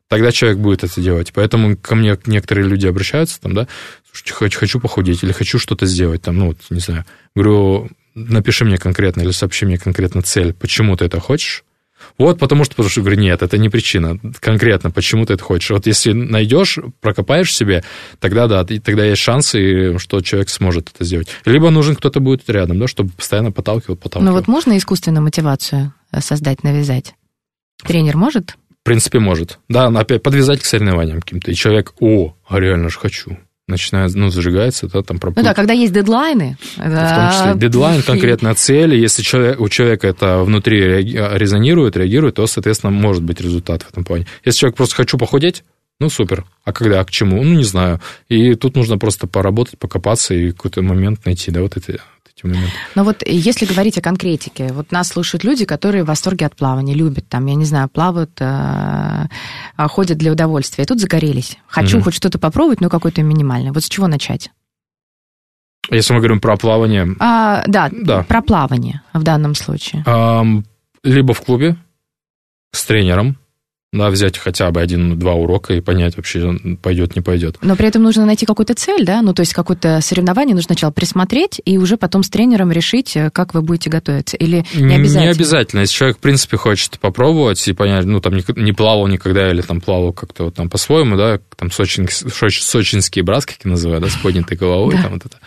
тогда 0.09 0.33
человек 0.33 0.59
будет 0.59 0.83
это 0.83 1.01
делать. 1.01 1.33
Поэтому 1.33 1.77
ко 1.77 1.95
мне 1.95 2.19
некоторые 2.27 2.67
люди 2.67 2.89
обращаются, 2.89 3.41
там, 3.41 3.55
да, 3.55 3.69
слушайте, 4.11 4.33
хочу, 4.35 4.59
хочу 4.59 4.81
похудеть 4.81 5.23
или 5.23 5.31
хочу 5.31 5.61
что-то 5.61 5.87
сделать, 5.87 6.23
там, 6.23 6.37
ну, 6.37 6.47
вот, 6.49 6.59
не 6.71 6.81
знаю. 6.81 7.05
Говорю, 7.37 7.89
напиши 8.17 8.65
мне 8.65 8.77
конкретно 8.77 9.21
или 9.21 9.31
сообщи 9.31 9.67
мне 9.67 9.79
конкретно 9.79 10.23
цель, 10.23 10.53
почему 10.53 10.97
ты 10.97 11.05
это 11.05 11.21
хочешь. 11.21 11.63
Вот, 12.19 12.39
потому 12.39 12.65
что, 12.65 12.75
потому 12.75 12.91
что, 12.91 13.01
говорю, 13.01 13.21
нет, 13.21 13.43
это 13.43 13.59
не 13.59 13.69
причина. 13.69 14.19
Конкретно, 14.41 14.91
почему 14.91 15.27
ты 15.27 15.35
это 15.35 15.43
хочешь. 15.43 15.71
Вот 15.71 15.87
если 15.87 16.13
найдешь, 16.13 16.79
прокопаешь 17.01 17.55
себе, 17.55 17.83
тогда 18.19 18.47
да, 18.47 18.65
тогда 18.65 19.05
есть 19.05 19.23
шансы, 19.23 19.99
что 19.99 20.21
человек 20.21 20.49
сможет 20.49 20.91
это 20.95 21.05
сделать. 21.05 21.29
Либо 21.45 21.71
нужен 21.71 21.97
кто-то 21.97 22.21
будет 22.21 22.49
рядом, 22.49 22.79
да, 22.79 22.87
чтобы 22.87 23.11
постоянно 23.11 23.53
подталкивал, 23.53 23.97
подталкивал. 23.97 24.33
Ну 24.33 24.37
вот 24.37 24.49
можно 24.49 24.77
искусственную 24.77 25.23
мотивацию 25.23 25.93
э, 26.13 26.21
создать, 26.21 26.63
навязать? 26.65 27.15
Тренер 27.83 28.17
может? 28.17 28.57
В 28.81 28.85
принципе, 28.85 29.19
может. 29.19 29.59
Да, 29.69 29.87
опять 29.87 30.23
подвязать 30.23 30.61
к 30.61 30.65
соревнованиям 30.65 31.21
каким-то. 31.21 31.51
И 31.51 31.55
человек, 31.55 31.95
о, 32.01 32.35
а 32.49 32.59
реально 32.59 32.89
же 32.89 32.99
хочу. 32.99 33.39
Начинает, 33.71 34.15
ну, 34.15 34.31
зажигается, 34.31 34.87
да, 34.89 35.03
там 35.03 35.17
Ну 35.17 35.21
проплыть. 35.21 35.45
да, 35.45 35.55
когда 35.55 35.73
есть 35.73 35.93
дедлайны. 35.93 36.57
В 36.77 36.81
том 36.83 37.31
числе 37.33 37.53
дедлайн, 37.57 38.03
конкретная 38.03 38.55
цель. 38.55 38.95
и 38.95 39.01
Если 39.01 39.23
человек, 39.23 39.61
у 39.61 39.69
человека 39.69 40.09
это 40.09 40.39
внутри 40.43 40.81
реаги- 40.81 41.39
резонирует, 41.39 41.97
реагирует, 41.97 42.35
то, 42.35 42.47
соответственно, 42.47 42.91
может 42.91 43.23
быть 43.23 43.41
результат 43.41 43.83
в 43.85 43.91
этом 43.91 44.05
плане. 44.05 44.27
Если 44.45 44.59
человек 44.61 44.77
просто 44.77 44.97
хочу 44.97 45.17
похудеть, 45.19 45.63
ну, 46.01 46.09
супер. 46.11 46.45
А 46.65 46.73
когда, 46.73 47.05
к 47.05 47.11
чему? 47.11 47.43
Ну, 47.45 47.55
не 47.55 47.63
знаю. 47.65 48.01
И 48.29 48.55
тут 48.55 48.75
нужно 48.75 48.99
просто 48.99 49.27
поработать, 49.27 49.79
покопаться 49.79 50.35
и 50.35 50.51
какой-то 50.51 50.83
момент 50.83 51.25
найти, 51.27 51.51
да, 51.51 51.61
вот 51.61 51.77
эти, 51.77 52.01
эти 52.41 52.47
моменты. 52.47 52.73
Но 52.95 53.05
вот 53.05 53.23
если 53.27 53.67
говорить 53.67 53.99
о 53.99 54.03
конкретике, 54.03 54.73
вот 54.73 54.93
нас 54.93 55.09
слушают 55.09 55.45
люди, 55.45 55.65
которые 55.65 56.05
в 56.05 56.07
восторге 56.07 56.47
от 56.47 56.57
плавания, 56.57 56.95
любят 56.95 57.29
там, 57.29 57.47
я 57.47 57.55
не 57.55 57.65
знаю, 57.65 57.89
плавают, 57.89 58.31
э, 58.41 58.45
а, 58.45 59.29
ходят 59.89 60.19
для 60.19 60.33
удовольствия. 60.33 60.85
И 60.85 60.87
тут 60.87 61.01
загорелись. 61.01 61.59
Хочу 61.67 62.01
хоть 62.03 62.15
что-то 62.15 62.39
попробовать, 62.39 62.81
но 62.81 62.89
какое-то 62.89 63.23
минимальное. 63.23 63.73
Вот 63.73 63.85
с 63.85 63.89
чего 63.89 64.07
начать? 64.07 64.51
Если 65.91 66.13
мы 66.13 66.21
говорим 66.21 66.41
про 66.41 66.57
плавание, 66.57 67.09
А, 67.19 67.65
да, 67.67 67.89
Да. 67.91 68.23
про 68.23 68.43
плавание 68.43 69.03
в 69.13 69.23
данном 69.23 69.55
случае. 69.55 70.03
ам, 70.07 70.65
либо 71.03 71.35
в 71.35 71.41
клубе 71.41 71.77
с 72.73 72.85
тренером, 72.85 73.37
да, 73.93 74.09
взять 74.11 74.39
хотя 74.39 74.71
бы 74.71 74.81
один-два 74.81 75.35
урока 75.35 75.75
и 75.75 75.81
понять 75.81 76.17
вообще, 76.17 76.57
пойдет, 76.81 77.17
не 77.17 77.23
пойдет. 77.23 77.59
Но 77.61 77.75
при 77.75 77.89
этом 77.89 78.05
нужно 78.05 78.25
найти 78.25 78.47
какую-то 78.47 78.75
цель, 78.75 79.05
да? 79.05 79.21
Ну, 79.21 79.35
то 79.35 79.41
есть 79.41 79.53
какое-то 79.53 80.01
соревнование 80.01 80.55
нужно 80.55 80.69
сначала 80.69 80.93
присмотреть 80.93 81.61
и 81.65 81.77
уже 81.77 81.97
потом 81.97 82.23
с 82.23 82.31
тренером 82.31 82.71
решить, 82.71 83.17
э, 83.17 83.31
как 83.31 83.53
вы 83.53 83.63
будете 83.63 83.91
готовиться. 83.91 84.37
Или 84.37 84.65
не 84.75 84.95
обязательно? 84.95 85.25
Не 85.25 85.29
обязательно. 85.31 85.81
Если 85.81 85.95
человек, 85.95 86.19
в 86.19 86.21
принципе, 86.21 86.57
хочет 86.57 87.01
попробовать 87.01 87.67
и 87.67 87.73
понять, 87.73 88.05
ну, 88.05 88.21
там, 88.21 88.35
не, 88.35 88.45
не 88.63 88.73
плавал 88.73 89.09
никогда 89.09 89.51
или 89.51 89.61
там 89.61 89.81
плавал 89.81 90.13
как-то 90.13 90.45
вот 90.45 90.55
там 90.55 90.71
по-своему, 90.71 91.17
да, 91.17 91.41
там 91.57 91.73
сочин, 91.73 92.07
соч- 92.07 92.61
сочинский 92.61 93.23
брас, 93.23 93.45
как 93.45 93.57
я 93.65 93.73
называю, 93.73 94.01
да, 94.01 94.09
с 94.09 94.17
поднятой 94.17 94.57
головой, 94.57 94.95
там 95.03 95.15
вот 95.15 95.27
это. 95.27 95.39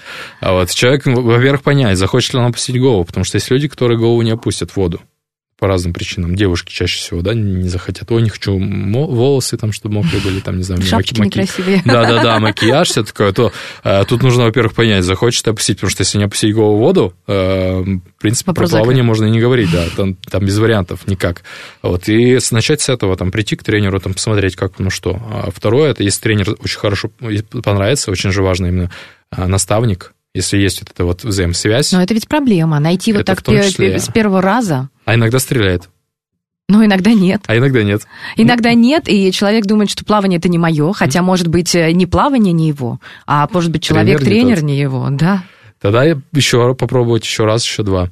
А 0.42 0.52
вот 0.52 0.70
человек, 0.70 1.06
во-первых, 1.06 1.64
понять, 1.64 1.98
захочет 1.98 2.34
ли 2.34 2.40
он 2.40 2.48
опустить 2.48 2.78
голову, 2.78 3.06
потому 3.06 3.24
что 3.24 3.38
есть 3.38 3.50
люди, 3.50 3.70
которые 3.70 3.98
голову 3.98 4.22
не 4.22 4.32
опустят 4.32 4.72
в 4.72 4.78
воду 4.78 5.00
по 5.58 5.68
разным 5.68 5.94
причинам. 5.94 6.36
Девушки 6.36 6.74
чаще 6.74 6.98
всего, 6.98 7.22
да, 7.22 7.34
не 7.34 7.70
захотят. 7.70 8.12
Ой, 8.12 8.22
не 8.22 8.30
хочу 8.30 8.58
волосы 8.58 9.58
там, 9.58 9.72
чтобы 9.72 9.96
мокрые 9.96 10.22
были, 10.22 10.40
там, 10.40 10.58
не 10.58 10.64
знаю, 10.64 10.80
мне 10.82 10.90
Шапочки 10.90 11.20
маки- 11.20 11.26
некрасивые. 11.28 11.82
да-да-да, 11.86 12.40
макияж, 12.42 12.90
все 12.90 13.04
такое, 13.04 13.32
то 13.34 13.52
э, 13.84 14.04
тут 14.08 14.24
нужно, 14.24 14.46
во-первых, 14.46 14.74
понять, 14.74 15.04
захочет 15.04 15.48
опустить, 15.48 15.78
потому 15.78 15.92
что 15.92 16.02
если 16.02 16.18
не 16.18 16.24
опустить 16.26 16.54
голову 16.54 16.78
в 16.78 16.80
воду, 16.80 17.14
э, 17.28 17.82
в 17.82 18.22
принципе, 18.22 18.50
Вопрос 18.52 18.72
про 18.72 18.78
плавание 18.78 19.04
закрыт. 19.04 19.08
можно 19.08 19.26
и 19.26 19.30
не 19.30 19.40
говорить, 19.40 19.72
да, 19.72 19.86
там, 19.96 20.16
там 20.16 20.46
без 20.46 20.58
вариантов 20.58 21.08
никак. 21.08 21.44
Вот, 21.82 22.10
и 22.10 22.40
начать 22.52 22.82
с 22.82 22.90
этого, 22.90 23.16
там, 23.16 23.32
прийти 23.32 23.56
к 23.56 23.64
тренеру, 23.64 24.00
там, 24.00 24.14
посмотреть, 24.14 24.56
как, 24.56 24.80
ну, 24.80 24.90
что. 24.90 25.22
А 25.32 25.52
второе, 25.54 25.92
это 25.92 26.04
если 26.04 26.22
тренер 26.22 26.56
очень 26.60 26.80
хорошо 26.80 27.10
понравится, 27.64 28.12
очень 28.12 28.32
же 28.32 28.44
важно 28.44 28.68
именно 28.68 28.92
а, 29.30 29.48
наставник, 29.48 30.13
если 30.34 30.58
есть 30.58 30.82
вот 30.82 30.90
эта 30.92 31.06
вот 31.06 31.24
взаимосвязь, 31.24 31.92
Но 31.92 32.02
это 32.02 32.14
ведь 32.14 32.28
проблема. 32.28 32.80
Найти 32.80 33.12
вот 33.14 33.22
Это 33.22 33.34
так 33.34 33.40
в 33.42 33.44
том 33.44 33.56
пе- 33.56 33.64
числе. 33.64 34.00
с 34.00 34.08
первого 34.08 34.42
раза, 34.42 34.90
а 35.06 35.16
иногда 35.16 35.40
стреляет, 35.40 35.90
ну, 36.70 36.84
иногда 36.84 37.14
нет. 37.14 37.42
а 37.48 37.58
иногда 37.58 37.84
нет. 37.84 38.04
Иногда 38.38 38.74
нет, 38.74 39.08
и 39.08 39.32
человек 39.32 39.66
думает, 39.66 39.90
что 39.92 40.06
плавание 40.06 40.40
это 40.40 40.50
не 40.50 40.58
мое, 40.58 40.92
хотя, 40.94 41.22
может 41.22 41.48
быть, 41.48 41.76
э, 41.76 41.92
не 41.92 42.06
плавание 42.08 42.54
не 42.54 42.68
его, 42.68 43.00
а 43.28 43.48
может 43.52 43.70
быть, 43.72 43.86
Тренер 43.88 44.04
не 44.06 44.12
человек-тренер 44.14 44.56
тот. 44.58 44.64
не 44.66 44.80
его, 44.80 45.08
да. 45.12 45.44
Тогда 45.82 46.04
еще 46.06 46.74
попробовать 46.74 47.26
еще 47.26 47.44
раз, 47.44 47.64
еще 47.66 47.84
два 47.84 48.10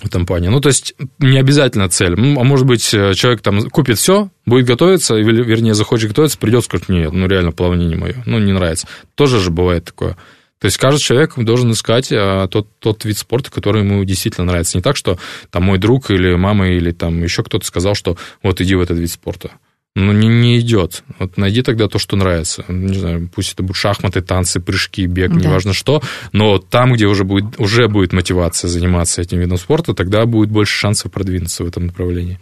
в 0.00 0.04
этом 0.06 0.24
плане. 0.26 0.50
Ну, 0.50 0.60
то 0.60 0.68
есть, 0.68 0.94
не 1.18 1.38
обязательно 1.38 1.88
цель. 1.88 2.14
Ну, 2.14 2.38
а 2.38 2.44
может 2.44 2.66
быть, 2.66 2.92
э, 2.94 3.14
человек 3.14 3.40
там 3.40 3.68
купит 3.70 3.98
все, 3.98 4.28
будет 4.46 4.66
готовиться, 4.66 5.14
вернее, 5.16 5.74
захочет 5.74 6.08
готовиться, 6.10 6.38
придет, 6.38 6.64
скажет, 6.64 6.88
нет, 6.90 7.10
ну, 7.12 7.26
реально, 7.26 7.50
плавание 7.50 7.88
не 7.88 7.96
мое, 7.96 8.22
ну, 8.26 8.38
не 8.38 8.52
нравится. 8.52 8.86
Тоже 9.16 9.40
же 9.40 9.50
бывает 9.50 9.86
такое. 9.86 10.16
То 10.60 10.66
есть 10.66 10.76
каждый 10.76 11.00
человек 11.00 11.32
должен 11.36 11.72
искать 11.72 12.10
а, 12.12 12.46
тот, 12.48 12.68
тот 12.78 13.04
вид 13.06 13.16
спорта, 13.16 13.50
который 13.50 13.82
ему 13.82 14.04
действительно 14.04 14.46
нравится. 14.46 14.76
Не 14.76 14.82
так, 14.82 14.96
что 14.96 15.18
там 15.50 15.64
мой 15.64 15.78
друг 15.78 16.10
или 16.10 16.34
мама 16.34 16.68
или 16.68 16.92
там 16.92 17.22
еще 17.22 17.42
кто-то 17.42 17.64
сказал, 17.66 17.94
что 17.94 18.16
вот 18.42 18.60
иди 18.60 18.74
в 18.74 18.80
этот 18.80 18.98
вид 18.98 19.10
спорта. 19.10 19.52
ну, 19.96 20.12
не, 20.12 20.28
не 20.28 20.60
идет. 20.60 21.02
Вот 21.18 21.36
найди 21.38 21.62
тогда 21.62 21.88
то, 21.88 21.98
что 21.98 22.14
нравится. 22.16 22.64
Не 22.68 22.94
знаю, 22.98 23.30
пусть 23.34 23.54
это 23.54 23.62
будут 23.62 23.76
шахматы, 23.76 24.20
танцы, 24.20 24.60
прыжки, 24.60 25.06
бег, 25.06 25.30
Да. 25.32 25.40
неважно 25.48 25.72
что, 25.72 26.02
но 26.32 26.58
там, 26.58 26.92
где 26.92 27.06
уже 27.06 27.24
будет, 27.24 27.58
уже 27.58 27.88
будет 27.88 28.12
мотивация 28.12 28.68
заниматься 28.68 29.22
этим 29.22 29.38
видом 29.40 29.56
спорта, 29.58 29.94
тогда 29.94 30.26
будет 30.26 30.50
больше 30.50 30.76
шансов 30.76 31.10
продвинуться 31.10 31.64
в 31.64 31.68
этом 31.68 31.86
направлении. 31.86 32.38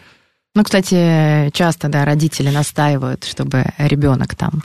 Ну, 0.55 0.65
кстати, 0.65 1.51
часто, 1.53 1.89
да, 1.89 2.05
родители 2.05 2.51
настаивают, 2.51 3.25
чтобы 3.25 3.65
ребенок 3.79 4.35
там 4.35 4.63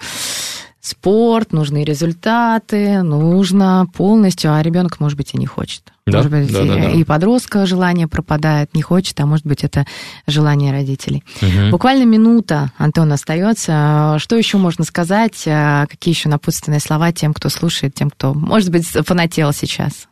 спорт, 0.83 1.53
нужны 1.53 1.85
результаты, 1.85 3.03
нужно 3.03 3.87
полностью, 3.95 4.53
а 4.53 4.61
ребенок, 4.61 4.99
может 4.99 5.17
быть, 5.17 5.33
и 5.33 5.37
не 5.37 5.45
хочет. 5.45 5.93
Да, 6.05 6.17
может 6.17 6.31
быть, 6.31 6.51
да, 6.51 6.61
и, 6.61 6.67
да, 6.67 6.75
да. 6.75 6.89
и 6.91 7.03
подростка 7.05 7.65
желание 7.65 8.09
пропадает, 8.09 8.75
не 8.75 8.81
хочет, 8.81 9.17
а 9.21 9.25
может 9.25 9.45
быть, 9.45 9.63
это 9.63 9.85
желание 10.27 10.73
родителей. 10.73 11.23
Мгм. 11.41 11.71
Буквально 11.71 12.03
минута, 12.03 12.73
Антон, 12.77 13.13
остается. 13.13 14.17
Что 14.19 14.35
еще 14.35 14.57
можно 14.57 14.83
сказать? 14.83 15.45
А 15.47 15.85
Какие 15.85 16.13
еще 16.13 16.27
напутственные 16.27 16.81
слова 16.81 17.13
тем, 17.13 17.33
кто 17.33 17.47
слушает, 17.47 17.93
тем, 17.93 18.09
кто, 18.09 18.33
может 18.33 18.69
быть, 18.69 18.85
фанател 18.85 19.53
сейчас? 19.53 20.09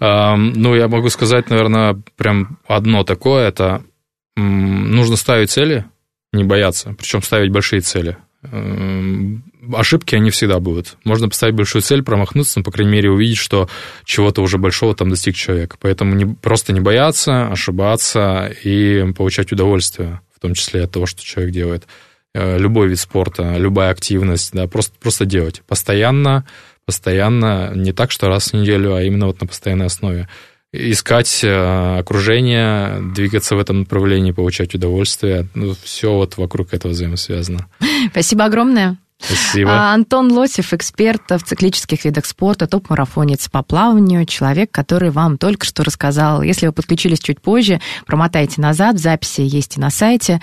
Ну, 0.00 0.74
я 0.74 0.88
могу 0.88 1.10
сказать, 1.10 1.50
наверное, 1.50 2.00
прям 2.16 2.58
одно 2.66 3.02
такое, 3.04 3.48
это 3.48 3.82
нужно 4.36 5.16
ставить 5.16 5.50
цели, 5.50 5.84
не 6.32 6.44
бояться, 6.44 6.94
причем 6.98 7.22
ставить 7.22 7.50
большие 7.50 7.80
цели. 7.80 8.16
М, 8.52 9.44
Ошибки, 9.72 10.14
они 10.14 10.30
всегда 10.30 10.58
будут. 10.60 10.96
Можно 11.04 11.28
поставить 11.28 11.54
большую 11.54 11.80
цель, 11.82 12.02
промахнуться, 12.02 12.58
но, 12.58 12.64
по 12.64 12.70
крайней 12.70 12.92
мере, 12.92 13.10
увидеть, 13.10 13.38
что 13.38 13.68
чего-то 14.04 14.42
уже 14.42 14.58
большого 14.58 14.94
там 14.94 15.08
достиг 15.08 15.36
человек. 15.36 15.76
Поэтому 15.80 16.14
не, 16.14 16.26
просто 16.26 16.72
не 16.74 16.80
бояться, 16.80 17.48
ошибаться 17.48 18.52
и 18.62 19.12
получать 19.16 19.52
удовольствие, 19.52 20.20
в 20.36 20.40
том 20.40 20.54
числе 20.54 20.84
от 20.84 20.90
того, 20.90 21.06
что 21.06 21.22
человек 21.24 21.54
делает. 21.54 21.86
Э, 22.34 22.58
Любой 22.58 22.88
вид 22.88 22.98
спорта, 22.98 23.56
любая 23.56 23.90
активность, 23.90 24.52
да, 24.52 24.66
просто, 24.66 24.94
просто 25.00 25.24
делать. 25.24 25.62
Постоянно, 25.66 26.44
постоянно, 26.84 27.72
не 27.74 27.92
так, 27.92 28.10
что 28.10 28.28
раз 28.28 28.52
в 28.52 28.56
неделю, 28.56 28.94
а 28.94 29.02
именно 29.02 29.26
вот 29.26 29.40
на 29.40 29.46
постоянной 29.46 29.86
основе. 29.86 30.28
Искать 30.76 31.44
э, 31.44 31.98
окружение, 32.00 33.00
двигаться 33.14 33.54
в 33.54 33.60
этом 33.60 33.80
направлении, 33.80 34.32
получать 34.32 34.74
удовольствие. 34.74 35.46
Ну, 35.54 35.74
все 35.84 36.12
вот 36.12 36.36
вокруг 36.36 36.74
этого 36.74 36.90
взаимосвязано. 36.90 37.68
Спасибо 38.10 38.44
огромное. 38.44 38.96
Спасибо. 39.18 39.70
А, 39.70 39.94
Антон 39.94 40.32
Лосев, 40.32 40.72
эксперт 40.72 41.22
в 41.30 41.42
циклических 41.42 42.04
видах 42.04 42.26
спорта, 42.26 42.66
топ-марафонец 42.66 43.48
по 43.48 43.62
плаванию, 43.62 44.26
человек, 44.26 44.72
который 44.72 45.10
вам 45.10 45.38
только 45.38 45.64
что 45.64 45.84
рассказал. 45.84 46.42
Если 46.42 46.66
вы 46.66 46.72
подключились 46.72 47.20
чуть 47.20 47.40
позже, 47.40 47.80
промотайте 48.04 48.60
назад, 48.60 48.98
записи 48.98 49.42
есть 49.42 49.76
и 49.76 49.80
на 49.80 49.90
сайте. 49.90 50.40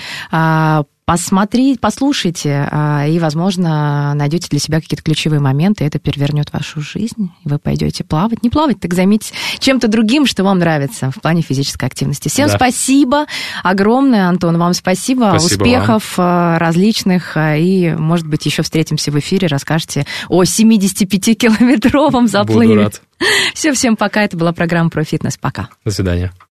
А, 1.11 1.17
Посмотрите, 1.21 1.77
послушайте, 1.79 2.67
а, 2.71 3.05
и, 3.05 3.19
возможно, 3.19 4.13
найдете 4.15 4.47
для 4.49 4.59
себя 4.59 4.79
какие-то 4.79 5.03
ключевые 5.03 5.39
моменты, 5.39 5.83
и 5.83 5.87
это 5.87 5.99
перевернет 5.99 6.51
вашу 6.53 6.81
жизнь, 6.81 7.31
и 7.43 7.49
вы 7.49 7.59
пойдете 7.59 8.03
плавать. 8.03 8.43
Не 8.43 8.49
плавать, 8.49 8.79
так 8.79 8.93
займитесь 8.93 9.33
чем-то 9.59 9.87
другим, 9.87 10.25
что 10.25 10.43
вам 10.43 10.59
нравится 10.59 11.11
в 11.11 11.21
плане 11.21 11.41
физической 11.41 11.85
активности. 11.85 12.29
Всем 12.29 12.47
Да. 12.47 12.55
спасибо 12.55 13.25
огромное, 13.61 14.29
Антон, 14.29 14.57
вам 14.57 14.73
спасибо. 14.73 15.35
Спасибо 15.37 15.63
Успехов 15.63 16.13
э, 16.17 16.57
различных, 16.57 17.35
э, 17.35 17.59
и, 17.59 17.91
может 17.93 18.27
быть, 18.27 18.45
еще 18.45 18.63
встретимся 18.63 19.11
в 19.11 19.19
эфире, 19.19 19.47
расскажете 19.47 20.05
о 20.29 20.43
75-километровом 20.43 22.11
Буду 22.11 22.27
заплыве. 22.27 22.83
рад. 22.83 23.01
Все, 23.53 23.73
всем 23.73 23.95
пока. 23.95 24.23
Это 24.23 24.37
была 24.37 24.53
программа 24.53 24.89
про 24.89 25.03
фитнес. 25.03 25.37
Пока. 25.37 25.69
До 25.85 25.91
свидания. 25.91 26.31